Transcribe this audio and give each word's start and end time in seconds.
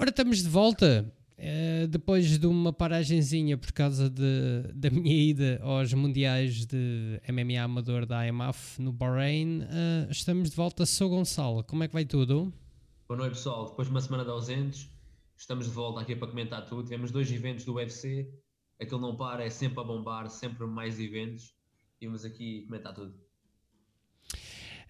Ora, 0.00 0.08
estamos 0.08 0.42
de 0.42 0.48
volta. 0.48 1.12
Uh, 1.38 1.86
depois 1.86 2.38
de 2.38 2.46
uma 2.46 2.72
paragenzinha 2.72 3.58
por 3.58 3.70
causa 3.70 4.08
de, 4.08 4.62
da 4.74 4.88
minha 4.88 5.14
ida 5.14 5.60
aos 5.62 5.92
Mundiais 5.92 6.64
de 6.64 7.20
MMA 7.30 7.60
Amador 7.62 8.06
da 8.06 8.26
AMAF 8.26 8.80
no 8.80 8.94
Bahrein, 8.94 9.60
uh, 9.60 10.10
estamos 10.10 10.48
de 10.48 10.56
volta. 10.56 10.86
Sou 10.86 11.10
Gonçalo, 11.10 11.62
como 11.64 11.84
é 11.84 11.86
que 11.86 11.92
vai 11.92 12.06
tudo? 12.06 12.50
Boa 13.06 13.18
noite, 13.18 13.34
pessoal. 13.34 13.68
Depois 13.68 13.88
de 13.88 13.92
uma 13.92 14.00
semana 14.00 14.24
de 14.24 14.30
ausentes, 14.30 14.88
estamos 15.36 15.66
de 15.66 15.72
volta 15.72 16.00
aqui 16.00 16.16
para 16.16 16.28
comentar 16.28 16.64
tudo. 16.64 16.84
Tivemos 16.84 17.10
dois 17.10 17.30
eventos 17.30 17.66
do 17.66 17.74
UFC, 17.74 18.26
aquilo 18.80 19.02
não 19.02 19.18
para, 19.18 19.44
é 19.44 19.50
sempre 19.50 19.80
a 19.80 19.84
bombar, 19.84 20.30
sempre 20.30 20.66
mais 20.66 20.98
eventos. 20.98 21.52
E 22.00 22.06
vamos 22.06 22.24
aqui 22.24 22.62
comentar 22.62 22.94
tudo. 22.94 23.14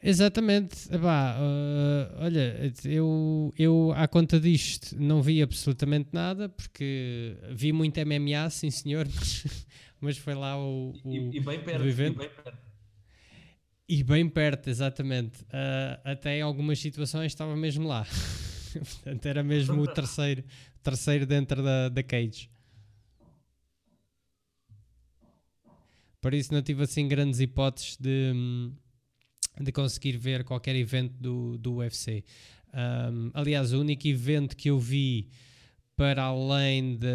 Exatamente, 0.03 0.93
Epá, 0.95 1.37
uh, 1.39 2.25
olha, 2.25 2.73
eu, 2.85 3.53
eu 3.59 3.93
à 3.95 4.09
conta 4.09 4.41
disto 4.41 4.97
não 4.99 5.21
vi 5.21 5.43
absolutamente 5.43 6.09
nada, 6.13 6.49
porque 6.49 7.37
vi 7.51 7.71
muito 7.71 8.01
MMA, 8.01 8.49
sim 8.49 8.71
senhor, 8.71 9.07
mas, 9.15 9.45
mas 10.01 10.17
foi 10.17 10.35
lá 10.35 10.59
o, 10.59 10.95
o 11.05 11.15
e, 11.15 11.37
e, 11.37 11.41
bem 11.41 11.61
perto, 11.63 11.87
e 11.87 11.93
bem 11.93 12.15
perto. 12.15 12.71
E 13.87 14.05
bem 14.05 14.29
perto, 14.29 14.71
exatamente. 14.71 15.43
Uh, 15.43 16.01
até 16.05 16.39
em 16.39 16.43
algumas 16.43 16.79
situações 16.79 17.33
estava 17.33 17.55
mesmo 17.55 17.87
lá. 17.87 18.07
Portanto, 18.73 19.27
era 19.27 19.43
mesmo 19.43 19.83
o 19.83 19.87
terceiro, 19.87 20.45
terceiro 20.83 21.27
dentro 21.27 21.63
da, 21.63 21.89
da 21.89 22.03
cage. 22.03 22.49
Por 26.21 26.33
isso 26.33 26.55
não 26.55 26.63
tive 26.63 26.85
assim 26.85 27.09
grandes 27.09 27.41
hipóteses 27.41 27.97
de 27.97 28.33
hum, 28.35 28.73
de 29.65 29.73
conseguir 29.73 30.17
ver 30.17 30.45
qualquer 30.45 30.75
evento 30.77 31.15
do, 31.21 31.59
do 31.59 31.77
UFC. 31.77 32.25
Um, 32.73 33.31
aliás, 33.35 33.73
o 33.73 33.81
único 33.81 34.07
evento 34.07 34.57
que 34.57 34.71
eu 34.71 34.79
vi 34.79 35.29
para 35.97 36.23
além 36.23 36.97
de, 36.97 37.07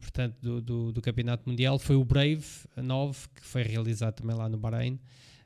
portanto, 0.00 0.36
do, 0.42 0.60
do, 0.60 0.92
do, 0.92 1.00
Campeonato 1.00 1.48
Mundial 1.48 1.78
foi 1.78 1.94
o 1.94 2.04
Brave 2.04 2.44
9, 2.76 3.28
que 3.34 3.46
foi 3.46 3.62
realizado 3.62 4.14
também 4.14 4.34
lá 4.34 4.48
no 4.48 4.56
Bahrein. 4.56 4.98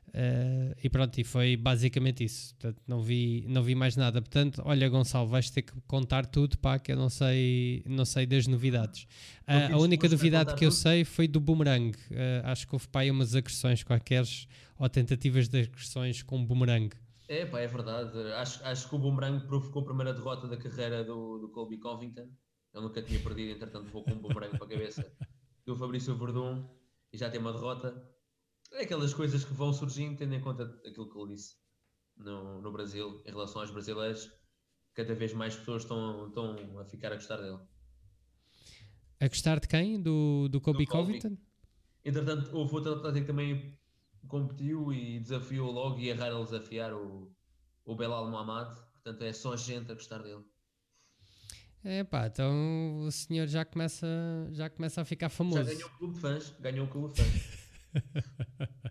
Uh, 0.09 0.75
e 0.83 0.89
pronto, 0.89 1.17
e 1.19 1.23
foi 1.23 1.55
basicamente 1.55 2.23
isso. 2.23 2.55
Portanto, 2.55 2.81
não 2.87 3.01
vi, 3.01 3.45
não 3.47 3.61
vi 3.61 3.75
mais 3.75 3.95
nada. 3.95 4.21
Portanto, 4.21 4.61
olha, 4.65 4.89
Gonçalo, 4.89 5.27
vais 5.27 5.49
ter 5.49 5.61
que 5.61 5.73
contar 5.87 6.25
tudo, 6.25 6.57
pá, 6.57 6.79
que 6.79 6.91
eu 6.91 6.95
não 6.95 7.09
sei, 7.09 7.83
não 7.85 8.05
sei 8.05 8.25
das 8.25 8.47
novidades. 8.47 9.03
Uh, 9.47 9.75
a 9.75 9.77
única 9.77 10.07
novidade 10.07 10.55
que 10.55 10.65
eu 10.65 10.71
sei 10.71 11.03
foi 11.03 11.27
do 11.27 11.39
boomerang. 11.39 11.95
Uh, 12.11 12.45
acho 12.45 12.67
que 12.67 12.75
houve 12.75 12.87
pá, 12.87 13.03
umas 13.05 13.35
agressões 13.35 13.83
qualquer 13.83 14.23
ou 14.77 14.89
tentativas 14.89 15.47
de 15.47 15.61
agressões 15.61 16.23
com 16.23 16.43
boomerang. 16.43 16.89
É, 17.27 17.45
pá, 17.45 17.59
é 17.59 17.67
verdade. 17.67 18.17
Acho, 18.33 18.63
acho 18.65 18.89
que 18.89 18.95
o 18.95 18.99
boomerang 18.99 19.45
provocou 19.45 19.83
a 19.83 19.85
primeira 19.85 20.13
derrota 20.13 20.47
da 20.47 20.57
carreira 20.57 21.03
do, 21.03 21.37
do 21.37 21.49
Colby 21.49 21.77
Covington. 21.77 22.27
Ele 22.73 22.83
nunca 22.83 23.01
tinha 23.01 23.19
perdido, 23.19 23.51
entretanto, 23.51 23.89
vou 23.91 24.03
com 24.03 24.11
um 24.11 24.19
boomerang 24.19 24.57
para 24.57 24.65
a 24.65 24.69
cabeça 24.69 25.11
do 25.65 25.75
Fabrício 25.75 26.15
Verdun 26.15 26.65
e 27.11 27.17
já 27.17 27.29
tem 27.29 27.39
uma 27.39 27.51
derrota 27.51 28.18
é 28.71 28.83
aquelas 28.83 29.13
coisas 29.13 29.43
que 29.43 29.53
vão 29.53 29.73
surgindo, 29.73 30.17
tendo 30.17 30.35
em 30.35 30.41
conta 30.41 30.63
aquilo 30.85 31.09
que 31.09 31.17
ele 31.17 31.35
disse 31.35 31.55
no, 32.17 32.61
no 32.61 32.71
Brasil, 32.71 33.21
em 33.25 33.29
relação 33.29 33.61
aos 33.61 33.71
brasileiros, 33.71 34.31
cada 34.93 35.13
vez 35.15 35.33
mais 35.33 35.55
pessoas 35.55 35.83
estão, 35.83 36.27
estão 36.27 36.79
a 36.79 36.85
ficar 36.85 37.11
a 37.11 37.15
gostar 37.15 37.37
dele. 37.37 37.59
A 39.19 39.27
gostar 39.27 39.59
de 39.59 39.67
quem? 39.67 40.01
Do, 40.01 40.47
do 40.49 40.61
Kobe 40.61 40.85
do 40.85 40.91
Covington? 40.91 41.37
Entretanto, 42.03 42.55
houve 42.55 42.75
outro 42.75 42.93
atleta 42.93 43.19
que 43.19 43.27
também 43.27 43.77
competiu 44.27 44.93
e 44.93 45.19
desafiou 45.19 45.71
logo 45.71 45.99
e 45.99 46.09
é 46.09 46.13
raro 46.13 46.43
desafiar 46.43 46.93
o, 46.93 47.31
o 47.85 47.95
Belal 47.95 48.29
Muhammad, 48.29 48.73
portanto 48.93 49.23
é 49.23 49.33
só 49.33 49.55
gente 49.55 49.91
a 49.91 49.95
gostar 49.95 50.19
dele. 50.19 50.43
É 51.83 52.03
pá, 52.03 52.27
então 52.27 52.99
o 52.99 53.11
senhor 53.11 53.47
já 53.47 53.63
começa, 53.63 54.05
já 54.51 54.69
começa 54.69 55.01
a 55.01 55.05
ficar 55.05 55.29
famoso. 55.29 55.63
Já 55.63 55.73
ganhou 55.73 55.89
um 55.89 55.97
clube 55.97 56.13
de 56.13 56.19
fãs, 56.19 56.55
ganhou 56.59 56.85
um 56.85 56.89
clube 56.89 57.13
de 57.13 57.21
fãs. 57.21 57.58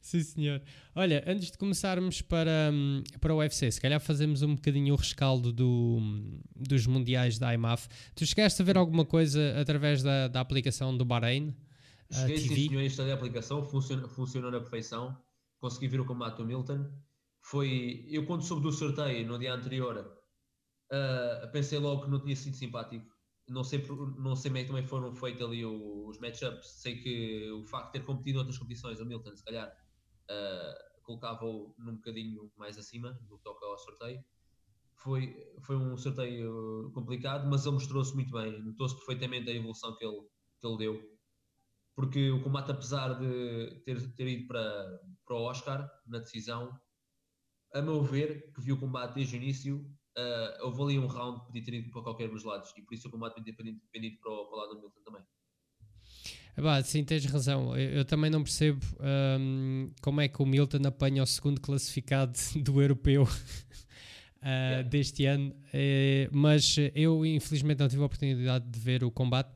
Sim, 0.00 0.22
senhor. 0.22 0.62
Olha, 0.94 1.24
antes 1.26 1.50
de 1.50 1.56
começarmos 1.56 2.20
para, 2.20 2.70
hum, 2.72 3.02
para 3.20 3.34
o 3.34 3.38
UFC, 3.38 3.70
se 3.70 3.80
calhar 3.80 4.00
fazemos 4.00 4.42
um 4.42 4.54
bocadinho 4.56 4.92
o 4.92 4.96
rescaldo 4.96 5.52
do, 5.52 6.00
dos 6.54 6.86
mundiais 6.86 7.38
da 7.38 7.54
IMAF. 7.54 7.88
Tu 8.14 8.26
chegaste 8.26 8.60
a 8.60 8.64
ver 8.64 8.76
alguma 8.76 9.06
coisa 9.06 9.58
através 9.58 10.02
da, 10.02 10.28
da 10.28 10.40
aplicação 10.40 10.94
do 10.94 11.04
Bahrein? 11.04 11.56
Cheguei, 12.10 12.38
sim, 12.38 12.68
senhor, 12.68 12.82
instalei 12.82 13.12
a 13.12 13.14
aplicação, 13.14 13.64
funciona, 13.64 14.06
funcionou 14.06 14.50
na 14.50 14.60
perfeição. 14.60 15.16
Consegui 15.60 15.88
ver 15.88 16.00
o 16.00 16.04
combate 16.04 16.36
do 16.36 16.44
Milton. 16.44 16.90
Foi, 17.40 18.04
eu 18.08 18.26
quando 18.26 18.42
soube 18.42 18.62
do 18.62 18.72
sorteio 18.72 19.26
no 19.26 19.38
dia 19.38 19.54
anterior, 19.54 19.96
uh, 20.92 21.50
pensei 21.52 21.78
logo 21.78 22.04
que 22.04 22.10
não 22.10 22.20
tinha 22.20 22.36
sido 22.36 22.54
simpático 22.54 23.11
não 23.52 23.62
sei, 23.62 23.84
não 24.18 24.34
sei 24.34 24.50
bem 24.50 24.66
também 24.66 24.86
foram 24.86 25.14
feitos 25.14 25.42
ali 25.42 25.64
os 25.64 26.18
matchups. 26.18 26.66
Sei 26.80 26.98
que 26.98 27.50
o 27.50 27.64
facto 27.64 27.92
de 27.92 28.00
ter 28.00 28.06
competido 28.06 28.36
em 28.36 28.40
outras 28.40 28.58
competições, 28.58 29.00
o 29.00 29.04
Milton, 29.04 29.36
se 29.36 29.44
calhar, 29.44 29.68
uh, 29.68 31.02
colocava-o 31.02 31.74
num 31.78 31.96
bocadinho 31.96 32.50
mais 32.56 32.78
acima 32.78 33.18
no 33.28 33.36
que 33.36 33.44
toca 33.44 33.66
ao 33.66 33.78
sorteio. 33.78 34.24
Foi, 34.96 35.36
foi 35.60 35.76
um 35.76 35.96
sorteio 35.96 36.90
complicado, 36.94 37.48
mas 37.48 37.66
ele 37.66 37.74
mostrou-se 37.74 38.14
muito 38.14 38.32
bem. 38.32 38.62
Notou-se 38.62 38.96
perfeitamente 38.96 39.50
a 39.50 39.54
evolução 39.54 39.96
que 39.96 40.04
ele, 40.04 40.20
que 40.60 40.66
ele 40.66 40.78
deu. 40.78 41.18
Porque 41.94 42.30
o 42.30 42.42
combate, 42.42 42.70
apesar 42.70 43.18
de 43.18 43.82
ter, 43.84 44.14
ter 44.14 44.26
ido 44.26 44.46
para, 44.46 45.00
para 45.26 45.36
o 45.36 45.42
Oscar 45.42 45.90
na 46.06 46.20
decisão, 46.20 46.78
a 47.74 47.82
meu 47.82 48.02
ver, 48.02 48.52
que 48.52 48.60
viu 48.62 48.76
o 48.76 48.80
combate 48.80 49.14
desde 49.14 49.36
o 49.36 49.38
início, 49.38 49.90
uh, 50.16 50.66
houve 50.66 50.82
ali 50.82 50.98
um 50.98 51.06
round 51.06 51.40
que 51.40 51.46
podia 51.46 51.64
ter 51.64 51.74
ido 51.74 51.90
para 51.90 52.02
qualquer 52.02 52.28
dos 52.28 52.44
lados 52.44 52.72
e 52.76 52.82
por 52.82 52.94
isso 52.94 53.08
o 53.08 53.10
combate 53.10 53.42
ter 53.42 53.52
dependido 53.52 54.18
para 54.20 54.32
o, 54.32 54.46
para 54.46 54.54
o 54.54 54.60
lado 54.60 54.74
do 54.74 54.80
Milton 54.80 55.00
também. 55.04 55.22
Bah, 56.56 56.82
sim, 56.82 57.02
tens 57.02 57.24
razão. 57.24 57.76
Eu, 57.76 57.90
eu 57.90 58.04
também 58.04 58.30
não 58.30 58.42
percebo 58.42 58.84
um, 59.40 59.90
como 60.02 60.20
é 60.20 60.28
que 60.28 60.42
o 60.42 60.46
Milton 60.46 60.86
apanha 60.86 61.22
o 61.22 61.26
segundo 61.26 61.60
classificado 61.60 62.38
do 62.62 62.80
europeu 62.80 63.22
uh, 63.22 63.26
yeah. 64.44 64.82
deste 64.82 65.24
ano, 65.24 65.50
uh, 65.50 66.28
mas 66.30 66.76
eu 66.94 67.24
infelizmente 67.24 67.78
não 67.78 67.88
tive 67.88 68.02
a 68.02 68.06
oportunidade 68.06 68.68
de 68.68 68.78
ver 68.78 69.02
o 69.02 69.10
combate 69.10 69.50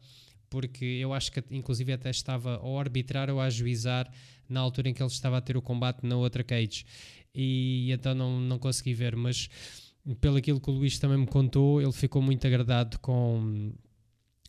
porque 0.48 0.84
eu 0.84 1.12
acho 1.12 1.30
que 1.32 1.42
inclusive 1.50 1.92
até 1.92 2.08
estava 2.08 2.56
a 2.56 2.80
arbitrar 2.80 3.28
ou 3.28 3.40
a 3.40 3.44
ajuizar 3.44 4.10
na 4.48 4.60
altura 4.60 4.88
em 4.88 4.94
que 4.94 5.02
ele 5.02 5.10
estava 5.10 5.36
a 5.36 5.40
ter 5.40 5.56
o 5.56 5.60
combate 5.60 6.06
na 6.06 6.16
outra 6.16 6.44
cage 6.44 6.86
e 7.34 7.92
então 7.92 8.14
não, 8.14 8.40
não 8.40 8.58
consegui 8.58 8.94
ver, 8.94 9.14
mas 9.14 9.50
pelo 10.14 10.36
aquilo 10.36 10.60
que 10.60 10.70
o 10.70 10.72
Luís 10.72 10.98
também 10.98 11.18
me 11.18 11.26
contou, 11.26 11.80
ele 11.80 11.92
ficou 11.92 12.22
muito 12.22 12.46
agradado 12.46 12.98
com, 13.00 13.72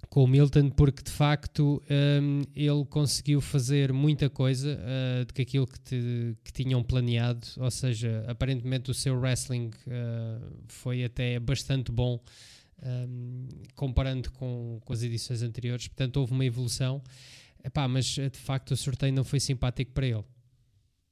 com 0.09 0.23
o 0.23 0.28
Milton, 0.28 0.69
porque 0.69 1.01
de 1.01 1.12
facto 1.12 1.81
um, 1.90 2.41
ele 2.56 2.85
conseguiu 2.85 3.41
fazer 3.41 3.91
muita 3.91 4.29
coisa 4.29 4.79
uh, 4.79 5.25
do 5.25 5.34
que 5.34 5.41
aquilo 5.41 5.66
que, 5.66 5.79
te, 5.79 6.38
que, 6.44 6.53
tinham 6.53 6.84
planeado, 6.84 7.47
ou 7.57 7.72
seja, 7.72 8.23
aparentemente 8.28 8.91
o 8.91 8.94
seu 8.94 9.19
wrestling 9.19 9.72
uh, 9.88 10.57
foi 10.68 11.03
até 11.03 11.40
bastante 11.40 11.91
bom. 11.91 12.19
Um, 12.79 13.47
comparando 13.74 14.31
com, 14.33 14.80
com 14.86 14.94
as 14.94 15.01
edições 15.01 15.42
anteriores, 15.42 15.88
portanto 15.88 16.18
houve 16.18 16.31
uma 16.31 16.45
evolução, 16.45 17.01
Epá, 17.63 17.88
mas 17.88 18.06
de 18.06 18.38
facto 18.38 18.69
o 18.69 18.77
sorteio 18.77 19.12
não 19.12 19.24
foi 19.24 19.39
simpático 19.39 19.92
para 19.94 20.06
ele. 20.06 20.24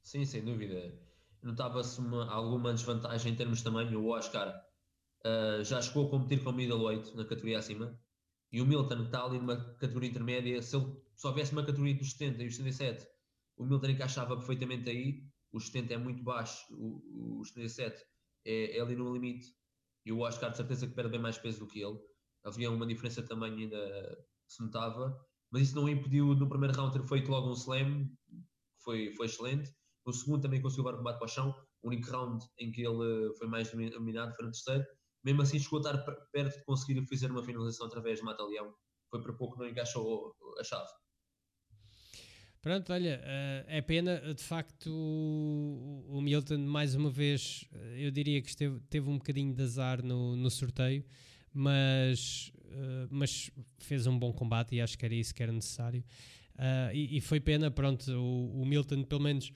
Sim, 0.00 0.24
sem 0.24 0.44
dúvida 0.44 0.94
notava-se 1.46 2.00
alguma 2.28 2.74
desvantagem 2.74 3.32
em 3.32 3.36
termos 3.36 3.58
de 3.58 3.64
tamanho. 3.64 4.00
O 4.00 4.08
Oscar 4.08 4.48
uh, 5.24 5.64
já 5.64 5.80
chegou 5.80 6.06
a 6.06 6.10
competir 6.10 6.42
com 6.42 6.50
o 6.50 6.52
middleweight 6.52 7.16
na 7.16 7.24
categoria 7.24 7.58
acima 7.58 7.98
e 8.52 8.60
o 8.60 8.66
Milton 8.66 9.04
está 9.04 9.24
ali 9.24 9.38
numa 9.38 9.56
categoria 9.74 10.10
intermédia. 10.10 10.60
Se 10.60 10.76
ele 10.76 11.00
só 11.14 11.28
houvesse 11.28 11.52
uma 11.52 11.64
categoria 11.64 11.94
dos 11.94 12.10
70 12.12 12.42
e 12.42 12.46
os 12.48 12.56
77, 12.56 13.06
o 13.56 13.64
Milton 13.64 13.88
encaixava 13.88 14.36
perfeitamente 14.36 14.90
aí. 14.90 15.24
O 15.52 15.60
70 15.60 15.94
é 15.94 15.96
muito 15.96 16.22
baixo, 16.22 16.66
o, 16.70 17.40
o 17.40 17.44
77 17.44 18.04
é, 18.44 18.76
é 18.76 18.80
ali 18.80 18.96
no 18.96 19.14
limite 19.14 19.54
e 20.04 20.12
o 20.12 20.20
Oscar 20.20 20.50
de 20.50 20.56
certeza 20.56 20.86
que 20.86 20.94
perde 20.94 21.10
bem 21.10 21.20
mais 21.20 21.38
peso 21.38 21.60
do 21.60 21.66
que 21.66 21.80
ele. 21.80 21.98
Havia 22.44 22.70
uma 22.70 22.86
diferença 22.86 23.22
de 23.22 23.28
tamanho 23.28 23.56
ainda 23.56 24.26
se 24.46 24.62
notava, 24.62 25.18
mas 25.50 25.62
isso 25.62 25.76
não 25.76 25.88
impediu 25.88 26.34
no 26.34 26.48
primeiro 26.48 26.74
round 26.74 26.96
ter 26.96 27.06
feito 27.06 27.30
logo 27.30 27.50
um 27.50 27.54
slam, 27.54 28.08
foi, 28.78 29.12
foi 29.14 29.26
excelente. 29.26 29.74
No 30.06 30.12
segundo 30.12 30.42
também 30.42 30.62
conseguiu 30.62 30.84
levar 30.84 30.94
o 30.94 30.98
combate 30.98 31.18
para 31.18 31.24
o 31.24 31.28
chão. 31.28 31.54
O 31.82 31.88
único 31.88 32.10
round 32.10 32.44
em 32.58 32.70
que 32.70 32.82
ele 32.82 33.34
foi 33.38 33.48
mais 33.48 33.70
dominado 33.70 34.34
foi 34.36 34.46
no 34.46 34.52
terceiro. 34.52 34.84
Mesmo 35.24 35.42
assim 35.42 35.58
chegou 35.58 35.78
a 35.78 35.90
estar 35.90 35.98
perto 36.32 36.58
de 36.58 36.64
conseguir 36.64 37.04
fazer 37.06 37.30
uma 37.30 37.42
finalização 37.42 37.88
através 37.88 38.20
de 38.20 38.24
mata-leão. 38.24 38.72
Foi 39.10 39.20
por 39.20 39.36
pouco 39.36 39.54
que 39.56 39.62
não 39.62 39.68
encaixou 39.68 40.34
a 40.58 40.64
chave. 40.64 40.88
Pronto, 42.66 42.92
olha, 42.92 43.20
eh, 43.22 43.64
é 43.68 43.80
pena, 43.80 44.34
de 44.34 44.42
facto, 44.42 44.90
o 44.90 46.20
Milton, 46.20 46.58
mais 46.58 46.96
uma 46.96 47.08
vez, 47.08 47.64
eh, 47.72 48.06
eu 48.06 48.10
diria 48.10 48.42
que 48.42 48.48
esteve, 48.48 48.80
teve 48.90 49.08
um 49.08 49.18
bocadinho 49.18 49.54
de 49.54 49.62
azar 49.62 50.04
no, 50.04 50.34
no 50.34 50.50
sorteio, 50.50 51.04
mas, 51.52 52.50
eh, 52.64 53.06
mas 53.08 53.52
fez 53.78 54.08
um 54.08 54.18
bom 54.18 54.32
combate 54.32 54.74
e 54.74 54.80
acho 54.80 54.98
que 54.98 55.04
era 55.04 55.14
isso 55.14 55.32
que 55.32 55.44
era 55.44 55.52
necessário. 55.52 56.02
E, 56.92 57.18
e 57.18 57.20
foi 57.20 57.38
pena, 57.38 57.70
pronto, 57.70 58.10
o, 58.10 58.62
o 58.62 58.66
Milton, 58.66 59.04
pelo 59.04 59.20
menos 59.20 59.52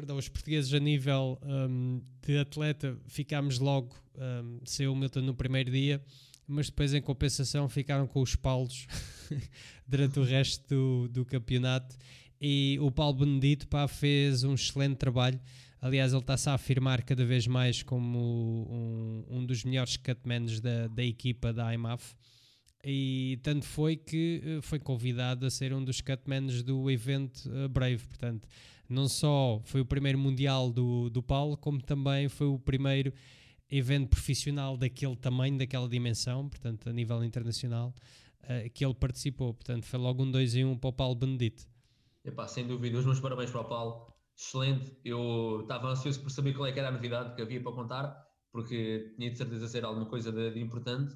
perdão, 0.00 0.16
os 0.16 0.28
portugueses 0.28 0.72
a 0.72 0.80
nível 0.80 1.38
um, 1.42 2.00
de 2.26 2.38
atleta 2.38 2.96
ficámos 3.06 3.58
logo, 3.58 3.94
um, 4.16 4.58
saiu 4.64 4.92
o 4.94 4.96
Milton 4.96 5.20
no 5.20 5.34
primeiro 5.34 5.70
dia, 5.70 6.02
mas 6.46 6.70
depois 6.70 6.94
em 6.94 7.02
compensação 7.02 7.68
ficaram 7.68 8.06
com 8.06 8.22
os 8.22 8.34
paulos 8.34 8.86
durante 9.86 10.18
o 10.18 10.24
resto 10.24 10.66
do, 10.68 11.08
do 11.08 11.24
campeonato 11.26 11.94
e 12.40 12.78
o 12.80 12.90
Paulo 12.90 13.18
Benedito 13.18 13.68
pá, 13.68 13.86
fez 13.86 14.42
um 14.42 14.54
excelente 14.54 14.96
trabalho. 14.96 15.38
Aliás, 15.82 16.12
ele 16.12 16.22
está-se 16.22 16.48
a 16.48 16.54
afirmar 16.54 17.02
cada 17.02 17.24
vez 17.24 17.46
mais 17.46 17.82
como 17.82 18.66
um, 18.70 19.36
um 19.36 19.44
dos 19.44 19.64
melhores 19.64 19.98
cutmans 19.98 20.60
da, 20.60 20.88
da 20.88 21.04
equipa 21.04 21.52
da 21.52 21.74
IMAF. 21.74 22.14
E 22.82 23.38
tanto 23.42 23.66
foi 23.66 23.96
que 23.96 24.42
eh, 24.42 24.58
foi 24.62 24.78
convidado 24.78 25.44
a 25.44 25.50
ser 25.50 25.74
um 25.74 25.84
dos 25.84 26.00
cutmans 26.00 26.62
do 26.62 26.90
evento 26.90 27.50
uh, 27.50 27.68
Brave. 27.68 28.02
Portanto, 28.08 28.48
não 28.90 29.08
só 29.08 29.60
foi 29.64 29.80
o 29.80 29.84
primeiro 29.84 30.18
mundial 30.18 30.70
do, 30.70 31.08
do 31.08 31.22
Paulo, 31.22 31.56
como 31.56 31.80
também 31.80 32.28
foi 32.28 32.48
o 32.48 32.58
primeiro 32.58 33.12
evento 33.70 34.08
profissional 34.08 34.76
daquele 34.76 35.16
tamanho, 35.16 35.56
daquela 35.56 35.88
dimensão, 35.88 36.48
portanto, 36.48 36.88
a 36.88 36.92
nível 36.92 37.22
internacional, 37.22 37.94
uh, 38.42 38.68
que 38.74 38.84
ele 38.84 38.94
participou. 38.94 39.54
Portanto, 39.54 39.84
foi 39.84 39.98
logo 39.98 40.24
um 40.24 40.30
2 40.30 40.56
em 40.56 40.64
1 40.64 40.70
um 40.70 40.76
para 40.76 40.90
o 40.90 40.92
Paulo 40.92 41.14
Benedito. 41.14 41.68
Epá, 42.24 42.48
sem 42.48 42.66
dúvida, 42.66 42.98
os 42.98 43.06
meus 43.06 43.20
parabéns 43.20 43.50
para 43.50 43.60
o 43.60 43.64
Paulo. 43.64 44.12
Excelente. 44.36 44.96
Eu 45.04 45.60
estava 45.62 45.88
ansioso 45.88 46.20
por 46.20 46.30
saber 46.30 46.54
qual 46.54 46.66
é 46.66 46.70
era 46.70 46.88
a 46.88 46.92
novidade 46.92 47.34
que 47.34 47.42
havia 47.42 47.62
para 47.62 47.72
contar, 47.72 48.26
porque 48.50 49.14
tinha 49.16 49.30
de 49.30 49.38
certeza 49.38 49.68
ser 49.68 49.84
alguma 49.84 50.06
coisa 50.06 50.32
de, 50.32 50.52
de 50.52 50.60
importante. 50.60 51.14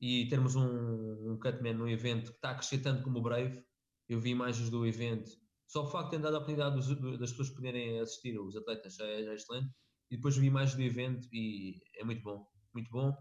E 0.00 0.28
termos 0.28 0.54
um, 0.54 1.32
um 1.32 1.38
Cutman 1.40 1.74
no 1.74 1.88
evento 1.88 2.32
que 2.32 2.36
está 2.36 2.50
a 2.50 2.54
crescer 2.54 2.78
tanto 2.78 3.02
como 3.02 3.18
o 3.18 3.22
Brave, 3.22 3.62
eu 4.08 4.20
vi 4.20 4.30
imagens 4.30 4.68
do 4.68 4.86
evento. 4.86 5.30
Só 5.66 5.84
o 5.84 5.90
facto 5.90 6.10
de 6.10 6.16
ter 6.16 6.22
dado 6.22 6.36
a 6.36 6.38
oportunidade 6.38 6.76
dos, 6.76 7.18
das 7.18 7.30
pessoas 7.30 7.50
poderem 7.50 8.00
assistir, 8.00 8.38
os 8.38 8.56
atletas, 8.56 8.94
já 8.96 9.06
é, 9.06 9.24
já 9.24 9.32
é 9.32 9.34
excelente. 9.34 9.70
E 10.10 10.16
depois 10.16 10.36
vi 10.36 10.46
imagens 10.46 10.76
do 10.76 10.82
evento 10.82 11.26
e 11.32 11.80
é 11.96 12.04
muito 12.04 12.22
bom, 12.22 12.46
muito 12.72 12.90
bom. 12.90 13.12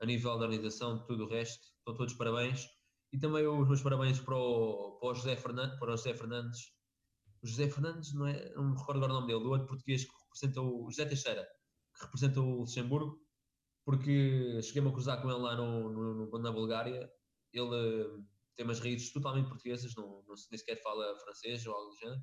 A 0.00 0.06
nível 0.06 0.38
da 0.38 0.44
organização, 0.44 1.04
tudo 1.06 1.24
o 1.24 1.28
resto, 1.28 1.60
estão 1.78 1.94
todos 1.94 2.14
parabéns. 2.14 2.66
E 3.12 3.18
também 3.18 3.46
os 3.46 3.66
meus 3.66 3.82
parabéns 3.82 4.20
para 4.20 4.36
o, 4.36 4.98
para 5.00 5.10
o 5.10 5.14
José 5.14 5.36
Fernandes, 5.36 5.78
para 5.78 5.92
o 5.92 5.96
José 5.96 6.14
Fernandes, 6.14 6.60
o 7.42 7.46
José 7.46 7.68
Fernandes, 7.68 8.12
não, 8.14 8.26
é, 8.26 8.52
não 8.54 8.70
me 8.70 8.76
recordo 8.76 8.98
agora 8.98 9.12
o 9.12 9.20
nome 9.20 9.28
dele, 9.28 9.44
o 9.44 9.50
outro 9.50 9.66
português 9.66 10.04
que 10.04 10.12
representa 10.24 10.60
o 10.60 10.90
José 10.90 11.06
Teixeira, 11.06 11.48
que 11.96 12.04
representa 12.04 12.40
o 12.40 12.60
Luxemburgo, 12.60 13.20
porque 13.84 14.60
cheguei-me 14.62 14.88
a 14.88 14.92
cruzar 14.92 15.22
com 15.22 15.30
ele 15.30 15.40
lá 15.40 15.56
no, 15.56 15.90
no, 15.90 16.38
na 16.38 16.52
Bulgária. 16.52 17.10
Ele 17.52 18.24
tem 18.58 18.66
umas 18.66 18.80
raízes 18.80 19.12
totalmente 19.12 19.46
portuguesas, 19.46 19.94
não, 19.94 20.24
não, 20.26 20.34
nem 20.50 20.58
sequer 20.58 20.82
fala 20.82 21.16
francês 21.20 21.64
ou 21.64 21.72
algo 21.72 21.90
do 21.90 21.96
género, 21.96 22.22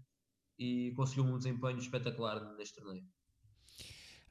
e 0.59 0.91
conseguiu 0.93 1.23
um 1.23 1.37
desempenho 1.37 1.77
espetacular 1.79 2.57
neste 2.57 2.75
torneio. 2.75 3.05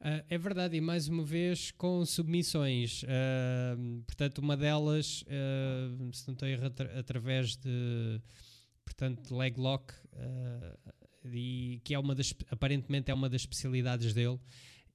Uh, 0.01 0.21
é 0.29 0.37
verdade, 0.37 0.77
e 0.77 0.83
mais 0.83 1.09
uma 1.09 1.25
vez 1.25 1.71
com 1.71 2.05
submissões. 2.05 3.05
Uh, 3.05 4.03
portanto, 4.07 4.39
uma 4.39 4.55
delas, 4.55 5.23
uh, 5.23 6.15
se 6.15 6.27
não 6.27 6.35
estou 6.35 6.47
erro, 6.47 6.67
através 6.99 7.57
de 7.57 8.21
portanto, 8.85 9.35
leg 9.35 9.59
lock, 9.59 9.95
e, 11.25 11.81
que 11.83 11.95
é 11.95 11.99
uma 11.99 12.15
das, 12.15 12.35
aparentemente 12.51 13.11
é 13.11 13.15
uma 13.15 13.31
das 13.31 13.41
especialidades 13.41 14.13
dele. 14.13 14.39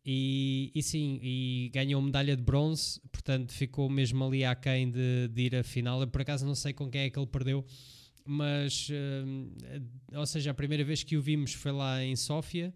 E, 0.06 0.72
e 0.74 0.82
sim, 0.82 1.20
e 1.22 1.70
ganhou 1.74 2.02
medalha 2.02 2.36
de 2.36 2.42
bronze, 2.42 3.02
portanto 3.12 3.54
ficou 3.54 3.90
mesmo 3.90 4.24
ali 4.24 4.46
aquém 4.46 4.90
de, 4.90 5.28
de 5.28 5.42
ir 5.42 5.56
à 5.56 5.64
final. 5.64 6.02
Eu 6.02 6.08
por 6.08 6.22
acaso 6.22 6.46
não 6.46 6.56
sei 6.56 6.74
com 6.74 6.90
quem 6.90 7.02
é 7.02 7.10
que 7.10 7.20
ele 7.20 7.28
perdeu, 7.28 7.66
mas, 8.26 8.90
ou 10.14 10.26
seja, 10.26 10.52
a 10.52 10.54
primeira 10.54 10.84
vez 10.84 11.04
que 11.04 11.18
o 11.18 11.22
vimos 11.22 11.54
foi 11.54 11.72
lá 11.72 12.04
em 12.04 12.16
Sófia. 12.16 12.74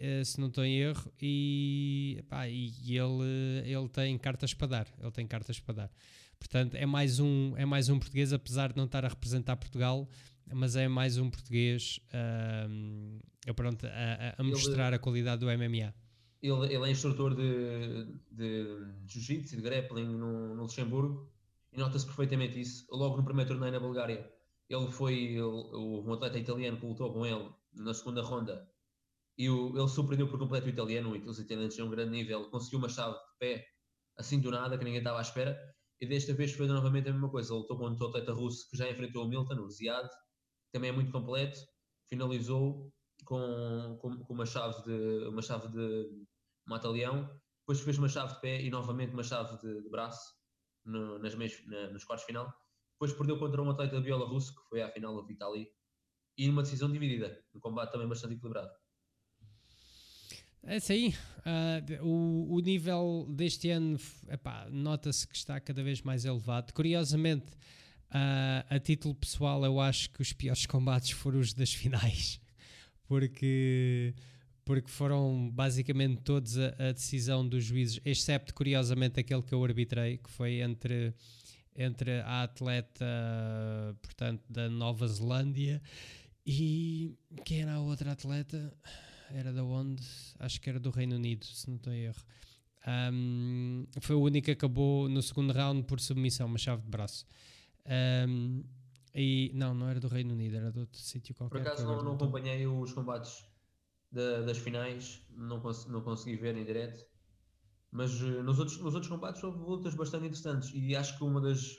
Eh, 0.00 0.24
se 0.24 0.40
não 0.40 0.48
estou 0.48 0.64
em 0.64 0.78
erro, 0.78 1.12
e, 1.20 2.24
pá, 2.26 2.48
e 2.48 2.72
ele, 2.88 3.66
ele 3.66 3.86
tem 3.90 4.16
cartas 4.16 4.54
para 4.54 4.66
dar. 4.66 4.86
Ele 4.98 5.10
tem 5.10 5.26
cartas 5.26 5.60
para 5.60 5.74
dar. 5.74 5.90
Portanto, 6.38 6.74
é 6.74 6.86
mais 6.86 7.20
um, 7.20 7.52
é 7.58 7.66
mais 7.66 7.90
um 7.90 7.98
português, 7.98 8.32
apesar 8.32 8.72
de 8.72 8.78
não 8.78 8.86
estar 8.86 9.04
a 9.04 9.08
representar 9.08 9.56
Portugal, 9.56 10.08
mas 10.50 10.74
é 10.74 10.88
mais 10.88 11.18
um 11.18 11.28
português 11.28 12.00
uh, 12.14 13.54
pronto, 13.54 13.86
a, 13.86 14.36
a 14.38 14.42
mostrar 14.42 14.94
a 14.94 14.98
qualidade 14.98 15.40
do 15.40 15.46
MMA. 15.46 15.94
Ele, 16.42 16.74
ele 16.74 16.88
é 16.88 16.90
instrutor 16.90 17.34
de, 17.34 18.06
de 18.30 18.86
jiu-jitsu 19.06 19.54
e 19.54 19.56
de 19.58 19.62
grappling 19.62 20.06
no, 20.06 20.54
no 20.54 20.62
Luxemburgo 20.62 21.30
e 21.72 21.78
nota-se 21.78 22.06
perfeitamente 22.06 22.60
isso. 22.60 22.86
Logo 22.90 23.16
no 23.16 23.24
primeiro 23.24 23.50
torneio 23.50 23.72
na 23.72 23.80
Bulgária, 23.80 24.30
ele 24.68 24.90
foi 24.90 25.14
ele, 25.34 25.42
um 25.42 26.12
atleta 26.12 26.38
italiano 26.38 26.78
que 26.78 26.86
lutou 26.86 27.12
com 27.12 27.26
ele 27.26 27.50
na 27.74 27.92
segunda 27.92 28.22
ronda 28.22 28.66
e 29.40 29.48
o, 29.48 29.76
ele 29.76 29.88
surpreendeu 29.88 30.28
por 30.28 30.38
completo 30.38 30.66
o 30.66 30.70
italiano, 30.70 31.12
os 31.26 31.38
italianos 31.38 31.74
têm 31.74 31.82
um 31.82 31.90
grande 31.90 32.10
nível, 32.10 32.50
conseguiu 32.50 32.78
uma 32.78 32.90
chave 32.90 33.14
de 33.14 33.38
pé 33.38 33.66
assim 34.18 34.38
do 34.38 34.50
nada, 34.50 34.76
que 34.76 34.84
ninguém 34.84 34.98
estava 34.98 35.18
à 35.18 35.22
espera, 35.22 35.58
e 35.98 36.06
desta 36.06 36.34
vez 36.34 36.52
foi 36.52 36.66
novamente 36.66 37.08
a 37.08 37.12
mesma 37.12 37.30
coisa, 37.30 37.54
ele 37.54 37.60
lutou 37.60 37.78
contra 37.78 38.04
o 38.04 38.08
atleta 38.08 38.34
russo 38.34 38.68
que 38.68 38.76
já 38.76 38.90
enfrentou 38.90 39.24
o 39.24 39.28
Milton, 39.28 39.60
o 39.60 39.70
Ziad, 39.70 40.06
também 40.70 40.90
é 40.90 40.92
muito 40.92 41.10
completo, 41.10 41.58
finalizou 42.06 42.92
com, 43.24 43.98
com, 43.98 44.18
com 44.18 44.34
uma 44.34 44.44
chave 44.44 44.82
de 44.82 45.28
uma 45.28 45.40
chave 45.40 45.68
de 45.68 46.26
mata-leão, 46.70 47.28
depois 47.60 47.80
fez 47.80 47.98
uma 47.98 48.08
chave 48.08 48.34
de 48.34 48.40
pé 48.40 48.62
e 48.62 48.70
novamente 48.70 49.12
uma 49.12 49.22
chave 49.22 49.58
de, 49.58 49.82
de 49.82 49.90
braço 49.90 50.34
no, 50.84 51.18
nas 51.18 51.34
meias, 51.34 51.54
na, 51.66 51.90
nos 51.90 52.04
quartos 52.04 52.24
final, 52.24 52.52
depois 52.92 53.12
perdeu 53.12 53.38
contra 53.38 53.62
um 53.62 53.70
atleta 53.70 54.00
bielorrusso, 54.00 54.54
que 54.54 54.68
foi 54.68 54.82
à 54.82 54.90
final 54.90 55.14
o 55.14 55.26
Vitali, 55.26 55.68
e 56.36 56.46
numa 56.46 56.62
decisão 56.62 56.90
dividida, 56.90 57.42
um 57.54 57.60
combate 57.60 57.92
também 57.92 58.08
bastante 58.08 58.34
equilibrado. 58.34 58.70
É 60.62 60.76
isso 60.76 60.92
aí. 60.92 61.14
Uh, 61.38 62.06
o, 62.06 62.56
o 62.56 62.60
nível 62.60 63.26
deste 63.30 63.70
ano 63.70 63.98
nota-se 64.70 65.26
que 65.26 65.34
está 65.34 65.58
cada 65.58 65.82
vez 65.82 66.02
mais 66.02 66.24
elevado. 66.24 66.72
Curiosamente, 66.74 67.52
uh, 68.10 68.64
a 68.68 68.78
título 68.78 69.14
pessoal, 69.14 69.64
eu 69.64 69.80
acho 69.80 70.10
que 70.10 70.20
os 70.20 70.32
piores 70.32 70.64
combates 70.66 71.12
foram 71.12 71.40
os 71.40 71.54
das 71.54 71.72
finais, 71.72 72.40
porque, 73.04 74.14
porque 74.70 74.88
foram 74.88 75.50
basicamente 75.50 76.22
todos 76.22 76.56
a, 76.56 76.68
a 76.78 76.92
decisão 76.92 77.44
dos 77.44 77.64
juízes, 77.64 78.00
excepto 78.04 78.54
curiosamente 78.54 79.18
aquele 79.18 79.42
que 79.42 79.52
eu 79.52 79.64
arbitrei, 79.64 80.18
que 80.18 80.30
foi 80.30 80.60
entre, 80.60 81.12
entre 81.74 82.20
a 82.20 82.44
atleta 82.44 83.04
portanto, 84.00 84.44
da 84.48 84.68
Nova 84.70 85.08
Zelândia 85.08 85.82
e 86.46 87.18
quem 87.44 87.62
era 87.62 87.74
a 87.74 87.80
outra 87.80 88.12
atleta? 88.12 88.72
era 89.34 89.52
da 89.52 89.64
onde? 89.64 90.06
Acho 90.38 90.60
que 90.60 90.70
era 90.70 90.78
do 90.78 90.90
Reino 90.90 91.16
Unido, 91.16 91.44
se 91.46 91.68
não 91.68 91.74
estou 91.74 91.92
em 91.92 92.04
erro. 92.04 92.22
Um, 93.12 93.88
foi 94.00 94.14
o 94.14 94.20
único 94.20 94.44
que 94.44 94.52
acabou 94.52 95.08
no 95.08 95.20
segundo 95.20 95.52
round 95.52 95.82
por 95.82 95.98
submissão, 95.98 96.46
uma 96.46 96.58
chave 96.58 96.82
de 96.82 96.88
braço. 96.88 97.26
Um, 98.28 98.62
e 99.12 99.50
não, 99.52 99.74
não 99.74 99.88
era 99.88 99.98
do 99.98 100.06
Reino 100.06 100.32
Unido, 100.32 100.54
era 100.54 100.70
de 100.70 100.78
outro 100.78 101.00
sítio 101.00 101.34
qualquer. 101.34 101.58
Por 101.58 101.66
acaso 101.66 101.84
não, 101.84 102.04
não 102.04 102.14
acompanhei 102.14 102.64
os 102.68 102.92
combates 102.92 103.49
de, 104.10 104.44
das 104.44 104.58
finais, 104.58 105.24
não, 105.30 105.60
cons 105.60 105.86
não 105.86 106.02
consegui 106.02 106.36
ver 106.36 106.56
em 106.56 106.64
direto, 106.64 107.04
mas 107.90 108.20
uh, 108.20 108.42
nos, 108.42 108.58
outros, 108.58 108.78
nos 108.78 108.94
outros 108.94 109.10
combates 109.10 109.42
houve 109.42 109.58
lutas 109.58 109.94
bastante 109.94 110.26
interessantes 110.26 110.70
e 110.74 110.94
acho 110.96 111.16
que 111.16 111.24
uma 111.24 111.40
das, 111.40 111.76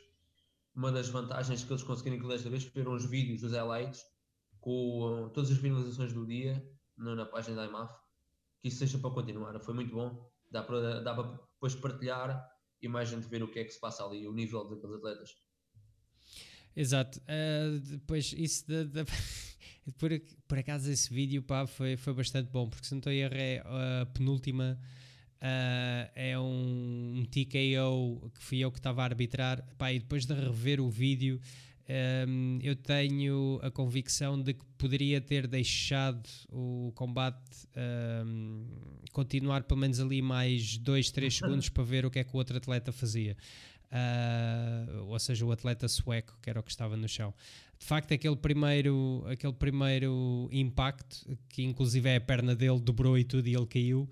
uma 0.76 0.92
das 0.92 1.10
vantagens 1.10 1.64
que 1.64 1.72
eles 1.72 1.84
conseguiram 1.84 2.18
incluir 2.18 2.34
desta 2.34 2.50
vez 2.50 2.64
foram 2.64 2.94
os 2.94 3.06
vídeos 3.06 3.42
dos 3.42 3.52
highlights 3.52 4.04
com 4.60 5.26
uh, 5.26 5.30
todas 5.32 5.52
as 5.52 5.58
finalizações 5.58 6.14
do 6.14 6.26
dia 6.26 6.64
no, 6.98 7.16
na 7.16 7.26
página 7.26 7.58
da 7.58 7.66
IMAF, 7.66 7.94
que 8.62 8.68
isso 8.68 8.78
seja 8.78 9.00
para 9.00 9.10
continuar. 9.10 9.60
Foi 9.60 9.74
muito 9.74 9.94
bom, 9.94 10.30
dá 10.50 10.64
para, 10.64 11.02
dá 11.02 11.14
para 11.14 11.40
depois 11.54 11.76
partilhar 11.76 12.48
e 12.82 12.88
mais 12.88 13.10
gente 13.10 13.28
ver 13.28 13.44
o 13.44 13.52
que 13.52 13.60
é 13.60 13.64
que 13.64 13.72
se 13.72 13.80
passa 13.80 14.06
ali, 14.06 14.28
o 14.28 14.34
nível 14.34 14.68
daqueles 14.70 14.96
atletas. 14.96 15.32
Exato, 16.76 17.20
uh, 17.20 17.80
depois 17.80 18.34
isso 18.38 18.66
de, 18.68 18.86
de 18.86 19.06
por, 19.98 20.12
por 20.48 20.58
acaso 20.58 20.90
esse 20.90 21.14
vídeo 21.14 21.44
pá, 21.44 21.68
foi, 21.68 21.98
foi 21.98 22.14
bastante 22.14 22.50
bom, 22.50 22.70
porque 22.70 22.86
se 22.86 22.94
não 22.94 23.00
estou 23.00 23.12
a 23.12 23.16
errar 23.16 23.36
é 23.36 23.64
a 24.02 24.06
penúltima 24.08 24.80
Uh, 25.42 26.06
é 26.14 26.38
um, 26.38 27.16
um, 27.18 27.26
TKO 27.26 28.32
que 28.36 28.44
fui 28.44 28.60
eu 28.60 28.72
que 28.72 28.78
estava 28.78 29.02
a 29.02 29.06
arbitrar. 29.06 29.66
Pá, 29.76 29.92
e 29.92 29.98
depois 29.98 30.24
de 30.24 30.36
rever 30.36 30.80
o 30.80 30.88
vídeo, 30.88 31.42
um, 32.28 32.60
eu 32.62 32.76
tenho 32.76 33.60
a 33.64 33.72
convicção 33.72 34.40
de 34.40 34.54
que 34.54 34.64
poderia 34.78 35.20
ter 35.20 35.48
deixado 35.48 36.30
o 36.52 36.92
combate 36.94 37.68
um, 38.24 38.68
continuar 39.12 39.64
pelo 39.64 39.80
menos 39.80 40.00
ali 40.00 40.22
mais 40.22 40.78
2, 40.78 41.10
3 41.10 41.36
segundos 41.36 41.70
para 41.70 41.84
ver 41.84 42.06
o 42.06 42.12
que 42.12 42.20
é 42.20 42.24
que 42.24 42.34
o 42.36 42.38
outro 42.38 42.58
atleta 42.58 42.92
fazia. 42.92 43.36
Uh, 43.92 45.04
ou 45.08 45.20
seja, 45.20 45.46
o 45.46 45.52
atleta 45.52 45.88
sueco, 45.88 46.38
que 46.42 46.50
era 46.50 46.60
o 46.60 46.64
que 46.64 46.72
estava 46.72 46.96
no 46.96 47.10
chão. 47.10 47.34
De 47.78 47.86
facto, 47.86 48.14
aquele 48.14 48.38
primeiro, 48.38 49.26
aquele 49.28 49.54
primeiro 49.54 50.48
impacto, 50.52 51.38
que 51.50 51.64
inclusive 51.64 52.08
é 52.08 52.16
a 52.16 52.22
perna 52.22 52.56
dele 52.56 52.80
dobrou 52.80 53.18
e 53.18 53.24
tudo 53.24 53.48
e 53.48 53.56
ele 53.56 53.66
caiu, 53.66 54.10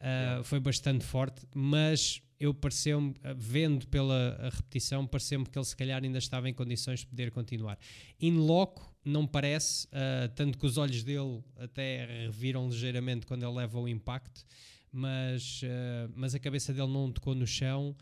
uh, 0.00 0.44
foi 0.44 0.60
bastante 0.60 1.04
forte, 1.04 1.46
mas 1.54 2.20
eu 2.38 2.52
pareceu-me, 2.52 3.14
vendo 3.36 3.86
pela 3.86 4.50
repetição, 4.52 5.06
pareceu-me 5.06 5.46
que 5.46 5.56
ele 5.56 5.64
se 5.64 5.76
calhar 5.76 6.02
ainda 6.02 6.18
estava 6.18 6.48
em 6.48 6.52
condições 6.52 7.00
de 7.00 7.06
poder 7.06 7.30
continuar. 7.30 7.78
In 8.20 8.32
loco, 8.32 8.92
não 9.04 9.26
parece, 9.26 9.86
uh, 9.86 10.28
tanto 10.34 10.58
que 10.58 10.66
os 10.66 10.76
olhos 10.76 11.02
dele 11.04 11.42
até 11.56 12.24
reviram 12.24 12.68
ligeiramente 12.68 13.24
quando 13.24 13.44
ele 13.44 13.54
leva 13.54 13.78
o 13.78 13.88
impacto, 13.88 14.44
mas, 14.92 15.62
uh, 15.62 16.12
mas 16.14 16.34
a 16.34 16.38
cabeça 16.38 16.72
dele 16.74 16.88
não 16.88 17.10
tocou 17.10 17.34
no 17.34 17.46
chão 17.46 17.96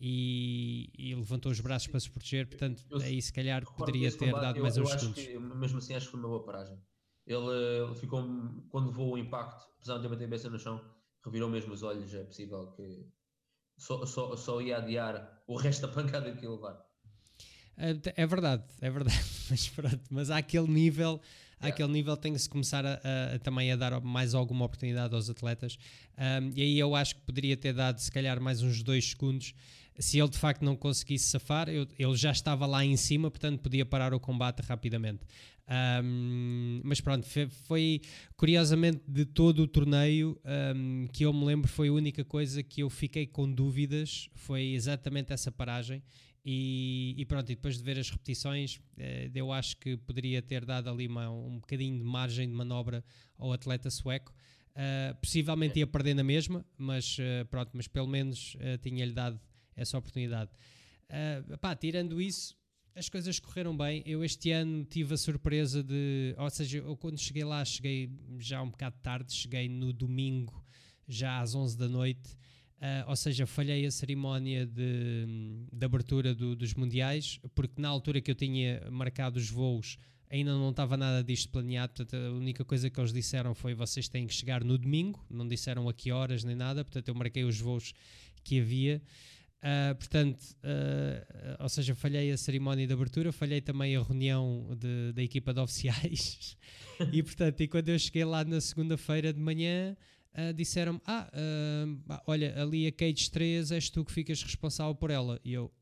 e, 0.00 0.90
e 0.98 1.14
levantou 1.14 1.50
os 1.50 1.60
braços 1.60 1.88
para 1.88 2.00
se 2.00 2.10
proteger, 2.10 2.46
portanto 2.46 2.84
eu, 2.90 2.98
aí 2.98 3.20
se 3.20 3.32
calhar 3.32 3.64
poderia 3.64 4.10
ter 4.10 4.26
combate, 4.26 4.42
dado 4.42 4.60
mais 4.60 4.76
eu, 4.76 4.84
uns 4.84 4.92
eu 4.92 4.98
segundos. 4.98 5.24
Que, 5.24 5.38
mesmo 5.38 5.78
assim 5.78 5.94
acho 5.94 6.06
que 6.06 6.12
foi 6.12 6.20
uma 6.20 6.28
boa 6.28 6.44
paragem. 6.44 6.78
Ele, 7.26 7.84
ele 7.84 7.94
ficou, 7.94 8.22
quando 8.68 8.92
voou 8.92 9.14
o 9.14 9.18
impacto, 9.18 9.66
apesar 9.76 9.98
de 9.98 10.08
ter 10.08 10.14
a 10.14 10.18
cabeça 10.18 10.48
no 10.48 10.58
chão, 10.58 10.80
revirou 11.24 11.50
mesmo 11.50 11.72
os 11.72 11.82
olhos, 11.82 12.14
é 12.14 12.22
possível 12.22 12.72
que 12.72 13.06
só, 13.76 14.06
só, 14.06 14.36
só 14.36 14.60
ia 14.60 14.78
adiar 14.78 15.42
o 15.46 15.56
resto 15.56 15.86
da 15.86 15.92
pancada 15.92 16.32
que 16.32 16.44
ia 16.44 16.50
levar. 16.50 16.86
É, 17.76 18.22
é 18.22 18.26
verdade, 18.26 18.64
é 18.80 18.90
verdade, 18.90 19.24
mas 19.50 19.68
pronto, 19.68 20.00
mas 20.10 20.30
àquele 20.30 20.68
nível, 20.68 21.20
yeah. 21.60 21.74
àquele 21.74 21.92
nível 21.92 22.16
tem 22.16 22.32
que 22.32 22.38
se 22.38 22.48
começar 22.48 22.86
a, 22.86 22.94
a, 22.94 23.34
a, 23.34 23.38
também 23.38 23.70
a 23.70 23.76
dar 23.76 24.00
mais 24.00 24.34
alguma 24.34 24.64
oportunidade 24.64 25.14
aos 25.14 25.28
atletas. 25.28 25.78
Um, 26.16 26.52
e 26.54 26.62
aí 26.62 26.78
eu 26.78 26.94
acho 26.94 27.16
que 27.16 27.20
poderia 27.22 27.56
ter 27.56 27.74
dado 27.74 27.98
se 27.98 28.10
calhar 28.10 28.40
mais 28.40 28.62
uns 28.62 28.82
dois 28.82 29.10
segundos. 29.10 29.52
Se 29.98 30.18
ele 30.18 30.28
de 30.28 30.38
facto 30.38 30.62
não 30.62 30.76
conseguisse 30.76 31.26
safar, 31.26 31.68
eu, 31.68 31.86
ele 31.98 32.16
já 32.16 32.30
estava 32.30 32.66
lá 32.66 32.84
em 32.84 32.96
cima, 32.96 33.30
portanto 33.30 33.60
podia 33.60 33.84
parar 33.84 34.12
o 34.12 34.20
combate 34.20 34.60
rapidamente. 34.60 35.20
Um, 35.68 36.80
mas 36.84 37.00
pronto, 37.00 37.26
foi, 37.26 37.48
foi, 37.48 38.00
curiosamente 38.36 39.02
de 39.08 39.24
todo 39.24 39.62
o 39.62 39.66
torneio 39.66 40.40
um, 40.76 41.08
que 41.12 41.24
eu 41.24 41.32
me 41.32 41.44
lembro, 41.44 41.68
foi 41.68 41.88
a 41.88 41.92
única 41.92 42.24
coisa 42.24 42.62
que 42.62 42.82
eu 42.82 42.90
fiquei 42.90 43.26
com 43.26 43.50
dúvidas, 43.50 44.30
foi 44.34 44.74
exatamente 44.74 45.32
essa 45.32 45.50
paragem. 45.50 46.02
E, 46.48 47.12
e, 47.18 47.24
pronto, 47.24 47.50
e 47.50 47.56
depois 47.56 47.76
de 47.76 47.82
ver 47.82 47.98
as 47.98 48.08
repetições, 48.08 48.80
eh, 48.96 49.28
eu 49.34 49.50
acho 49.50 49.76
que 49.78 49.96
poderia 49.96 50.40
ter 50.40 50.64
dado 50.64 50.88
ali 50.88 51.08
uma, 51.08 51.28
um 51.28 51.58
bocadinho 51.58 51.98
de 51.98 52.04
margem 52.04 52.48
de 52.48 52.54
manobra 52.54 53.04
ao 53.36 53.52
atleta 53.52 53.90
sueco. 53.90 54.32
Uh, 54.76 55.12
possivelmente 55.16 55.80
ia 55.80 55.86
perder 55.88 56.14
na 56.14 56.22
mesma, 56.22 56.64
mas 56.78 57.18
uh, 57.18 57.44
pronto, 57.50 57.70
mas 57.72 57.88
pelo 57.88 58.06
menos 58.06 58.54
uh, 58.56 58.78
tinha-lhe 58.80 59.12
dado 59.12 59.40
essa 59.76 59.98
oportunidade. 59.98 60.50
Uh, 61.10 61.58
pá, 61.58 61.74
tirando 61.76 62.20
isso, 62.20 62.56
as 62.94 63.08
coisas 63.08 63.38
correram 63.38 63.76
bem. 63.76 64.02
Eu 64.06 64.24
este 64.24 64.50
ano 64.50 64.84
tive 64.84 65.14
a 65.14 65.16
surpresa 65.16 65.82
de, 65.82 66.34
ou 66.38 66.50
seja, 66.50 66.78
eu 66.78 66.96
quando 66.96 67.18
cheguei 67.18 67.44
lá, 67.44 67.64
cheguei 67.64 68.10
já 68.38 68.62
um 68.62 68.70
bocado 68.70 68.96
tarde, 69.02 69.32
cheguei 69.32 69.68
no 69.68 69.92
domingo, 69.92 70.64
já 71.06 71.40
às 71.40 71.54
11 71.54 71.76
da 71.76 71.88
noite. 71.88 72.36
Uh, 72.76 73.08
ou 73.08 73.16
seja, 73.16 73.46
falhei 73.46 73.86
a 73.86 73.90
cerimónia 73.90 74.66
de, 74.66 75.26
de 75.72 75.84
abertura 75.84 76.34
do, 76.34 76.54
dos 76.54 76.74
mundiais, 76.74 77.40
porque 77.54 77.80
na 77.80 77.88
altura 77.88 78.20
que 78.20 78.30
eu 78.30 78.34
tinha 78.34 78.82
marcado 78.90 79.38
os 79.38 79.48
voos 79.48 79.96
ainda 80.30 80.52
não 80.52 80.70
estava 80.70 80.96
nada 80.96 81.22
disto 81.22 81.48
planeado. 81.50 81.92
Portanto, 81.94 82.16
a 82.16 82.32
única 82.32 82.64
coisa 82.64 82.90
que 82.90 83.00
eles 83.00 83.12
disseram 83.12 83.54
foi: 83.54 83.74
vocês 83.74 84.08
têm 84.08 84.26
que 84.26 84.34
chegar 84.34 84.62
no 84.64 84.76
domingo, 84.76 85.24
não 85.30 85.46
disseram 85.46 85.88
a 85.88 85.94
que 85.94 86.10
horas 86.12 86.44
nem 86.44 86.56
nada. 86.56 86.84
Portanto, 86.84 87.08
eu 87.08 87.14
marquei 87.14 87.44
os 87.44 87.60
voos 87.60 87.92
que 88.42 88.60
havia. 88.60 89.02
Uh, 89.62 89.94
portanto, 89.96 90.42
uh, 90.62 91.62
ou 91.62 91.68
seja, 91.68 91.94
falhei 91.94 92.30
a 92.30 92.36
cerimónia 92.36 92.86
de 92.86 92.92
abertura, 92.92 93.32
falhei 93.32 93.60
também 93.60 93.96
a 93.96 94.02
reunião 94.02 94.76
de, 94.78 95.12
da 95.12 95.22
equipa 95.22 95.52
de 95.52 95.60
oficiais. 95.60 96.56
e 97.12 97.22
portanto, 97.22 97.60
e 97.62 97.68
quando 97.68 97.88
eu 97.88 97.98
cheguei 97.98 98.24
lá 98.24 98.44
na 98.44 98.60
segunda-feira 98.60 99.32
de 99.32 99.40
manhã, 99.40 99.96
uh, 100.34 100.52
disseram-me: 100.52 101.00
Ah, 101.04 101.28
olha, 102.26 102.60
ali 102.60 102.86
a 102.86 102.92
Cage 102.92 103.30
3 103.30 103.72
és 103.72 103.90
tu 103.90 104.04
que 104.04 104.12
ficas 104.12 104.42
responsável 104.42 104.94
por 104.94 105.10
ela. 105.10 105.40
E 105.44 105.52
eu: 105.52 105.72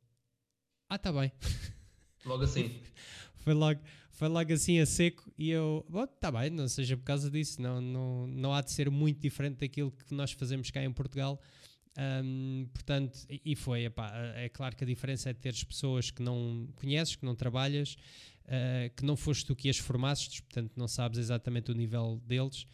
Ah, 0.89 0.99
tá 0.99 1.13
bem. 1.13 1.31
Logo 2.25 2.45
assim. 2.45 2.81
foi, 3.37 3.53
logo, 3.53 3.81
foi 4.13 4.29
logo 4.29 4.51
assim 4.53 4.79
a 4.79 4.87
seco. 4.87 5.31
E 5.37 5.51
eu: 5.51 5.85
Bom, 5.89 6.07
tá 6.07 6.33
bem, 6.33 6.49
não 6.49 6.69
seja 6.69 6.97
por 6.97 7.05
causa 7.05 7.31
disso. 7.31 7.61
Não, 7.61 7.81
não, 7.81 8.27
não 8.29 8.55
há 8.55 8.63
de 8.63 8.71
ser 8.71 8.89
muito 8.89 9.21
diferente 9.21 9.59
daquilo 9.59 9.91
que 9.91 10.15
nós 10.15 10.33
fazemos 10.33 10.71
cá 10.71 10.83
em 10.83 10.93
Portugal. 10.93 11.39
Um, 11.97 12.67
portanto, 12.73 13.21
e 13.29 13.55
foi, 13.55 13.85
epá, 13.85 14.13
é 14.35 14.49
claro 14.49 14.75
que 14.75 14.83
a 14.83 14.87
diferença 14.87 15.31
é 15.31 15.33
teres 15.33 15.63
pessoas 15.63 16.11
que 16.11 16.23
não 16.23 16.69
conheces, 16.75 17.15
que 17.15 17.25
não 17.25 17.37
trabalhas, 17.37 17.97
uh, 18.47 18.95
que 18.97 19.05
não 19.05 19.17
foste 19.17 19.47
tu 19.47 19.55
que 19.55 19.69
as 19.69 19.79
formasses, 19.79 20.41
portanto 20.41 20.73
não 20.77 20.89
sabes 20.89 21.19
exatamente 21.19 21.71
o 21.71 21.75
nível 21.75 22.21
deles. 22.27 22.67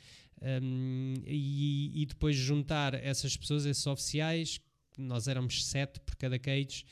Um, 0.42 1.14
e, 1.26 2.02
e, 2.02 2.06
depois 2.06 2.34
juntar 2.34 2.94
essas 2.94 3.36
pessoas, 3.36 3.66
esses 3.66 3.86
oficiais, 3.86 4.58
nós 4.96 5.28
éramos 5.28 5.66
sete 5.66 6.00
por 6.00 6.16
cada 6.16 6.38
cage, 6.38 6.86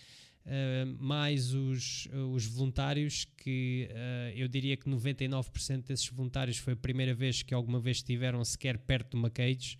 uh, 0.44 1.02
mais 1.02 1.54
os, 1.54 2.08
os 2.34 2.44
voluntários, 2.44 3.26
que 3.38 3.88
uh, 3.90 4.36
eu 4.36 4.48
diria 4.48 4.76
que 4.76 4.88
99% 4.88 5.86
desses 5.86 6.08
voluntários 6.08 6.58
foi 6.58 6.74
a 6.74 6.76
primeira 6.76 7.14
vez 7.14 7.42
que 7.42 7.54
alguma 7.54 7.80
vez 7.80 7.98
estiveram 7.98 8.44
sequer 8.44 8.76
perto 8.76 9.12
de 9.12 9.16
uma 9.16 9.30
cage. 9.30 9.78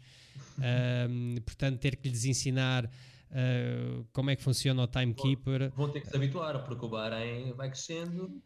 Uh, 0.59 1.41
portanto, 1.43 1.79
ter 1.79 1.97
que 1.97 2.09
lhes 2.09 2.25
ensinar 2.25 2.85
uh, 2.87 4.05
como 4.13 4.31
é 4.31 4.37
que 4.37 4.43
funciona 4.43 4.83
o 4.83 4.87
timekeeper. 4.87 5.71
Vão 5.77 5.91
ter 5.91 6.01
que 6.01 6.09
se 6.09 6.17
habituar, 6.17 6.65
porque 6.65 6.85
o 6.85 6.89
Bahrein 6.89 7.53
vai 7.53 7.69
crescendo 7.69 8.43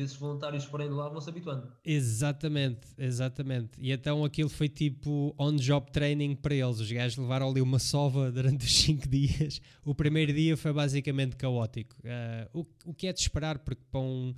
esses 0.00 0.16
voluntários 0.16 0.64
forem 0.64 0.88
de 0.88 0.94
lá 0.94 1.08
vão 1.08 1.20
se 1.20 1.30
habituando. 1.30 1.72
Exatamente, 1.84 2.86
exatamente. 2.98 3.70
E 3.78 3.90
então 3.90 4.24
aquilo 4.24 4.48
foi 4.48 4.68
tipo 4.68 5.34
on-job 5.38 5.90
training 5.90 6.34
para 6.34 6.54
eles. 6.54 6.80
Os 6.80 6.90
gajos 6.90 7.16
levaram 7.16 7.48
ali 7.48 7.60
uma 7.60 7.78
sova 7.78 8.30
durante 8.32 8.66
os 8.66 8.76
5 8.76 9.08
dias. 9.08 9.60
O 9.84 9.94
primeiro 9.94 10.32
dia 10.32 10.56
foi 10.56 10.72
basicamente 10.72 11.36
caótico. 11.36 11.96
Uh, 12.04 12.60
o, 12.60 12.90
o 12.90 12.94
que 12.94 13.06
é 13.06 13.12
de 13.12 13.20
esperar, 13.20 13.58
porque 13.60 13.82
para 13.90 14.00
um, 14.00 14.34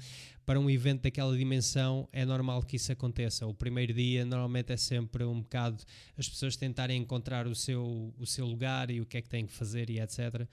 para 0.46 0.60
um 0.60 0.70
evento 0.70 1.02
daquela 1.02 1.36
dimensão 1.36 2.08
é 2.12 2.24
normal 2.24 2.62
que 2.62 2.76
isso 2.76 2.92
aconteça. 2.92 3.46
O 3.46 3.52
primeiro 3.52 3.92
dia 3.92 4.24
normalmente 4.24 4.72
é 4.72 4.76
sempre 4.76 5.24
um 5.24 5.40
bocado 5.40 5.82
as 6.16 6.28
pessoas 6.28 6.56
tentarem 6.56 7.00
encontrar 7.00 7.46
o 7.46 7.54
seu, 7.54 8.14
o 8.18 8.26
seu 8.26 8.46
lugar 8.46 8.90
e 8.90 9.00
o 9.00 9.06
que 9.06 9.16
é 9.16 9.22
que 9.22 9.28
têm 9.28 9.44
que 9.46 9.52
fazer 9.52 9.90
e 9.90 10.00
etc. 10.00 10.18
Uh, 10.18 10.46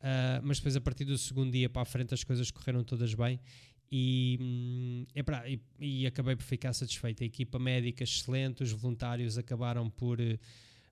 ah, 0.00 0.40
mas 0.44 0.58
depois 0.58 0.76
a 0.76 0.80
partir 0.80 1.04
do 1.04 1.16
segundo 1.16 1.50
dia 1.50 1.68
para 1.68 1.82
a 1.82 1.84
frente 1.84 2.14
as 2.14 2.22
coisas 2.22 2.50
correram 2.50 2.84
todas 2.84 3.14
bem 3.14 3.40
e, 3.90 4.38
hum, 4.40 5.06
pra, 5.24 5.48
e, 5.48 5.60
e, 5.80 6.06
acabei 6.06 6.36
por 6.36 6.42
ficar 6.42 6.72
satisfeito. 6.72 7.22
A 7.22 7.26
equipa 7.26 7.58
médica 7.58 8.04
excelente, 8.04 8.62
os 8.62 8.72
voluntários 8.72 9.38
acabaram 9.38 9.88
por, 9.88 10.18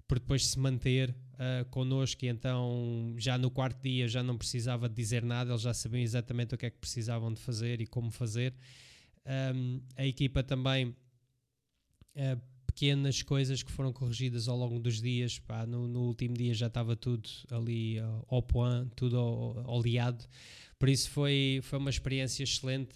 por 0.09 0.19
depois 0.19 0.47
se 0.47 0.59
manter 0.59 1.11
uh, 1.11 1.65
connosco 1.71 2.25
e 2.25 2.29
então 2.29 3.15
já 3.19 3.37
no 3.37 3.51
quarto 3.51 3.83
dia 3.83 4.09
já 4.09 4.23
não 4.23 4.37
precisava 4.37 4.89
dizer 4.89 5.23
nada, 5.23 5.51
eles 5.51 5.63
já 5.63 5.75
sabiam 5.75 6.03
exatamente 6.03 6.55
o 6.55 6.59
que 6.59 6.67
é 6.67 6.71
que 6.71 6.79
precisavam 6.79 7.33
de 7.33 7.41
fazer 7.41 7.81
e 7.81 7.87
como 7.87 8.11
fazer. 8.11 8.55
Um, 9.55 9.81
a 9.97 10.07
equipa 10.07 10.43
também, 10.43 10.87
uh, 10.87 12.41
pequenas 12.67 13.23
coisas 13.23 13.63
que 13.63 13.73
foram 13.73 13.93
corrigidas 13.93 14.49
ao 14.49 14.57
longo 14.57 14.79
dos 14.79 15.01
dias, 15.01 15.39
pá, 15.39 15.67
no, 15.67 15.89
no, 15.89 16.03
último 16.03 16.35
dia 16.35 16.55
já 16.55 16.69
estava 16.69 16.95
tudo 16.95 17.29
ali 17.51 17.99
uh, 17.99 18.25
ao 18.29 18.43
point, 18.43 18.91
tudo 18.95 19.19
oleado. 19.67 20.25
Por 20.79 20.89
isso 20.89 21.11
foi, 21.11 21.61
foi 21.63 21.79
uma 21.79 21.91
experiência 21.91 22.43
excelente. 22.43 22.95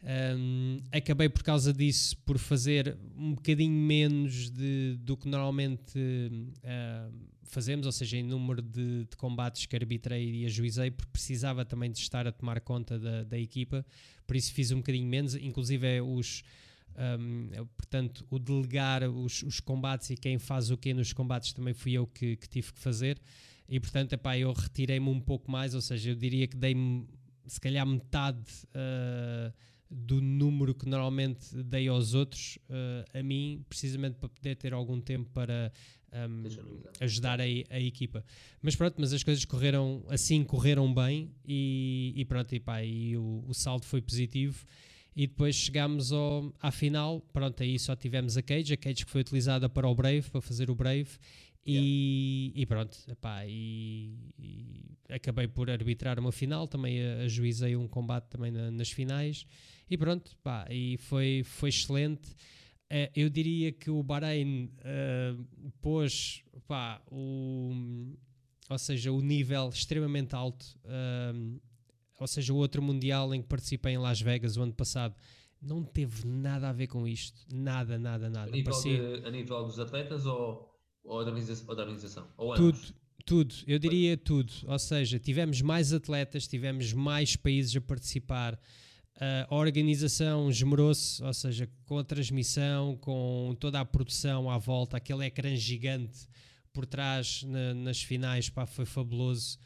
Um, 0.00 0.78
acabei 0.92 1.28
por 1.28 1.42
causa 1.42 1.72
disso 1.72 2.16
por 2.18 2.38
fazer 2.38 2.96
um 3.16 3.34
bocadinho 3.34 3.72
menos 3.72 4.48
de, 4.48 4.96
do 5.00 5.16
que 5.16 5.28
normalmente 5.28 5.98
uh, 5.98 7.12
fazemos, 7.42 7.84
ou 7.84 7.90
seja, 7.90 8.16
em 8.16 8.22
número 8.22 8.62
de, 8.62 9.06
de, 9.06 9.16
combates 9.16 9.66
que 9.66 9.74
arbitrei 9.74 10.42
e 10.42 10.46
ajuizei, 10.46 10.90
porque 10.92 11.10
precisava 11.10 11.64
também 11.64 11.90
de 11.90 11.98
estar 11.98 12.28
a 12.28 12.32
tomar 12.32 12.60
conta 12.60 12.96
da, 12.96 13.24
da 13.24 13.38
equipa, 13.38 13.84
por 14.24 14.36
isso 14.36 14.52
fiz 14.52 14.70
um 14.70 14.76
bocadinho 14.76 15.08
menos, 15.08 15.34
inclusive 15.34 15.86
é 15.86 16.00
os 16.00 16.44
um, 17.20 17.50
portanto, 17.76 18.26
o 18.28 18.38
delegar 18.38 19.08
os, 19.08 19.42
os, 19.42 19.60
combates 19.60 20.10
e 20.10 20.16
quem 20.16 20.38
faz 20.38 20.70
o 20.70 20.76
que 20.76 20.92
nos 20.92 21.12
combates 21.12 21.52
também 21.52 21.72
fui 21.72 21.92
eu 21.92 22.06
que, 22.06 22.36
que 22.36 22.48
tive 22.48 22.72
que 22.72 22.80
fazer 22.80 23.20
e 23.68 23.78
portanto 23.78 24.14
epá, 24.14 24.36
eu 24.36 24.52
retirei-me 24.52 25.08
um 25.08 25.20
pouco 25.20 25.50
mais, 25.50 25.74
ou 25.74 25.80
seja, 25.80 26.10
eu 26.10 26.14
diria 26.16 26.48
que 26.48 26.56
dei-me 26.56 27.06
se 27.48 27.60
calhar 27.60 27.86
metade 27.86 28.44
uh, 28.74 29.52
do 29.90 30.20
número 30.20 30.74
que 30.74 30.86
normalmente 30.86 31.56
dei 31.62 31.88
aos 31.88 32.14
outros 32.14 32.58
uh, 32.68 33.18
a 33.18 33.22
mim, 33.22 33.64
precisamente 33.68 34.16
para 34.16 34.28
poder 34.28 34.54
ter 34.56 34.72
algum 34.72 35.00
tempo 35.00 35.30
para 35.32 35.72
um, 36.12 36.44
ajudar 37.00 37.40
a, 37.40 37.44
a, 37.44 37.80
equipa. 37.80 38.24
Mas 38.62 38.76
pronto, 38.76 38.96
mas 38.98 39.12
as 39.12 39.22
coisas 39.22 39.44
correram 39.44 40.04
assim, 40.08 40.44
correram 40.44 40.92
bem 40.92 41.30
e, 41.46 42.12
e 42.16 42.24
pronto, 42.24 42.54
e, 42.54 42.60
pá, 42.60 42.82
e 42.82 43.16
o, 43.16 43.44
o 43.46 43.54
saldo 43.54 43.86
foi 43.86 44.00
positivo. 44.00 44.64
E 45.16 45.26
depois 45.26 45.56
chegámos 45.56 46.12
ao, 46.12 46.54
à 46.60 46.70
final, 46.70 47.20
pronto, 47.32 47.60
aí 47.62 47.76
só 47.78 47.96
tivemos 47.96 48.36
a 48.36 48.42
Cage, 48.42 48.74
a 48.74 48.76
Cage 48.76 49.04
que 49.04 49.10
foi 49.10 49.22
utilizada 49.22 49.68
para 49.68 49.88
o 49.88 49.94
Brave, 49.94 50.22
para 50.30 50.40
fazer 50.40 50.70
o 50.70 50.76
Brave, 50.76 51.08
e, 51.64 52.52
e, 52.54 52.66
pronto, 52.66 52.96
epá, 53.08 53.44
e, 53.46 54.32
e, 54.38 54.96
acabei 55.10 55.46
por 55.46 55.70
arbitrar 55.70 56.18
uma 56.18 56.32
final, 56.32 56.66
também 56.66 57.02
ajuizei 57.24 57.76
um 57.76 57.86
combate 57.86 58.28
também 58.28 58.50
na, 58.50 58.70
nas 58.70 58.90
finais 58.90 59.46
e 59.90 59.96
pronto, 59.96 60.36
pá, 60.42 60.66
e 60.70 60.96
foi, 60.98 61.42
foi 61.44 61.68
excelente. 61.68 62.30
Uh, 62.90 63.10
eu 63.14 63.28
diria 63.28 63.70
que 63.70 63.90
o 63.90 64.02
Bahrein 64.02 64.70
uh, 64.78 65.70
pôs 65.82 66.42
pá, 66.66 67.02
o, 67.10 67.70
ou 68.68 68.78
seja, 68.78 69.12
o 69.12 69.20
nível 69.20 69.68
extremamente 69.68 70.34
alto, 70.34 70.64
uh, 70.84 71.60
ou 72.18 72.26
seja, 72.26 72.52
o 72.52 72.56
outro 72.56 72.82
Mundial 72.82 73.34
em 73.34 73.42
que 73.42 73.48
participei 73.48 73.94
em 73.94 73.98
Las 73.98 74.20
Vegas 74.20 74.56
o 74.56 74.62
ano 74.62 74.72
passado 74.72 75.14
não 75.60 75.82
teve 75.82 76.26
nada 76.26 76.68
a 76.68 76.72
ver 76.72 76.86
com 76.86 77.06
isto. 77.06 77.40
Nada, 77.52 77.98
nada, 77.98 78.30
nada. 78.30 78.48
A 78.48 78.52
nível, 78.52 78.72
Parecia... 78.72 79.20
de, 79.20 79.26
a 79.26 79.30
nível 79.30 79.64
dos 79.64 79.78
atletas 79.78 80.24
ou, 80.24 80.67
ou, 81.08 81.24
da, 81.24 81.30
organização, 81.30 81.64
ou 81.68 81.74
da 81.74 81.82
organização? 81.82 82.26
Ou 82.36 82.54
tudo, 82.54 82.78
tudo. 83.24 83.54
Eu 83.66 83.78
diria 83.78 84.16
tudo. 84.16 84.52
Ou 84.66 84.78
seja, 84.78 85.18
tivemos 85.18 85.60
mais 85.62 85.92
atletas, 85.92 86.46
tivemos 86.46 86.92
mais 86.92 87.34
países 87.34 87.74
a 87.76 87.80
participar. 87.80 88.58
a 89.48 89.54
organização 89.54 90.48
esmerou-se, 90.48 91.22
ou 91.22 91.34
seja, 91.34 91.68
com 91.86 91.98
a 91.98 92.04
transmissão, 92.04 92.96
com 92.96 93.56
toda 93.58 93.80
a 93.80 93.84
produção 93.84 94.48
à 94.50 94.58
volta, 94.58 94.96
aquele 94.96 95.24
ecrã 95.24 95.56
gigante 95.56 96.28
por 96.72 96.86
trás 96.86 97.42
na, 97.42 97.74
nas 97.74 98.02
finais, 98.02 98.48
pá, 98.48 98.66
foi 98.66 98.84
fabuloso. 98.84 99.58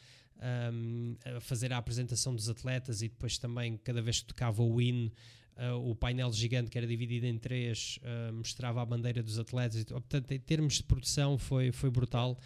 Um, 0.73 1.17
a 1.37 1.41
fazer 1.41 1.73
a 1.73 1.79
apresentação 1.79 2.35
dos 2.35 2.49
atletas 2.49 3.01
e 3.01 3.09
depois 3.09 3.39
também 3.39 3.77
cada 3.77 4.03
vez 4.03 4.19
que 4.19 4.27
tocava 4.27 4.61
o 4.61 4.81
hino 4.81 5.13
Uh, 5.57 5.91
o 5.91 5.95
painel 5.95 6.33
gigante 6.33 6.71
que 6.71 6.79
era 6.79 6.87
dividido 6.87 7.27
em 7.27 7.39
três 7.39 7.99
uh, 8.03 8.33
mostrava 8.33 8.81
a 8.81 8.87
bandeira 8.87 9.23
dos 9.23 9.39
atletas. 9.39 9.85
Portanto, 9.85 10.33
em 10.33 10.41
termos 10.41 10.75
de 10.75 10.85
produção 10.85 11.37
foi, 11.37 11.71
foi 11.71 11.91
brutal 11.91 12.39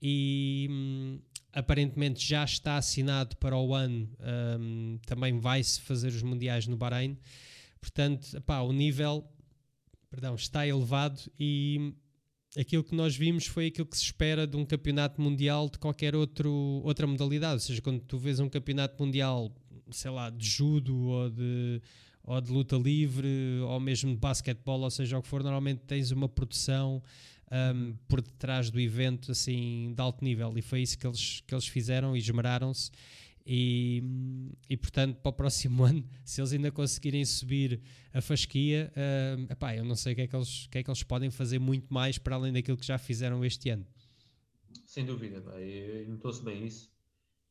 e 0.00 0.66
hum, 0.70 1.20
aparentemente 1.52 2.26
já 2.26 2.42
está 2.44 2.76
assinado 2.76 3.36
para 3.36 3.56
o 3.56 3.74
ano. 3.74 4.08
Um, 4.58 4.98
também 5.06 5.38
vai-se 5.38 5.80
fazer 5.80 6.08
os 6.08 6.22
mundiais 6.22 6.66
no 6.66 6.76
Bahrein. 6.76 7.18
Portanto, 7.80 8.36
epá, 8.36 8.60
o 8.60 8.72
nível 8.72 9.26
perdão, 10.14 10.34
está 10.36 10.66
elevado 10.66 11.20
e 11.38 11.92
aquilo 12.56 12.84
que 12.84 12.94
nós 12.94 13.16
vimos 13.16 13.46
foi 13.46 13.66
aquilo 13.66 13.86
que 13.86 13.96
se 13.96 14.04
espera 14.04 14.46
de 14.46 14.56
um 14.56 14.64
campeonato 14.64 15.20
mundial 15.20 15.68
de 15.68 15.78
qualquer 15.78 16.14
outro, 16.14 16.52
outra 16.84 17.06
modalidade. 17.06 17.54
Ou 17.54 17.60
seja, 17.60 17.82
quando 17.82 18.00
tu 18.00 18.16
vês 18.16 18.38
um 18.38 18.48
campeonato 18.48 19.02
mundial, 19.02 19.52
sei 19.90 20.10
lá, 20.10 20.30
de 20.30 20.46
judo 20.46 20.96
ou 20.96 21.30
de 21.30 21.82
ou 22.24 22.40
de 22.40 22.50
luta 22.50 22.76
livre, 22.76 23.60
ou 23.62 23.78
mesmo 23.78 24.12
de 24.12 24.16
basquetebol, 24.16 24.80
ou 24.80 24.90
seja, 24.90 25.18
o 25.18 25.22
que 25.22 25.28
for, 25.28 25.42
normalmente 25.42 25.82
tens 25.86 26.10
uma 26.10 26.28
produção 26.28 27.02
um, 27.52 27.94
por 28.08 28.22
detrás 28.22 28.70
do 28.70 28.80
evento 28.80 29.30
assim 29.30 29.92
de 29.94 30.00
alto 30.00 30.24
nível. 30.24 30.56
E 30.56 30.62
foi 30.62 30.80
isso 30.82 30.98
que 30.98 31.06
eles, 31.06 31.40
que 31.46 31.54
eles 31.54 31.66
fizeram 31.66 32.16
e 32.16 32.18
esmeraram-se. 32.18 32.90
E, 33.46 34.02
e 34.70 34.74
portanto 34.74 35.16
para 35.16 35.28
o 35.28 35.32
próximo 35.34 35.84
ano 35.84 36.02
se 36.24 36.40
eles 36.40 36.54
ainda 36.54 36.72
conseguirem 36.72 37.22
subir 37.26 37.78
a 38.10 38.22
fasquia 38.22 38.90
uh, 38.96 39.52
epá, 39.52 39.76
eu 39.76 39.84
não 39.84 39.94
sei 39.94 40.14
o 40.14 40.16
que, 40.16 40.22
é 40.22 40.26
que 40.26 40.34
eles, 40.34 40.64
o 40.64 40.70
que 40.70 40.78
é 40.78 40.82
que 40.82 40.88
eles 40.88 41.02
podem 41.02 41.30
fazer 41.30 41.58
muito 41.58 41.92
mais 41.92 42.16
para 42.16 42.36
além 42.36 42.54
daquilo 42.54 42.78
que 42.78 42.86
já 42.86 42.96
fizeram 42.96 43.44
este 43.44 43.68
ano. 43.68 43.86
Sem 44.86 45.04
dúvida, 45.04 45.44
notou-se 46.08 46.42
bem 46.42 46.64
isso. 46.64 46.90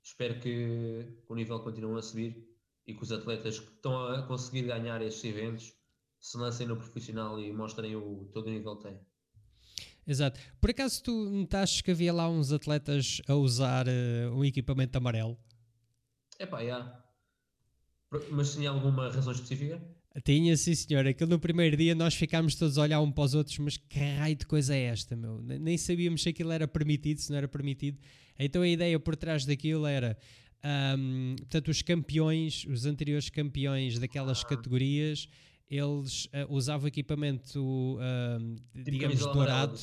Espero 0.02 0.40
que 0.40 1.06
o 1.30 1.36
nível 1.36 1.60
continue 1.60 2.00
a 2.00 2.02
subir 2.02 2.53
e 2.86 2.94
que 2.94 3.04
os 3.04 3.12
atletas 3.12 3.60
que 3.60 3.72
estão 3.72 4.08
a 4.08 4.24
conseguir 4.24 4.64
ganhar 4.64 5.02
estes 5.02 5.24
eventos 5.24 5.74
se 6.20 6.38
lancem 6.38 6.68
no 6.68 6.78
profissional 6.78 7.40
e 7.40 7.52
mostrem 7.52 7.96
o 7.96 8.30
todo 8.34 8.48
o 8.48 8.50
nível 8.50 8.78
que 8.78 8.84
têm. 8.84 9.00
Exato. 10.06 10.40
Por 10.60 10.70
acaso 10.70 11.02
tu 11.02 11.30
notaste 11.30 11.84
que 11.84 11.92
havia 11.92 12.14
lá 12.14 12.30
uns 12.30 12.52
atletas 12.52 13.22
a 13.28 13.36
usar 13.36 13.88
uh, 13.88 14.34
um 14.34 14.44
equipamento 14.44 14.98
amarelo? 14.98 15.38
É 16.38 16.46
pá, 16.46 16.64
já. 16.64 17.04
Mas 18.32 18.54
tinha 18.54 18.70
alguma 18.70 19.10
razão 19.10 19.32
específica? 19.32 19.82
Tinha, 20.24 20.56
sim 20.56 20.76
senhor. 20.76 21.08
Aquilo 21.08 21.32
no 21.32 21.40
primeiro 21.40 21.76
dia 21.76 21.96
nós 21.96 22.14
ficámos 22.14 22.56
todos 22.56 22.78
a 22.78 22.82
olhar 22.84 23.02
um 23.02 23.12
para 23.12 23.24
os 23.24 23.34
outros, 23.34 23.58
mas 23.58 23.78
que 23.78 24.00
raio 24.00 24.36
de 24.36 24.46
coisa 24.46 24.76
é 24.76 24.84
esta, 24.84 25.16
meu? 25.16 25.42
Nem 25.42 25.78
sabíamos 25.78 26.22
se 26.22 26.30
aquilo 26.30 26.52
era 26.52 26.68
permitido, 26.68 27.20
se 27.20 27.32
não 27.32 27.38
era 27.38 27.48
permitido. 27.48 27.98
Então 28.38 28.62
a 28.62 28.68
ideia 28.68 29.00
por 29.00 29.16
trás 29.16 29.46
daquilo 29.46 29.88
era 29.88 30.18
um, 30.66 31.36
portanto, 31.40 31.68
os 31.70 31.82
campeões, 31.82 32.66
os 32.66 32.86
anteriores 32.86 33.30
campeões 33.30 34.00
daquelas 34.00 34.44
categorias, 34.44 35.28
eles 35.70 36.26
uh, 36.26 36.30
usavam 36.50 36.88
equipamento, 36.88 37.60
uh, 37.60 38.56
digamos, 38.74 39.20
dourado. 39.20 39.78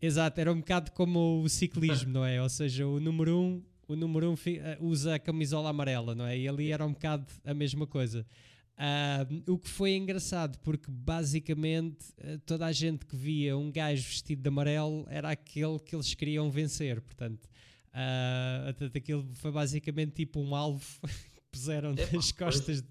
Exato, 0.00 0.40
era 0.40 0.52
um 0.52 0.58
bocado 0.58 0.92
como 0.92 1.42
o 1.42 1.48
ciclismo, 1.48 2.10
não 2.12 2.24
é? 2.24 2.42
Ou 2.42 2.48
seja, 2.48 2.86
o 2.86 2.98
número 2.98 3.38
um, 3.38 3.62
o 3.86 3.94
número 3.94 4.30
um 4.30 4.34
ah, 4.34 4.78
usa 4.80 5.16
a 5.16 5.18
camisola 5.18 5.68
amarela, 5.68 6.14
não 6.14 6.26
é? 6.26 6.38
E 6.38 6.48
ali 6.48 6.72
era 6.72 6.84
um 6.86 6.92
bocado 6.92 7.26
a 7.44 7.52
mesma 7.52 7.86
coisa. 7.86 8.26
Uh, 8.72 9.52
o 9.52 9.58
que 9.58 9.68
foi 9.68 9.94
engraçado, 9.94 10.58
porque 10.60 10.90
basicamente 10.90 12.06
toda 12.46 12.66
a 12.66 12.72
gente 12.72 13.04
que 13.04 13.14
via 13.14 13.56
um 13.56 13.70
gajo 13.70 14.08
vestido 14.08 14.42
de 14.42 14.48
amarelo 14.48 15.06
era 15.08 15.30
aquele 15.30 15.78
que 15.78 15.94
eles 15.94 16.14
queriam 16.14 16.50
vencer, 16.50 17.00
portanto 17.00 17.51
Uh, 17.92 18.96
aquilo 18.96 19.28
foi 19.34 19.52
basicamente 19.52 20.12
tipo 20.12 20.40
um 20.40 20.54
alvo 20.54 20.84
que 21.04 21.42
puseram 21.50 21.90
é, 21.90 22.10
nas 22.10 22.32
costas 22.32 22.82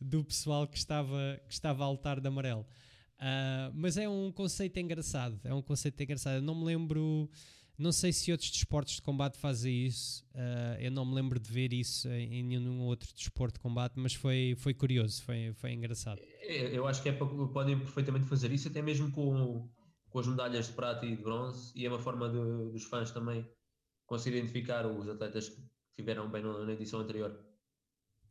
do 0.00 0.24
pessoal 0.24 0.66
que 0.66 0.78
estava, 0.78 1.40
que 1.46 1.52
estava 1.52 1.84
a 1.84 1.90
lutar 1.90 2.20
de 2.20 2.28
amarelo. 2.28 2.64
Uh, 3.18 3.74
mas 3.74 3.96
é 3.96 4.08
um 4.08 4.30
conceito 4.30 4.78
engraçado. 4.78 5.40
É 5.42 5.52
um 5.52 5.62
conceito 5.62 6.00
engraçado. 6.00 6.36
Eu 6.36 6.42
não 6.42 6.54
me 6.54 6.64
lembro, 6.64 7.28
não 7.76 7.90
sei 7.90 8.12
se 8.12 8.30
outros 8.30 8.48
desportos 8.48 8.94
de 8.94 9.02
combate 9.02 9.36
fazem 9.36 9.86
isso. 9.86 10.24
Uh, 10.32 10.80
eu 10.80 10.92
não 10.92 11.04
me 11.04 11.14
lembro 11.14 11.40
de 11.40 11.50
ver 11.50 11.72
isso 11.72 12.08
em, 12.08 12.44
nenhum 12.44 12.82
outro 12.82 13.12
desporto 13.12 13.54
de 13.54 13.60
combate, 13.60 13.94
mas 13.96 14.14
foi, 14.14 14.54
foi 14.56 14.72
curioso, 14.72 15.20
foi, 15.24 15.52
foi 15.54 15.72
engraçado. 15.72 16.20
É, 16.42 16.76
eu 16.76 16.86
acho 16.86 17.02
que 17.02 17.08
é, 17.08 17.12
podem 17.12 17.76
perfeitamente 17.76 18.26
fazer 18.26 18.52
isso, 18.52 18.68
até 18.68 18.80
mesmo 18.80 19.10
com, 19.10 19.68
com 20.08 20.18
as 20.20 20.28
medalhas 20.28 20.68
de 20.68 20.74
prata 20.74 21.04
e 21.04 21.16
de 21.16 21.22
bronze, 21.22 21.72
e 21.74 21.84
é 21.84 21.88
uma 21.88 21.98
forma 21.98 22.28
de, 22.28 22.70
dos 22.70 22.84
fãs 22.84 23.10
também 23.10 23.44
conseguir 24.08 24.38
identificar 24.38 24.86
os 24.86 25.06
atletas 25.08 25.50
que 25.50 25.62
estiveram 25.90 26.28
bem 26.28 26.42
na 26.42 26.72
edição 26.72 27.00
anterior. 27.00 27.38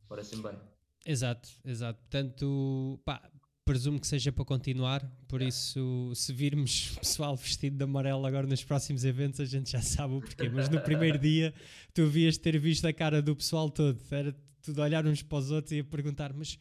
Parece-me 0.10 0.44
bem. 0.44 0.60
Exato, 1.06 1.48
exato. 1.64 2.00
Portanto, 2.02 3.00
pá, 3.06 3.32
presumo 3.64 4.00
que 4.00 4.08
seja 4.08 4.32
para 4.32 4.44
continuar, 4.44 5.06
por 5.28 5.42
é. 5.42 5.46
isso, 5.46 6.12
se 6.16 6.34
virmos 6.34 6.98
pessoal 7.00 7.36
vestido 7.38 7.78
de 7.78 7.84
amarelo 7.84 8.26
agora 8.26 8.48
nos 8.48 8.64
próximos 8.64 9.06
eventos, 9.06 9.40
a 9.40 9.46
gente 9.46 9.72
já 9.72 9.82
sabe 9.82 10.16
o 10.16 10.20
porquê. 10.22 10.50
Mas 10.50 10.68
no 10.68 10.82
primeiro 10.82 11.20
dia, 11.20 11.54
tu 11.94 12.02
havias 12.04 12.38
ter 12.38 12.60
visto 12.60 12.86
a 12.86 12.94
cara 12.94 13.22
do 13.22 13.36
pessoal 13.36 13.70
todo, 13.70 13.98
era 14.10 14.36
tudo 14.62 14.82
olhar 14.82 15.06
uns 15.06 15.22
para 15.22 15.38
os 15.38 15.52
outros 15.52 15.74
e 15.74 15.80
a 15.80 15.84
perguntar: 15.84 16.34
mas 16.34 16.54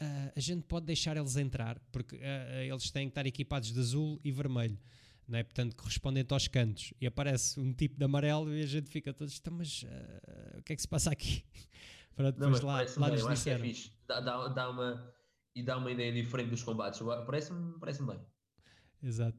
uh, 0.00 0.32
a 0.34 0.40
gente 0.40 0.64
pode 0.64 0.86
deixar 0.86 1.16
eles 1.16 1.36
entrar, 1.36 1.78
porque 1.92 2.16
uh, 2.16 2.62
eles 2.68 2.90
têm 2.90 3.06
que 3.06 3.12
estar 3.12 3.26
equipados 3.26 3.72
de 3.72 3.78
azul 3.78 4.20
e 4.24 4.32
vermelho 4.32 4.76
não 5.28 5.38
é? 5.38 5.42
portanto 5.42 5.74
correspondente 5.76 6.32
aos 6.32 6.48
cantos, 6.48 6.92
e 7.00 7.06
aparece 7.06 7.58
um 7.58 7.72
tipo 7.72 7.98
de 7.98 8.04
amarelo 8.04 8.54
e 8.54 8.62
a 8.62 8.66
gente 8.66 8.90
fica 8.90 9.12
todos, 9.12 9.38
então, 9.38 9.54
mas 9.54 9.82
uh, 9.82 10.58
o 10.58 10.62
que 10.62 10.72
é 10.72 10.76
que 10.76 10.82
se 10.82 10.88
passa 10.88 11.10
aqui? 11.10 11.44
Para 12.14 12.30
depois 12.30 12.60
não, 12.60 12.68
lá, 12.68 12.84
lá 12.96 13.10
bem, 13.10 13.18
nos 13.18 13.28
disseram. 13.28 13.64
É. 13.64 13.72
Dá, 14.08 14.20
dá, 14.20 14.48
dá, 14.48 14.70
uma, 14.70 15.12
e 15.54 15.62
dá 15.62 15.76
uma 15.76 15.90
ideia 15.90 16.10
diferente 16.10 16.48
dos 16.48 16.62
combates, 16.62 17.00
parece-me 17.26 17.78
parece 17.78 18.02
bem. 18.02 18.18
Exato. 19.02 19.38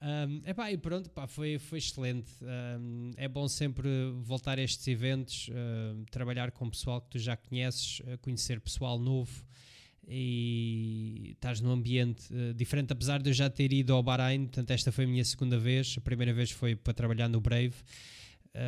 Um, 0.00 0.42
epá, 0.46 0.70
e 0.70 0.78
pronto, 0.78 1.10
pá, 1.10 1.26
foi, 1.26 1.58
foi 1.58 1.78
excelente. 1.78 2.32
Um, 2.42 3.10
é 3.16 3.28
bom 3.28 3.48
sempre 3.48 3.88
voltar 4.22 4.58
a 4.58 4.62
estes 4.62 4.86
eventos, 4.88 5.48
uh, 5.48 6.04
trabalhar 6.10 6.50
com 6.52 6.70
pessoal 6.70 7.00
que 7.02 7.10
tu 7.10 7.18
já 7.18 7.36
conheces, 7.36 8.00
conhecer 8.22 8.60
pessoal 8.60 8.98
novo 8.98 9.44
e 10.08 11.32
estás 11.32 11.60
num 11.60 11.70
ambiente 11.70 12.32
uh, 12.32 12.54
diferente, 12.54 12.92
apesar 12.92 13.20
de 13.20 13.30
eu 13.30 13.34
já 13.34 13.50
ter 13.50 13.72
ido 13.72 13.92
ao 13.92 14.02
Bahrein, 14.02 14.46
portanto 14.46 14.70
esta 14.70 14.92
foi 14.92 15.04
a 15.04 15.08
minha 15.08 15.24
segunda 15.24 15.58
vez, 15.58 15.96
a 15.98 16.00
primeira 16.00 16.32
vez 16.32 16.50
foi 16.50 16.76
para 16.76 16.94
trabalhar 16.94 17.28
no 17.28 17.40
Brave, 17.40 17.74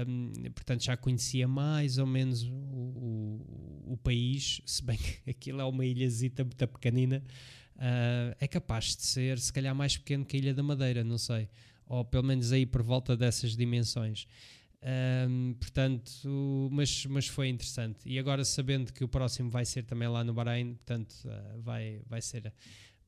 um, 0.07 0.33
portanto 0.51 0.85
já 0.85 0.97
conhecia 0.97 1.47
mais 1.47 1.97
ou 1.97 2.07
menos 2.07 2.43
o, 2.43 2.53
o, 2.53 3.93
o, 3.93 3.97
país, 3.97 4.61
se 4.67 4.83
bem 4.83 4.99
que 4.99 5.19
aquilo 5.31 5.61
é 5.61 5.65
uma 5.65 5.85
ilhazita 5.85 6.45
muito 6.45 6.69
pequenina, 6.69 7.23
uh, 7.77 8.37
é 8.41 8.49
capaz 8.49 8.97
de 8.97 9.03
ser 9.03 9.39
se 9.39 9.53
calhar 9.53 9.75
mais 9.75 9.97
pequeno 9.97 10.25
que 10.25 10.37
a 10.37 10.41
Ilha 10.41 10.55
da 10.55 10.63
Madeira, 10.63 11.05
não 11.05 11.19
sei, 11.19 11.49
ou 11.87 12.05
pelo 12.05 12.25
menos 12.25 12.53
aí 12.53 12.67
por 12.67 12.83
volta 12.83 13.17
dessas 13.17 13.57
dimensões. 13.57 14.27
Um, 14.81 15.55
portanto, 15.55 16.69
mas, 16.71 17.05
mas 17.07 17.27
foi 17.27 17.49
interessante. 17.49 18.09
E 18.09 18.19
agora 18.19 18.45
sabendo 18.45 18.93
que 18.93 19.03
o 19.03 19.09
próximo 19.09 19.51
vai 19.51 19.65
ser 19.65 19.83
também 19.83 20.09
lá 20.09 20.23
no 20.23 20.33
Bahrein, 20.33 20.75
portanto, 20.75 21.15
uh, 21.25 21.61
vai, 21.61 22.01
vai, 22.07 22.23
ser, 22.23 22.53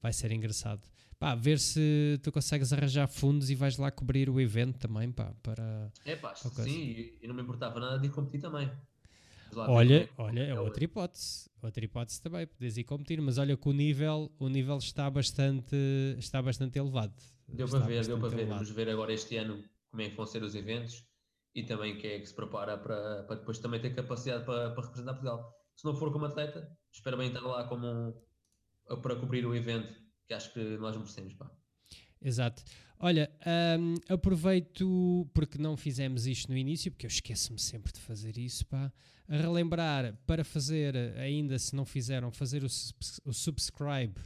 vai 0.02 0.12
ser 0.12 0.32
engraçado. 0.32 0.82
Pá, 1.18 1.34
ver 1.34 1.58
se 1.58 2.18
tu 2.22 2.32
consegues 2.32 2.72
arranjar 2.72 3.06
fundos 3.06 3.50
e 3.50 3.54
vais 3.54 3.76
lá 3.76 3.90
cobrir 3.90 4.28
o 4.30 4.40
evento 4.40 4.78
também, 4.78 5.12
pá, 5.12 5.34
para... 5.42 5.92
É 6.04 6.16
pá, 6.16 6.34
sim, 6.34 7.12
e 7.20 7.28
não 7.28 7.34
me 7.34 7.42
importava 7.42 7.78
nada 7.78 7.98
de 7.98 8.08
competir 8.08 8.40
também. 8.40 8.70
Olha, 9.54 10.08
olha, 10.16 10.40
é 10.42 10.58
outra 10.58 10.84
hipótese, 10.84 11.50
outra 11.60 11.84
hipótese 11.84 12.22
também, 12.22 12.46
podes 12.46 12.76
ir 12.76 12.84
competir, 12.84 13.20
mas 13.20 13.36
olha 13.36 13.56
que 13.56 13.68
o 13.68 13.72
nível, 13.72 14.32
o 14.38 14.48
nível 14.48 14.78
está 14.78 15.10
bastante, 15.10 15.76
está 16.16 16.40
bastante 16.40 16.78
elevado. 16.78 17.12
Deu 17.48 17.68
para 17.68 17.80
ver, 17.80 18.06
deu 18.06 18.18
para 18.18 18.28
ver, 18.28 18.46
vamos 18.46 18.70
ver 18.70 18.88
agora 18.88 19.12
este 19.12 19.36
ano 19.36 19.62
como 19.90 20.02
é 20.02 20.08
que 20.08 20.16
vão 20.16 20.24
ser 20.24 20.42
os 20.42 20.54
eventos 20.54 21.04
e 21.54 21.62
também 21.64 21.98
quem 21.98 22.12
é 22.12 22.20
que 22.20 22.26
se 22.26 22.34
prepara 22.34 22.78
para, 22.78 23.24
para 23.24 23.36
depois 23.36 23.58
também 23.58 23.80
ter 23.80 23.94
capacidade 23.94 24.44
para, 24.44 24.70
para 24.70 24.82
representar 24.82 25.12
Portugal. 25.14 25.52
Se 25.76 25.84
não 25.84 25.96
for 25.96 26.12
como 26.12 26.26
atleta, 26.26 26.70
espero 26.92 27.16
bem 27.16 27.28
estar 27.28 27.40
lá 27.40 27.64
como 27.66 28.14
para 29.02 29.16
cobrir 29.16 29.46
o 29.46 29.54
evento, 29.54 29.94
que 30.26 30.34
acho 30.34 30.52
que 30.52 30.60
nós 30.78 30.96
merecemos. 30.96 31.34
Pá. 31.34 31.50
Exato. 32.22 32.62
Olha, 32.98 33.30
um, 33.78 33.94
aproveito 34.12 35.28
porque 35.32 35.56
não 35.56 35.76
fizemos 35.76 36.26
isto 36.26 36.50
no 36.50 36.56
início, 36.56 36.90
porque 36.90 37.06
eu 37.06 37.08
esqueço-me 37.08 37.58
sempre 37.58 37.92
de 37.92 38.00
fazer 38.00 38.36
isso, 38.36 38.66
pá. 38.66 38.92
A 39.26 39.36
relembrar 39.36 40.18
para 40.26 40.44
fazer, 40.44 40.94
ainda 41.16 41.58
se 41.58 41.74
não 41.74 41.84
fizeram, 41.84 42.30
fazer 42.30 42.62
o, 42.62 42.66
o 43.24 43.32
subscribe, 43.32 44.20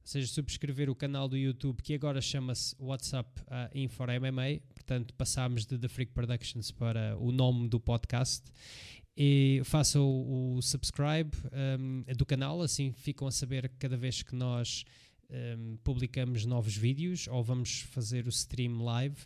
ou 0.00 0.06
seja, 0.06 0.26
subscrever 0.26 0.88
o 0.90 0.94
canal 0.94 1.28
do 1.28 1.36
YouTube 1.36 1.82
que 1.82 1.94
agora 1.94 2.20
chama-se 2.20 2.74
WhatsApp 2.78 3.28
uh, 3.42 3.70
Infor 3.74 4.08
MMA. 4.08 4.60
Portanto, 4.74 5.14
passámos 5.14 5.66
de 5.66 5.78
The 5.78 5.88
Freak 5.88 6.12
Productions 6.12 6.70
para 6.70 7.16
o 7.18 7.30
nome 7.30 7.68
do 7.68 7.78
podcast 7.78 8.44
e 9.16 9.60
façam 9.64 10.02
o, 10.02 10.56
o 10.56 10.62
subscribe 10.62 11.30
um, 11.78 12.04
do 12.16 12.24
canal, 12.24 12.62
assim 12.62 12.92
ficam 12.92 13.28
a 13.28 13.30
saber 13.30 13.70
cada 13.78 13.96
vez 13.96 14.22
que 14.22 14.34
nós 14.34 14.84
um, 15.30 15.76
publicamos 15.84 16.44
novos 16.44 16.76
vídeos 16.76 17.28
ou 17.28 17.42
vamos 17.42 17.80
fazer 17.82 18.26
o 18.26 18.30
stream 18.30 18.82
live. 18.82 19.16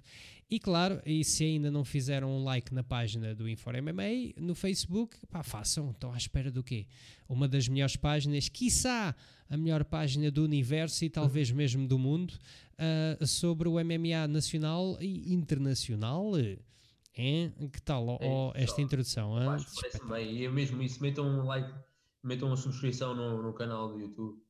E 0.50 0.61
claro, 0.61 1.00
e 1.07 1.24
se 1.24 1.44
ainda 1.44 1.70
não 1.70 1.85
fizeram 1.85 2.30
um 2.30 2.44
like 2.44 2.72
na 2.72 2.83
página 2.83 3.35
do 3.35 3.48
Infor 3.48 3.74
MMA 3.80 4.35
no 4.37 4.54
Facebook, 4.54 5.16
pá, 5.26 5.42
façam, 5.42 5.90
estão 5.90 6.12
à 6.12 6.16
espera 6.16 6.50
do 6.50 6.62
quê? 6.62 6.87
Uma 7.28 7.48
das 7.48 7.66
melhores 7.66 7.96
páginas, 7.96 8.48
quiçá 8.48 9.14
a 9.48 9.57
melhor 9.57 9.85
página 9.85 10.30
do 10.30 10.44
universo 10.44 11.04
e 11.04 11.11
talvez 11.11 11.50
mesmo 11.50 11.87
do 11.88 11.98
mundo, 11.98 12.35
uh, 12.74 13.26
sobre 13.26 13.68
o 13.68 13.72
MMA 13.72 14.28
nacional 14.28 14.98
e 15.00 15.33
internacional. 15.33 16.33
Hein? 17.16 17.52
Que 17.72 17.80
tal 17.80 18.18
oh, 18.20 18.52
esta 18.54 18.83
introdução? 18.83 19.35
Parece 19.35 20.07
bem, 20.07 20.37
e 20.37 20.44
é 20.44 20.50
mesmo 20.50 20.83
isso, 20.83 21.00
metam 21.00 21.26
um 21.26 21.44
like, 21.44 21.72
metam 22.22 22.48
uma 22.48 22.57
subscrição 22.57 23.14
no, 23.14 23.42
no 23.42 23.52
canal 23.52 23.88
do 23.88 24.00
YouTube 24.00 24.42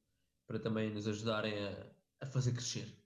para 0.47 0.59
também 0.59 0.93
nos 0.93 1.07
ajudarem 1.07 1.55
a, 1.59 1.87
a 2.21 2.27
fazer 2.27 2.53
crescer. 2.53 3.04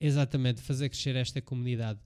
Exatamente, 0.00 0.62
fazer 0.62 0.88
crescer 0.88 1.16
esta 1.16 1.40
comunidade. 1.42 1.98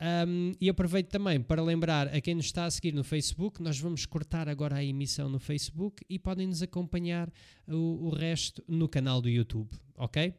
Um, 0.00 0.52
e 0.60 0.68
aproveito 0.68 1.08
também 1.08 1.42
para 1.42 1.60
lembrar 1.62 2.06
a 2.08 2.20
quem 2.20 2.34
nos 2.34 2.46
está 2.46 2.66
a 2.66 2.70
seguir 2.70 2.92
no 2.92 3.02
Facebook, 3.02 3.60
nós 3.60 3.80
vamos 3.80 4.06
cortar 4.06 4.48
agora 4.48 4.76
a 4.76 4.84
emissão 4.84 5.28
no 5.28 5.40
Facebook 5.40 6.04
e 6.08 6.18
podem 6.18 6.46
nos 6.46 6.62
acompanhar 6.62 7.32
o, 7.66 8.06
o 8.06 8.10
resto 8.10 8.62
no 8.68 8.88
canal 8.88 9.20
do 9.20 9.28
YouTube, 9.28 9.70
ok? 9.96 10.34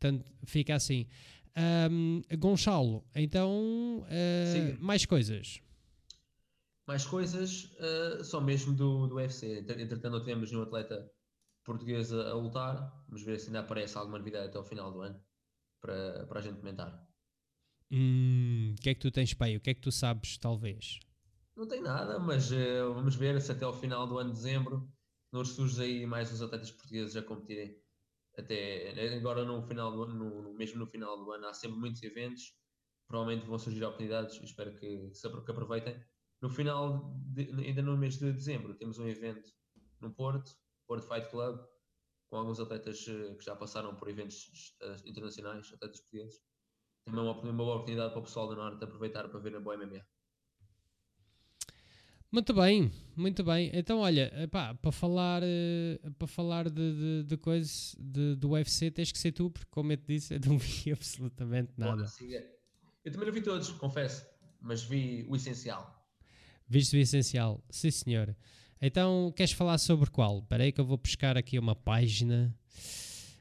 Portanto, 0.00 0.32
fica 0.44 0.74
assim. 0.74 1.06
Um, 1.56 2.22
Gonçalo, 2.36 3.04
então, 3.14 3.98
uh, 4.00 4.84
mais 4.84 5.06
coisas. 5.06 5.60
Mais 6.88 7.06
coisas, 7.06 7.70
uh, 7.78 8.24
só 8.24 8.40
mesmo 8.40 8.74
do, 8.74 9.06
do 9.06 9.14
UFC. 9.14 9.58
Entretanto, 9.60 10.10
não 10.10 10.24
temos 10.24 10.50
nenhum 10.50 10.64
atleta 10.64 11.08
português 11.62 12.12
a, 12.12 12.30
a 12.30 12.34
lutar. 12.34 12.92
Vamos 13.06 13.22
ver 13.22 13.38
se 13.38 13.46
ainda 13.46 13.60
aparece 13.60 13.96
alguma 13.96 14.18
novidade 14.18 14.48
até 14.48 14.58
o 14.58 14.64
final 14.64 14.90
do 14.90 15.02
ano 15.02 15.22
para, 15.84 16.26
para 16.26 16.38
a 16.40 16.42
gente 16.42 16.56
comentar. 16.56 17.06
Hum, 17.92 18.74
o 18.78 18.80
que 18.80 18.88
é 18.88 18.94
que 18.94 19.00
tu 19.00 19.10
tens 19.10 19.34
para 19.34 19.48
aí? 19.48 19.56
O 19.56 19.60
que 19.60 19.70
é 19.70 19.74
que 19.74 19.82
tu 19.82 19.92
sabes, 19.92 20.38
talvez? 20.38 20.98
Não 21.54 21.68
tem 21.68 21.82
nada, 21.82 22.18
mas 22.18 22.50
uh, 22.50 22.94
vamos 22.94 23.14
ver 23.16 23.40
se 23.40 23.52
até 23.52 23.64
ao 23.64 23.78
final 23.78 24.06
do 24.06 24.18
ano 24.18 24.30
de 24.30 24.36
dezembro 24.36 24.90
não 25.30 25.44
surge 25.44 25.82
aí 25.82 26.06
mais 26.06 26.32
os 26.32 26.40
atletas 26.40 26.70
portugueses 26.70 27.14
a 27.16 27.22
competirem. 27.22 27.78
Até 28.36 29.14
agora 29.14 29.44
no 29.44 29.62
final 29.62 29.92
do 29.92 30.02
ano, 30.04 30.14
no, 30.14 30.54
mesmo 30.54 30.78
no 30.78 30.86
final 30.86 31.22
do 31.22 31.30
ano, 31.30 31.46
há 31.46 31.54
sempre 31.54 31.78
muitos 31.78 32.02
eventos. 32.02 32.54
Provavelmente 33.06 33.46
vão 33.46 33.58
surgir 33.58 33.84
oportunidades, 33.84 34.40
espero 34.42 34.74
que, 34.78 35.10
que 35.10 35.50
aproveitem. 35.50 36.02
No 36.40 36.48
final, 36.48 37.14
de, 37.26 37.42
ainda 37.60 37.82
no 37.82 37.96
mês 37.96 38.18
de 38.18 38.32
dezembro, 38.32 38.74
temos 38.74 38.98
um 38.98 39.06
evento 39.06 39.50
no 40.00 40.12
Porto, 40.12 40.50
Porto 40.88 41.06
Fight 41.06 41.28
Club, 41.30 41.60
com 42.34 42.38
alguns 42.38 42.58
atletas 42.58 43.06
uh, 43.06 43.36
que 43.36 43.44
já 43.44 43.54
passaram 43.54 43.94
por 43.94 44.08
eventos 44.08 44.76
uh, 44.82 45.08
internacionais, 45.08 45.72
atletas 45.72 46.00
portugueses 46.00 46.42
também 47.04 47.20
uma, 47.20 47.40
uma 47.40 47.52
boa 47.52 47.74
oportunidade 47.74 48.10
para 48.10 48.18
o 48.18 48.24
pessoal 48.24 48.48
do 48.48 48.56
Norte 48.56 48.82
aproveitar 48.82 49.28
para 49.28 49.38
ver 49.38 49.54
a 49.54 49.60
boa 49.60 49.76
MMA. 49.76 50.04
Muito 52.32 52.52
bem, 52.52 52.90
muito 53.14 53.44
bem. 53.44 53.70
Então, 53.72 54.00
olha, 54.00 54.32
epá, 54.42 54.74
para 54.74 54.90
falar, 54.90 55.42
eh, 55.44 56.00
para 56.18 56.26
falar 56.26 56.68
de, 56.68 57.22
de, 57.22 57.22
de 57.22 57.36
coisas 57.36 57.94
de, 58.00 58.34
do 58.34 58.50
UFC, 58.50 58.90
tens 58.90 59.12
que 59.12 59.18
ser 59.18 59.30
tu, 59.30 59.50
porque, 59.50 59.70
como 59.70 59.92
eu 59.92 59.96
te 59.96 60.04
disse, 60.04 60.34
eu 60.34 60.40
não 60.44 60.58
vi 60.58 60.90
absolutamente 60.90 61.72
nada. 61.76 62.02
Bom, 62.02 62.28
eu 63.04 63.12
também 63.12 63.26
não 63.26 63.32
vi 63.32 63.42
todos, 63.42 63.70
confesso, 63.72 64.26
mas 64.60 64.82
vi 64.82 65.24
o 65.28 65.36
essencial. 65.36 66.04
Viste 66.66 66.96
o 66.96 66.98
essencial, 66.98 67.62
sim 67.70 67.92
senhor. 67.92 68.34
Então, 68.86 69.32
queres 69.34 69.52
falar 69.52 69.78
sobre 69.78 70.10
qual? 70.10 70.40
Espera 70.40 70.62
aí 70.62 70.70
que 70.70 70.78
eu 70.78 70.84
vou 70.84 70.98
buscar 70.98 71.38
aqui 71.38 71.58
uma 71.58 71.74
página. 71.74 72.54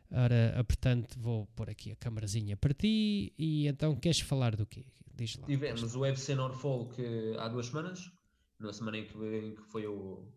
Ora, 0.10 0.58
ah, 0.58 0.64
portanto, 0.64 1.20
vou 1.20 1.48
pôr 1.48 1.70
aqui 1.70 1.92
a 1.92 1.98
câmarazinha 1.98 2.56
para 2.56 2.74
ti 2.74 3.34
e 3.38 3.68
então 3.68 3.94
queres 3.94 4.22
falar 4.22 4.56
do 4.56 4.66
quê? 4.66 4.86
Diz 5.14 5.36
lá. 5.36 5.46
Tivemos 5.46 5.96
o 5.96 6.00
UFC 6.00 6.34
Norfolk 6.34 6.96
há 7.38 7.50
duas 7.50 7.66
semanas, 7.66 8.10
na 8.58 8.72
semana 8.72 9.00
em 9.00 9.06
que, 9.06 9.18
em 9.18 9.54
que 9.54 9.64
foi 9.64 9.86
o, 9.86 10.32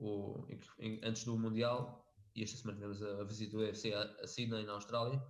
o 0.00 0.44
em 0.48 0.58
que, 0.58 0.66
em, 0.80 1.00
antes 1.04 1.22
do 1.22 1.38
Mundial, 1.38 2.04
e 2.34 2.42
esta 2.42 2.56
semana 2.56 2.78
tivemos 2.78 3.00
a, 3.00 3.20
a 3.20 3.24
visita 3.24 3.56
do 3.56 3.62
UFC 3.62 3.94
a, 3.94 4.02
a 4.24 4.26
Sydney, 4.26 4.64
na 4.64 4.72
Austrália. 4.72 5.22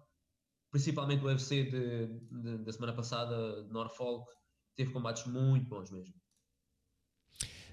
Principalmente 0.70 1.22
o 1.22 1.26
UFC 1.26 1.64
de, 1.64 2.06
de, 2.06 2.64
da 2.64 2.72
semana 2.72 2.94
passada, 2.94 3.62
de 3.62 3.70
Norfolk, 3.70 4.32
teve 4.74 4.90
combates 4.90 5.26
muito 5.26 5.68
bons 5.68 5.90
mesmo. 5.90 6.21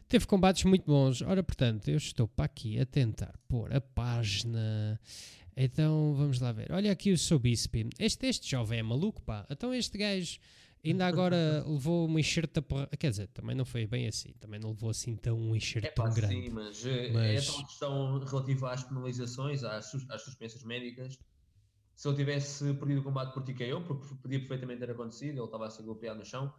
Teve 0.09 0.25
combates 0.25 0.63
muito 0.65 0.85
bons. 0.85 1.21
Ora, 1.21 1.41
portanto, 1.41 1.87
eu 1.87 1.97
estou 1.97 2.27
para 2.27 2.45
aqui 2.45 2.79
a 2.79 2.85
tentar 2.85 3.33
pôr 3.47 3.73
a 3.73 3.79
página 3.79 4.99
então 5.61 6.13
vamos 6.13 6.39
lá 6.39 6.53
ver. 6.53 6.71
Olha 6.71 6.89
aqui 6.89 7.11
o 7.11 7.17
seu 7.17 7.37
Bispe. 7.37 7.89
Este, 7.99 8.27
este 8.27 8.49
jovem 8.49 8.79
é 8.79 8.83
maluco, 8.83 9.21
pá. 9.21 9.45
Então 9.49 9.73
este 9.73 9.97
gajo 9.97 10.39
ainda 10.81 11.05
agora 11.05 11.61
levou 11.67 12.05
uma 12.05 12.17
enxerta 12.17 12.61
porra. 12.61 12.87
Quer 12.97 13.09
dizer, 13.09 13.27
também 13.27 13.53
não 13.53 13.65
foi 13.65 13.85
bem 13.85 14.07
assim. 14.07 14.31
Também 14.39 14.57
não 14.57 14.69
levou 14.69 14.89
assim 14.89 15.17
tão 15.17 15.37
um 15.37 15.53
enxerto 15.53 15.83
é, 15.83 15.91
tão 15.91 16.13
grande. 16.13 16.33
Sim, 16.33 16.49
mas, 16.51 16.85
eh, 16.85 17.11
mas... 17.11 17.49
é 17.49 17.51
tal 17.51 17.65
questão 17.65 18.19
relativa 18.19 18.71
às 18.71 18.83
penalizações, 18.85 19.61
às, 19.65 19.93
às 20.09 20.21
suspensões 20.21 20.63
médicas. 20.63 21.19
Se 21.93 22.07
ele 22.07 22.15
tivesse 22.15 22.73
perdido 22.75 23.01
o 23.01 23.03
combate 23.03 23.33
por 23.33 23.43
TKO, 23.43 23.81
porque 23.85 24.15
podia 24.15 24.39
perfeitamente 24.39 24.79
ter 24.79 24.91
acontecido, 24.91 25.39
ele 25.39 25.43
estava 25.43 25.67
a 25.67 25.69
ser 25.69 25.83
golpeado 25.83 26.19
no 26.19 26.25
chão, 26.25 26.53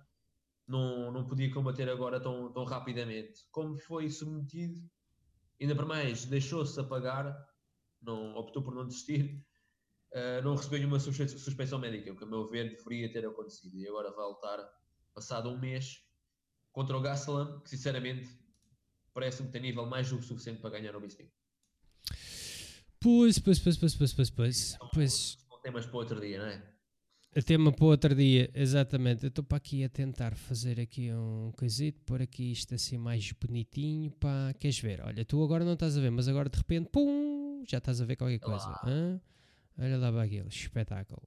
não, 0.70 1.10
não 1.10 1.26
podia 1.26 1.52
combater 1.52 1.88
agora 1.88 2.20
tão, 2.20 2.52
tão 2.52 2.64
rapidamente. 2.64 3.44
Como 3.50 3.76
foi 3.76 4.08
submetido, 4.08 4.80
ainda 5.60 5.74
por 5.74 5.84
mais, 5.84 6.24
deixou-se 6.24 6.78
apagar 6.78 7.36
não, 8.00 8.36
optou 8.36 8.62
por 8.62 8.74
não 8.74 8.86
desistir, 8.86 9.44
uh, 10.12 10.42
não 10.42 10.54
recebeu 10.54 10.78
nenhuma 10.78 11.00
suspensão 11.00 11.78
médica, 11.78 12.12
o 12.12 12.16
que 12.16 12.24
a 12.24 12.26
meu 12.26 12.46
ver 12.46 12.70
deveria 12.70 13.12
ter 13.12 13.26
acontecido. 13.26 13.76
E 13.76 13.88
agora 13.88 14.12
vai 14.12 14.26
lutar, 14.26 14.58
passado 15.12 15.50
um 15.50 15.58
mês, 15.58 16.04
contra 16.72 16.96
o 16.96 17.00
Gastelum, 17.00 17.60
que 17.60 17.70
sinceramente 17.70 18.28
parece-me 19.12 19.50
ter 19.50 19.60
nível 19.60 19.86
mais 19.86 20.08
do 20.08 20.18
que 20.18 20.24
suficiente 20.24 20.60
para 20.60 20.70
ganhar 20.70 20.94
o 20.94 21.00
Bisping. 21.00 21.28
Pois, 23.00 23.38
pois, 23.38 23.58
pois, 23.58 23.76
pois, 23.76 23.94
pois, 23.94 24.12
pois, 24.12 24.30
pois. 24.30 24.74
Então, 24.74 24.88
pois. 24.94 25.36
Temas 25.62 25.84
para 25.84 25.96
outro 25.96 26.20
dia, 26.20 26.38
não 26.38 26.46
é? 26.46 26.79
Tema 27.46 27.70
para 27.70 27.84
outro 27.84 28.12
dia, 28.12 28.50
exatamente. 28.52 29.22
Eu 29.22 29.28
estou 29.28 29.44
para 29.44 29.58
aqui 29.58 29.84
a 29.84 29.88
tentar 29.88 30.34
fazer 30.34 30.80
aqui 30.80 31.12
um 31.12 31.52
coisito, 31.56 32.00
pôr 32.02 32.20
aqui 32.20 32.50
isto 32.50 32.74
assim 32.74 32.98
mais 32.98 33.30
bonitinho. 33.30 34.10
Pá, 34.10 34.52
queres 34.58 34.80
ver? 34.80 35.00
Olha, 35.00 35.24
tu 35.24 35.40
agora 35.44 35.64
não 35.64 35.74
estás 35.74 35.96
a 35.96 36.00
ver, 36.00 36.10
mas 36.10 36.26
agora 36.26 36.48
de 36.48 36.58
repente, 36.58 36.88
pum, 36.90 37.62
já 37.68 37.78
estás 37.78 38.00
a 38.00 38.04
ver 38.04 38.16
qualquer 38.16 38.40
coisa. 38.40 38.68
Hã? 38.84 39.20
Olha 39.78 39.96
lá 39.96 40.10
para 40.10 40.24
aquilo, 40.24 40.48
espetáculo. 40.48 41.22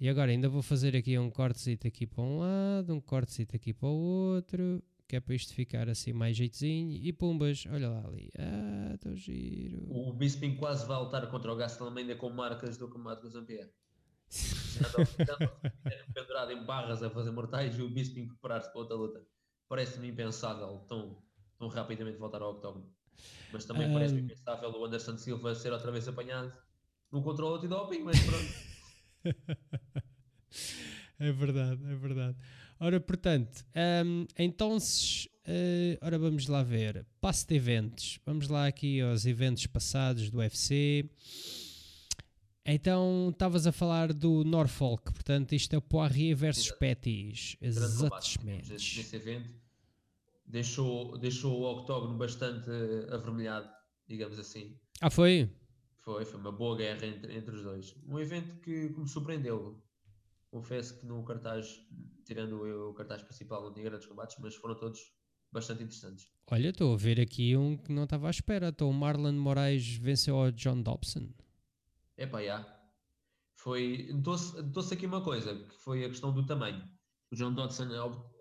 E 0.00 0.08
agora 0.08 0.30
ainda 0.30 0.48
vou 0.48 0.62
fazer 0.62 0.96
aqui 0.96 1.18
um 1.18 1.30
cortezito 1.30 1.86
aqui 1.86 2.06
para 2.06 2.24
um 2.24 2.38
lado, 2.38 2.94
um 2.94 3.00
cortezito 3.00 3.54
aqui 3.54 3.74
para 3.74 3.90
o 3.90 3.92
outro, 3.92 4.82
que 5.06 5.16
é 5.16 5.20
para 5.20 5.34
isto 5.34 5.52
ficar 5.52 5.86
assim 5.86 6.14
mais 6.14 6.34
jeitozinho. 6.34 6.92
E 6.92 7.12
pumbas, 7.12 7.66
olha 7.70 7.90
lá 7.90 8.06
ali. 8.06 8.30
Ah, 8.38 8.92
estou 8.94 9.14
giro. 9.14 9.86
O 9.90 10.14
Bisping 10.14 10.56
quase 10.56 10.86
vai 10.86 10.98
lutar 10.98 11.30
contra 11.30 11.52
o 11.52 11.56
Gastelum 11.56 11.94
ainda 11.94 12.16
com 12.16 12.30
marcas 12.30 12.78
do 12.78 12.88
com 12.88 12.98
o 12.98 13.28
Zampier. 13.28 13.70
Pendurado 16.14 16.52
em 16.52 16.64
barras 16.64 17.02
a 17.02 17.10
fazer 17.10 17.30
mortais 17.30 17.78
e 17.78 17.82
o 17.82 17.90
Bisping 17.90 18.28
preparar-se 18.28 18.70
para 18.70 18.80
outra 18.80 18.96
luta. 18.96 19.26
Parece-me 19.68 20.08
impensável 20.08 20.84
tão, 20.88 21.22
tão 21.58 21.68
rapidamente 21.68 22.18
voltar 22.18 22.42
ao 22.42 22.52
octógono. 22.52 22.90
Mas 23.52 23.64
também 23.64 23.88
um... 23.88 23.92
parece 23.92 24.14
impensável 24.14 24.70
o 24.70 24.84
Anderson 24.84 25.18
Silva 25.18 25.54
ser 25.54 25.72
outra 25.72 25.90
vez 25.92 26.08
apanhado 26.08 26.52
no 27.10 27.22
controle 27.22 27.58
antidoping, 27.58 28.02
mas 28.02 28.18
pronto. 28.20 28.72
é 31.20 31.32
verdade, 31.32 31.84
é 31.84 31.94
verdade. 31.94 32.36
Ora, 32.80 32.98
portanto, 32.98 33.64
um, 34.04 34.26
então, 34.36 34.76
uh, 34.76 35.98
ora 36.00 36.18
vamos 36.18 36.48
lá 36.48 36.62
ver. 36.62 37.06
Passo 37.20 37.46
de 37.46 37.54
eventos. 37.54 38.18
Vamos 38.26 38.48
lá 38.48 38.66
aqui 38.66 39.00
aos 39.00 39.24
eventos 39.24 39.66
passados 39.66 40.30
do 40.30 40.38
UFC. 40.38 41.08
Então, 42.64 43.30
estavas 43.32 43.66
a 43.66 43.72
falar 43.72 44.12
do 44.12 44.44
Norfolk, 44.44 45.12
portanto, 45.12 45.52
isto 45.52 45.74
é 45.74 45.78
o 45.78 45.82
Poirier 45.82 46.36
versus 46.36 46.70
Pettis. 46.70 47.56
Exatamente. 47.60 48.70
Nesse 48.70 49.16
evento 49.16 49.50
deixou, 50.46 51.18
deixou 51.18 51.60
o 51.60 51.72
octógono 51.72 52.16
bastante 52.16 52.70
avermelhado, 53.10 53.68
digamos 54.06 54.38
assim. 54.38 54.78
Ah, 55.00 55.10
foi? 55.10 55.50
Foi, 55.98 56.24
foi 56.24 56.38
uma 56.38 56.52
boa 56.52 56.76
guerra 56.76 57.06
entre, 57.06 57.36
entre 57.36 57.56
os 57.56 57.62
dois. 57.62 57.96
Um 58.06 58.18
evento 58.18 58.56
que, 58.60 58.90
que 58.90 59.00
me 59.00 59.08
surpreendeu. 59.08 59.82
confesso 60.50 60.98
que 60.98 61.06
no 61.06 61.24
cartaz, 61.24 61.80
tirando 62.24 62.90
o 62.90 62.94
cartaz 62.94 63.22
principal, 63.22 63.62
não 63.62 63.72
tinha 63.72 63.86
grandes 63.86 64.06
combates, 64.06 64.36
mas 64.40 64.54
foram 64.54 64.76
todos 64.76 65.00
bastante 65.50 65.82
interessantes. 65.82 66.28
Olha, 66.50 66.68
estou 66.68 66.92
a 66.92 66.96
ver 66.96 67.20
aqui 67.20 67.56
um 67.56 67.76
que 67.76 67.92
não 67.92 68.04
estava 68.04 68.28
à 68.28 68.30
espera. 68.30 68.68
Então, 68.68 68.88
o 68.90 68.94
Marlon 68.94 69.32
Moraes 69.32 69.96
venceu 69.96 70.36
ao 70.36 70.50
John 70.52 70.80
Dobson. 70.82 71.28
É 72.16 72.26
pá, 72.26 72.42
já. 72.42 72.82
Foi. 73.56 74.10
Notou-se 74.12 74.94
aqui 74.94 75.06
uma 75.06 75.22
coisa, 75.22 75.54
que 75.54 75.74
foi 75.78 76.04
a 76.04 76.08
questão 76.08 76.32
do 76.32 76.44
tamanho. 76.44 76.82
O 77.30 77.36
John 77.36 77.54
Dodson 77.54 77.88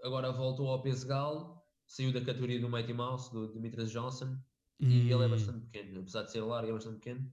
agora 0.04 0.32
voltou 0.32 0.70
ao 0.70 0.82
peso 0.82 1.08
gal, 1.08 1.66
saiu 1.88 2.12
da 2.12 2.24
categoria 2.24 2.60
do 2.60 2.70
Mighty 2.70 2.94
Mouse, 2.94 3.32
do 3.32 3.54
Demetrius 3.54 3.92
Johnson, 3.92 4.38
hum. 4.82 4.90
e 4.90 5.12
ele 5.12 5.24
é 5.24 5.28
hum. 5.28 5.30
bastante 5.30 5.66
pequeno, 5.68 6.02
apesar 6.02 6.24
de 6.24 6.32
ser 6.32 6.42
largo, 6.42 6.70
é 6.70 6.74
bastante 6.74 6.96
pequeno. 6.96 7.32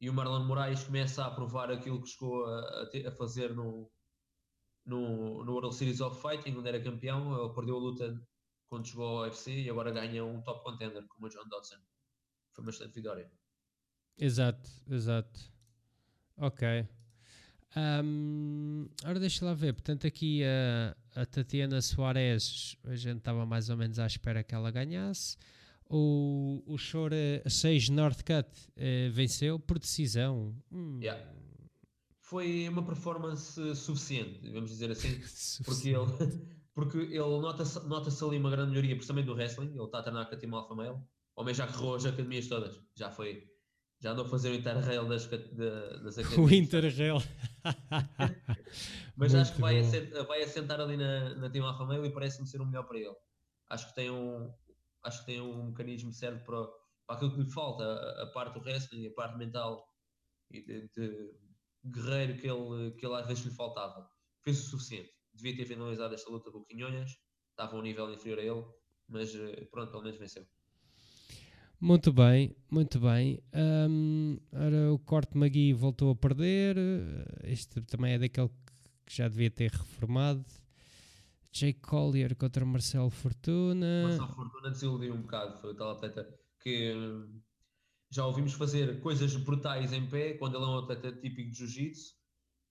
E 0.00 0.08
o 0.08 0.14
Marlon 0.14 0.44
Moraes 0.44 0.84
começa 0.84 1.24
a 1.24 1.30
provar 1.30 1.70
aquilo 1.70 2.02
que 2.02 2.08
chegou 2.08 2.44
a, 2.44 2.60
a, 2.60 3.08
a 3.08 3.10
fazer 3.12 3.54
no, 3.54 3.90
no, 4.86 5.44
no 5.44 5.52
World 5.52 5.74
Series 5.74 6.00
of 6.00 6.20
Fighting, 6.20 6.56
onde 6.56 6.68
era 6.68 6.82
campeão. 6.82 7.36
Ele 7.36 7.54
perdeu 7.54 7.76
a 7.76 7.80
luta 7.80 8.28
quando 8.68 8.86
chegou 8.86 9.06
ao 9.06 9.22
UFC 9.22 9.62
e 9.62 9.70
agora 9.70 9.90
ganha 9.90 10.24
um 10.24 10.42
top 10.42 10.62
contender 10.62 11.06
como 11.08 11.26
o 11.26 11.30
John 11.30 11.48
Dodson. 11.48 11.78
Foi 12.54 12.64
bastante 12.64 12.94
vitória. 12.94 13.30
Exato, 14.16 14.68
exato. 14.88 15.57
Ok. 16.38 16.86
Um, 17.76 18.88
ora, 19.04 19.20
deixa 19.20 19.44
lá 19.44 19.54
ver. 19.54 19.74
Portanto, 19.74 20.06
aqui 20.06 20.42
a, 20.44 20.96
a 21.20 21.26
Tatiana 21.26 21.80
Soares, 21.82 22.76
a 22.84 22.94
gente 22.94 23.18
estava 23.18 23.44
mais 23.44 23.68
ou 23.68 23.76
menos 23.76 23.98
à 23.98 24.06
espera 24.06 24.42
que 24.42 24.54
ela 24.54 24.70
ganhasse. 24.70 25.36
O, 25.90 26.62
o 26.66 26.76
Shore 26.76 27.42
6 27.46 27.88
Northcut 27.88 28.48
eh, 28.76 29.08
venceu 29.10 29.58
por 29.58 29.78
decisão. 29.78 30.54
Hum. 30.70 30.98
Yeah. 31.00 31.24
Foi 32.20 32.68
uma 32.68 32.84
performance 32.84 33.74
suficiente, 33.74 34.50
vamos 34.50 34.68
dizer 34.68 34.90
assim, 34.90 35.18
porque 35.64 35.88
ele, 35.88 36.42
porque 36.74 36.98
ele 36.98 37.40
nota-se 37.40 37.80
nota 37.88 38.10
ali 38.26 38.36
uma 38.36 38.50
grande 38.50 38.70
melhoria, 38.70 38.94
principalmente 38.94 39.26
do 39.26 39.32
wrestling. 39.32 39.70
Ele 39.70 39.84
está 39.84 40.00
a 40.00 40.02
treinar 40.02 40.28
com 40.28 40.34
a 40.34 40.38
Team 40.38 40.54
Alpha 40.54 40.74
Male. 40.74 40.98
Homem 41.34 41.54
já 41.54 41.66
correu 41.66 41.94
as 41.94 42.04
academias 42.04 42.48
todas, 42.48 42.78
já 42.94 43.10
foi 43.10 43.48
já 44.00 44.12
andou 44.12 44.24
a 44.24 44.28
fazer 44.28 44.50
o 44.50 44.54
Interrail 44.54 45.08
das, 45.08 45.26
das 45.26 46.18
academias. 46.18 46.38
O 46.38 46.54
Interrail. 46.54 47.16
Mas 49.16 49.32
Muito 49.32 49.42
acho 49.42 49.54
que 49.54 49.60
vai, 49.60 49.78
assentar, 49.80 50.26
vai 50.26 50.42
assentar 50.42 50.80
ali 50.80 50.96
na, 50.96 51.34
na 51.34 51.66
Alpha 51.66 51.84
Male 51.84 52.06
e 52.06 52.12
parece-me 52.12 52.46
ser 52.46 52.60
o 52.60 52.66
melhor 52.66 52.84
para 52.84 52.98
ele. 52.98 53.16
Acho 53.68 53.88
que 53.88 53.94
tem 53.96 54.10
um, 54.10 54.52
acho 55.02 55.20
que 55.20 55.26
tem 55.26 55.40
um 55.40 55.66
mecanismo 55.66 56.12
certo 56.12 56.44
para, 56.44 56.66
para 57.06 57.16
aquilo 57.16 57.34
que 57.34 57.40
lhe 57.42 57.50
falta, 57.50 57.84
a, 57.84 58.22
a 58.22 58.26
parte 58.32 58.54
do 58.54 58.64
wrestling, 58.64 59.06
a 59.08 59.14
parte 59.14 59.36
mental 59.36 59.84
e 60.50 60.62
de, 60.62 60.88
de, 60.88 61.34
guerreiro 61.84 62.38
que 62.38 62.46
ele, 62.46 62.92
que 62.92 63.04
ele 63.04 63.14
às 63.16 63.26
vezes 63.26 63.44
lhe 63.44 63.50
faltava. 63.50 64.08
Fez 64.42 64.60
o 64.60 64.70
suficiente. 64.70 65.12
Devia 65.34 65.56
ter 65.56 65.66
finalizado 65.66 66.14
esta 66.14 66.30
luta 66.30 66.50
com 66.50 66.58
o 66.58 66.64
Quinhonhas, 66.64 67.10
estava 67.50 67.76
a 67.76 67.78
um 67.78 67.82
nível 67.82 68.12
inferior 68.12 68.38
a 68.38 68.42
ele, 68.42 68.64
mas 69.08 69.34
eh, 69.34 69.66
pronto, 69.70 69.90
pelo 69.90 70.02
menos 70.04 70.18
venceu. 70.18 70.46
Muito 71.80 72.12
bem, 72.12 72.56
muito 72.68 72.98
bem. 72.98 73.40
Um, 73.54 74.36
o 74.92 74.98
Corte 74.98 75.38
Magui 75.38 75.72
voltou 75.72 76.10
a 76.10 76.16
perder. 76.16 76.76
Este 77.44 77.80
também 77.82 78.14
é 78.14 78.18
daquele 78.18 78.50
que 79.06 79.16
já 79.16 79.28
devia 79.28 79.50
ter 79.50 79.70
reformado. 79.70 80.44
Jake 81.52 81.80
Collier 81.80 82.34
contra 82.36 82.64
Marcelo 82.64 83.10
Fortuna. 83.10 84.02
Marcelo 84.08 84.34
Fortuna 84.34 84.70
desiludiu 84.70 85.14
um 85.14 85.22
bocado. 85.22 85.60
Foi 85.60 85.70
o 85.70 85.76
tal 85.76 85.92
atleta 85.92 86.28
que 86.60 86.92
hum, 86.92 87.40
já 88.10 88.26
ouvimos 88.26 88.54
fazer 88.54 89.00
coisas 89.00 89.36
brutais 89.36 89.92
em 89.92 90.08
pé 90.08 90.34
quando 90.34 90.56
ele 90.56 90.64
é 90.64 90.68
um 90.68 90.78
atleta 90.78 91.12
típico 91.12 91.50
de 91.50 91.58
jiu-jitsu 91.58 92.18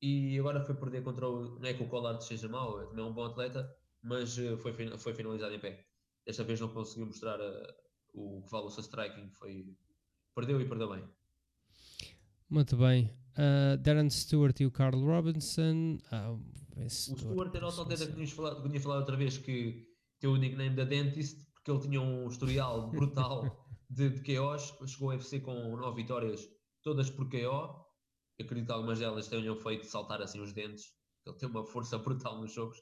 e 0.01 0.37
agora 0.37 0.61
foi 0.61 0.75
perder 0.75 1.01
contra 1.03 1.27
o. 1.27 1.59
Não 1.59 1.65
é 1.65 1.73
que 1.73 1.83
o 1.83 1.87
Collard 1.87 2.23
seja 2.23 2.47
mau, 2.49 2.81
é 2.81 2.85
também 2.87 3.05
um 3.05 3.13
bom 3.13 3.25
atleta, 3.25 3.67
mas 4.03 4.37
eh, 4.37 4.57
foi, 4.57 4.73
foi 4.97 5.13
finalizado 5.13 5.53
em 5.53 5.59
pé. 5.59 5.85
Desta 6.25 6.43
vez 6.43 6.59
não 6.59 6.67
conseguiu 6.67 7.07
mostrar 7.07 7.39
a 7.41 7.73
o 8.17 8.41
que 8.43 8.51
vale 8.51 8.65
o 8.65 8.69
seu 8.69 8.81
striking 8.81 9.29
foi. 9.29 9.65
Perdeu 10.35 10.59
e 10.59 10.67
perdeu 10.67 10.89
bem. 10.89 11.03
Muito 12.49 12.75
bem. 12.75 13.13
Uh, 13.33 13.77
Darren 13.77 14.09
Stewart 14.09 14.59
e 14.59 14.65
o 14.65 14.71
Carl 14.71 14.99
Robinson. 14.99 15.99
Ah, 16.11 16.31
o 16.31 16.89
Stewart 16.89 17.53
era 17.53 17.67
o 17.67 17.71
tal 17.71 17.87
que 17.87 17.95
tínhamos 17.95 18.31
falado, 18.31 18.67
tinha 18.67 18.81
falado 18.81 18.99
outra 18.99 19.17
vez 19.17 19.37
que 19.37 19.87
tem 20.19 20.29
o 20.29 20.35
nickname 20.35 20.75
da 20.75 20.83
Dentist 20.83 21.47
porque 21.53 21.71
ele 21.71 21.79
tinha 21.79 22.01
um 22.01 22.27
historial 22.27 22.89
brutal 22.91 23.67
de, 23.89 24.09
de 24.09 24.21
KOs. 24.21 24.73
Chegou 24.87 25.11
ao 25.11 25.17
UFC 25.17 25.39
com 25.39 25.75
nove 25.77 26.01
vitórias, 26.01 26.47
todas 26.81 27.09
por 27.09 27.29
KO. 27.29 27.37
Eu 27.37 28.45
acredito 28.45 28.67
que 28.67 28.71
algumas 28.71 28.99
delas 28.99 29.27
tenham 29.27 29.55
feito 29.55 29.85
saltar 29.85 30.21
assim 30.21 30.39
os 30.39 30.53
dentes. 30.53 30.93
Ele 31.25 31.35
tem 31.35 31.49
uma 31.49 31.65
força 31.65 31.97
brutal 31.97 32.39
nos 32.39 32.53
jogos. 32.53 32.77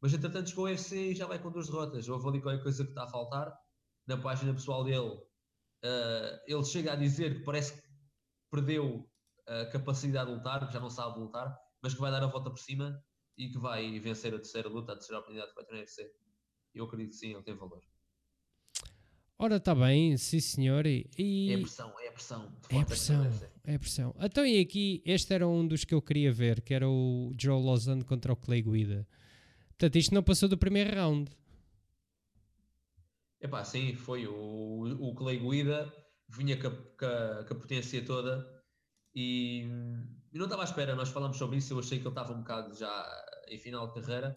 Mas 0.00 0.12
entretanto 0.12 0.50
chegou 0.50 0.66
ao 0.66 0.72
UFC 0.72 1.10
e 1.10 1.14
já 1.14 1.26
vai 1.26 1.40
com 1.40 1.50
duas 1.50 1.66
derrotas. 1.66 2.08
Houve 2.08 2.28
ali 2.28 2.40
qualquer 2.40 2.62
coisa 2.62 2.84
que 2.84 2.90
está 2.90 3.04
a 3.04 3.08
faltar 3.08 3.52
na 4.08 4.16
página 4.16 4.54
pessoal 4.54 4.82
dele, 4.82 5.10
uh, 5.84 6.40
ele 6.46 6.64
chega 6.64 6.94
a 6.94 6.96
dizer 6.96 7.38
que 7.38 7.44
parece 7.44 7.74
que 7.74 7.88
perdeu 8.50 9.08
a 9.46 9.66
capacidade 9.66 10.30
de 10.30 10.36
lutar, 10.36 10.66
que 10.66 10.72
já 10.72 10.80
não 10.80 10.90
sabe 10.90 11.20
lutar, 11.20 11.56
mas 11.82 11.94
que 11.94 12.00
vai 12.00 12.10
dar 12.10 12.22
a 12.22 12.26
volta 12.26 12.50
por 12.50 12.58
cima 12.58 13.00
e 13.36 13.50
que 13.50 13.58
vai 13.58 13.98
vencer 14.00 14.34
a 14.34 14.38
terceira 14.38 14.68
luta, 14.68 14.92
a 14.92 14.96
terceira 14.96 15.20
oportunidade 15.20 15.50
que 15.50 15.56
vai 15.56 15.64
ter 15.64 15.72
no 15.72 15.78
UFC. 15.78 16.10
Eu 16.74 16.84
acredito 16.84 17.10
que 17.10 17.16
sim, 17.16 17.34
ele 17.34 17.42
tem 17.42 17.54
valor. 17.54 17.80
Ora, 19.38 19.56
está 19.56 19.74
bem, 19.74 20.16
sim 20.16 20.40
senhor. 20.40 20.84
E. 20.84 21.52
É 21.52 21.54
a 21.54 21.58
pressão, 21.58 21.94
é 22.00 22.08
a 22.08 22.12
pressão. 22.12 22.52
É 22.68 22.80
a 22.80 22.84
pressão, 22.84 23.32
é 23.64 23.74
a 23.74 23.78
pressão. 23.78 24.14
Então, 24.18 24.44
e 24.44 24.58
aqui, 24.58 25.00
este 25.06 25.32
era 25.32 25.46
um 25.46 25.66
dos 25.66 25.84
que 25.84 25.94
eu 25.94 26.02
queria 26.02 26.32
ver, 26.32 26.60
que 26.60 26.74
era 26.74 26.88
o 26.88 27.32
Joe 27.38 27.62
Lozano 27.62 28.04
contra 28.04 28.32
o 28.32 28.36
Clay 28.36 28.62
Guida. 28.62 29.06
Portanto, 29.68 29.96
isto 29.96 30.12
não 30.12 30.24
passou 30.24 30.48
do 30.48 30.58
primeiro 30.58 30.94
round. 30.94 31.30
Epá, 33.40 33.64
sim, 33.64 33.94
foi. 33.94 34.26
O, 34.26 34.82
o 35.00 35.14
Clay 35.14 35.38
Guida 35.38 35.92
vinha 36.28 36.60
com 36.60 36.68
a, 36.68 37.44
com, 37.44 37.54
a, 37.54 37.56
potência 37.56 38.04
toda 38.04 38.46
e, 39.14 39.64
não 40.32 40.44
estava 40.44 40.62
à 40.62 40.64
espera. 40.64 40.94
Nós 40.94 41.10
falamos 41.10 41.36
sobre 41.36 41.58
isso. 41.58 41.72
Eu 41.72 41.78
achei 41.78 41.98
que 41.98 42.04
ele 42.04 42.10
estava 42.10 42.32
um 42.32 42.40
bocado 42.40 42.74
já 42.74 43.06
em 43.48 43.58
final 43.58 43.86
de 43.88 44.00
carreira, 44.00 44.36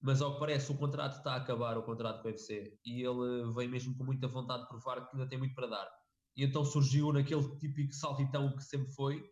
mas 0.00 0.20
ao 0.20 0.34
que 0.34 0.40
parece, 0.40 0.72
o 0.72 0.76
contrato 0.76 1.18
está 1.18 1.34
a 1.34 1.36
acabar 1.36 1.78
o 1.78 1.84
contrato 1.84 2.20
com 2.22 2.28
o 2.28 2.30
UFC 2.30 2.78
e 2.84 3.02
ele 3.02 3.52
vem 3.54 3.68
mesmo 3.68 3.96
com 3.96 4.04
muita 4.04 4.26
vontade 4.26 4.62
de 4.62 4.68
provar 4.68 5.08
que 5.08 5.16
ainda 5.16 5.28
tem 5.28 5.38
muito 5.38 5.54
para 5.54 5.68
dar. 5.68 5.88
E 6.36 6.44
então 6.44 6.64
surgiu 6.64 7.12
naquele 7.12 7.56
típico 7.58 7.92
saltitão 7.92 8.54
que 8.56 8.64
sempre 8.64 8.90
foi. 8.92 9.22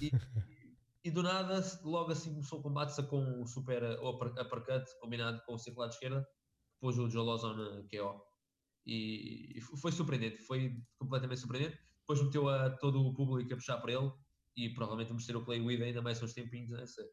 E, 0.00 0.12
e 1.04 1.10
do 1.10 1.22
nada, 1.22 1.60
logo 1.82 2.12
assim 2.12 2.30
começou 2.30 2.60
o 2.60 2.62
combate 2.62 3.02
com 3.04 3.20
um 3.20 3.46
super 3.46 3.82
uppercut 4.00 4.84
combinado 5.00 5.42
com 5.44 5.54
o 5.54 5.58
circular 5.58 5.88
de 5.88 5.94
esquerda, 5.94 6.26
depois 6.74 6.98
o 6.98 7.08
Joe 7.08 7.24
Lawson 7.24 7.54
KO 7.90 8.35
e, 8.86 9.60
foi 9.60 9.90
surpreendente, 9.90 10.38
foi 10.42 10.78
completamente 10.98 11.40
surpreendente. 11.40 11.78
Depois 12.00 12.22
meteu 12.22 12.48
a 12.48 12.70
todo 12.70 13.00
o 13.00 13.12
público 13.12 13.52
a 13.52 13.56
puxar 13.56 13.78
para 13.78 13.92
ele 13.92 14.12
e 14.56 14.70
provavelmente 14.70 15.08
vamos 15.08 15.26
ter 15.26 15.36
o 15.36 15.44
Clay 15.44 15.60
With 15.60 15.82
ainda 15.82 16.00
mais 16.00 16.22
uns 16.22 16.32
tempinhos 16.32 16.72
a 16.72 16.86
ser. 16.86 17.06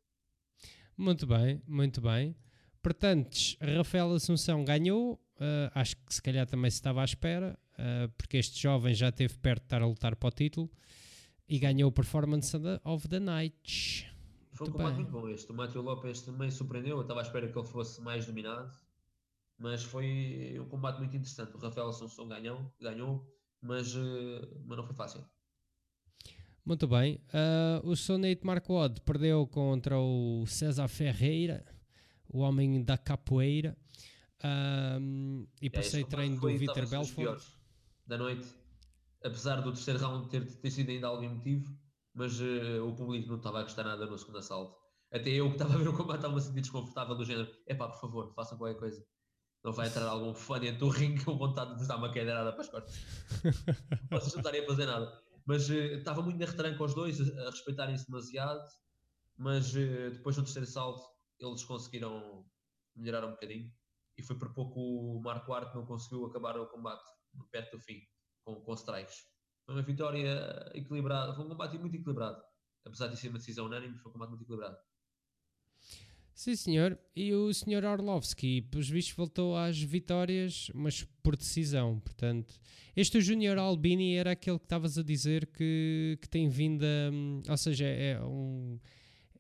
Muito 0.96 1.26
bem, 1.26 1.62
muito 1.68 2.00
bem. 2.00 2.36
Portanto, 2.82 3.38
Rafael 3.60 4.14
Assunção 4.14 4.64
ganhou, 4.64 5.14
uh, 5.14 5.72
acho 5.74 5.96
que 5.98 6.14
se 6.14 6.22
calhar 6.22 6.46
também 6.46 6.70
se 6.70 6.78
estava 6.78 7.02
à 7.02 7.06
espera, 7.06 7.58
uh, 7.74 8.10
porque 8.18 8.38
este 8.38 8.62
jovem 8.62 8.94
já 8.94 9.10
esteve 9.10 9.38
perto 9.40 9.62
de 9.62 9.66
estar 9.66 9.82
a 9.82 9.88
lutar 9.88 10.16
para 10.16 10.28
o 10.28 10.32
título 10.32 10.70
e 11.48 11.58
ganhou 11.58 11.90
o 11.90 11.92
Performance 11.92 12.56
of 12.84 13.08
the 13.08 13.20
Night. 13.20 14.14
Foi 14.52 14.68
um 14.68 14.72
combate 14.72 14.96
muito 14.96 15.12
bom 15.12 15.28
este. 15.30 15.52
O 15.52 15.56
Matthew 15.56 15.82
Lopes 15.82 16.22
também 16.22 16.52
surpreendeu, 16.52 16.98
eu 16.98 17.02
estava 17.02 17.22
à 17.22 17.24
espera 17.24 17.52
que 17.52 17.58
ele 17.58 17.68
fosse 17.68 18.00
mais 18.02 18.28
dominado 18.28 18.72
mas 19.58 19.84
foi 19.84 20.60
um 20.60 20.68
combate 20.68 20.98
muito 20.98 21.16
interessante. 21.16 21.56
O 21.56 21.60
Rafael 21.60 21.90
Assunção 21.90 22.28
ganhou, 22.28 22.74
ganhou 22.80 23.26
mas, 23.64 23.96
uh, 23.96 24.62
mas 24.66 24.78
não 24.78 24.86
foi 24.86 24.96
fácil. 24.96 25.26
Muito 26.66 26.88
bem. 26.88 27.22
Uh, 27.30 27.90
o 27.90 27.96
Sonate 27.96 28.46
Marco 28.46 28.74
Odd 28.74 29.02
perdeu 29.02 29.48
contra 29.48 29.98
o 29.98 30.46
César 30.46 30.88
Ferreira, 30.88 31.66
o 32.30 32.40
homem 32.40 32.84
da 32.84 32.98
capoeira. 32.98 33.78
Um, 34.44 35.48
e 35.62 35.70
passei 35.70 36.02
é, 36.02 36.06
treino 36.06 36.40
do 36.40 36.48
Vitor 36.58 36.88
Belfort. 36.88 37.42
Da 38.06 38.18
noite, 38.18 38.46
apesar 39.24 39.62
do 39.62 39.72
terceiro 39.72 40.00
round 40.00 40.30
ter, 40.30 40.46
ter 40.46 40.72
sido 40.72 40.90
ainda 40.90 41.08
algo 41.08 41.24
emotivo, 41.24 41.74
mas 42.14 42.40
uh, 42.40 42.86
o 42.86 42.94
público 42.94 43.30
não 43.30 43.38
estava 43.38 43.60
a 43.60 43.64
gostar 43.64 43.84
nada 43.84 44.06
no 44.06 44.18
segundo 44.18 44.40
assalto. 44.40 44.76
Até 45.12 45.30
eu 45.30 45.48
que 45.48 45.56
estava 45.56 45.76
a 45.76 45.78
ver 45.78 45.88
o 45.88 45.96
combate 45.96 46.18
estava 46.18 46.38
a 46.38 46.42
sentir 46.42 46.62
desconfortável 46.62 47.16
do 47.16 47.24
género. 47.24 47.50
É 47.66 47.74
pá, 47.74 47.88
por 47.88 48.00
favor, 48.00 48.34
façam 48.34 48.58
qualquer 48.58 48.78
coisa 48.78 49.06
não 49.64 49.72
vai 49.72 49.88
entrar 49.88 50.06
algum 50.08 50.34
fã 50.34 50.60
dentro 50.60 50.80
do 50.80 50.90
ringue 50.90 51.24
com 51.24 51.38
vontade 51.38 51.80
de 51.80 51.88
dar 51.88 51.96
uma 51.96 52.10
cadeirada 52.10 52.52
para 52.52 52.62
as 52.62 52.70
costas. 52.70 52.96
Vocês 54.12 54.34
não 54.34 54.40
estarem 54.40 54.62
a 54.62 54.68
fazer 54.68 54.86
nada. 54.86 55.24
Mas 55.46 55.70
uh, 55.70 55.74
estava 55.74 56.22
muito 56.22 56.38
na 56.38 56.46
retranca 56.46 56.84
os 56.84 56.94
dois, 56.94 57.20
a, 57.20 57.48
a 57.48 57.50
respeitarem-se 57.50 58.06
demasiado, 58.06 58.62
mas 59.38 59.74
uh, 59.74 60.12
depois 60.12 60.38
no 60.38 60.44
terceiro 60.44 60.68
salto 60.68 61.04
eles 61.40 61.64
conseguiram 61.64 62.46
melhorar 62.96 63.26
um 63.26 63.32
bocadinho 63.32 63.72
e 64.18 64.24
foi 64.24 64.38
por 64.38 64.54
pouco 64.54 64.80
o 64.80 65.22
Marco 65.22 65.54
Arte 65.54 65.76
não 65.76 65.86
conseguiu 65.86 66.26
acabar 66.26 66.58
o 66.58 66.68
combate 66.68 67.04
perto 67.52 67.78
do 67.78 67.84
fim, 67.84 68.00
com, 68.44 68.56
com 68.62 68.74
strikes. 68.74 69.26
Foi 69.66 69.76
uma 69.76 69.82
vitória 69.82 70.72
equilibrada, 70.74 71.34
foi 71.34 71.46
um 71.46 71.50
combate 71.50 71.78
muito 71.78 71.96
equilibrado. 71.96 72.42
Apesar 72.86 73.08
de 73.08 73.18
ser 73.18 73.30
uma 73.30 73.40
decisão 73.40 73.66
unânime, 73.66 73.98
foi 73.98 74.10
um 74.10 74.14
combate 74.14 74.30
muito 74.30 74.44
equilibrado. 74.44 74.78
Sim, 76.34 76.56
senhor. 76.56 76.98
E 77.16 77.34
o 77.34 77.54
senhor 77.54 77.84
Orlovski, 77.84 78.62
pelos 78.62 78.90
vistos, 78.90 79.16
voltou 79.16 79.56
às 79.56 79.80
vitórias, 79.80 80.72
mas 80.74 81.04
por 81.22 81.36
decisão. 81.36 82.00
Portanto, 82.00 82.60
este 82.96 83.22
Júnior 83.22 83.58
Albini 83.58 84.16
era 84.16 84.32
aquele 84.32 84.58
que 84.58 84.66
estavas 84.66 84.98
a 84.98 85.04
dizer 85.04 85.46
que, 85.48 86.18
que 86.22 86.28
tem 86.28 86.50
vindo 86.50 86.84
a. 86.84 87.52
Ou 87.52 87.58
seja, 87.58 87.86
é 87.86 88.20
um, 88.24 88.80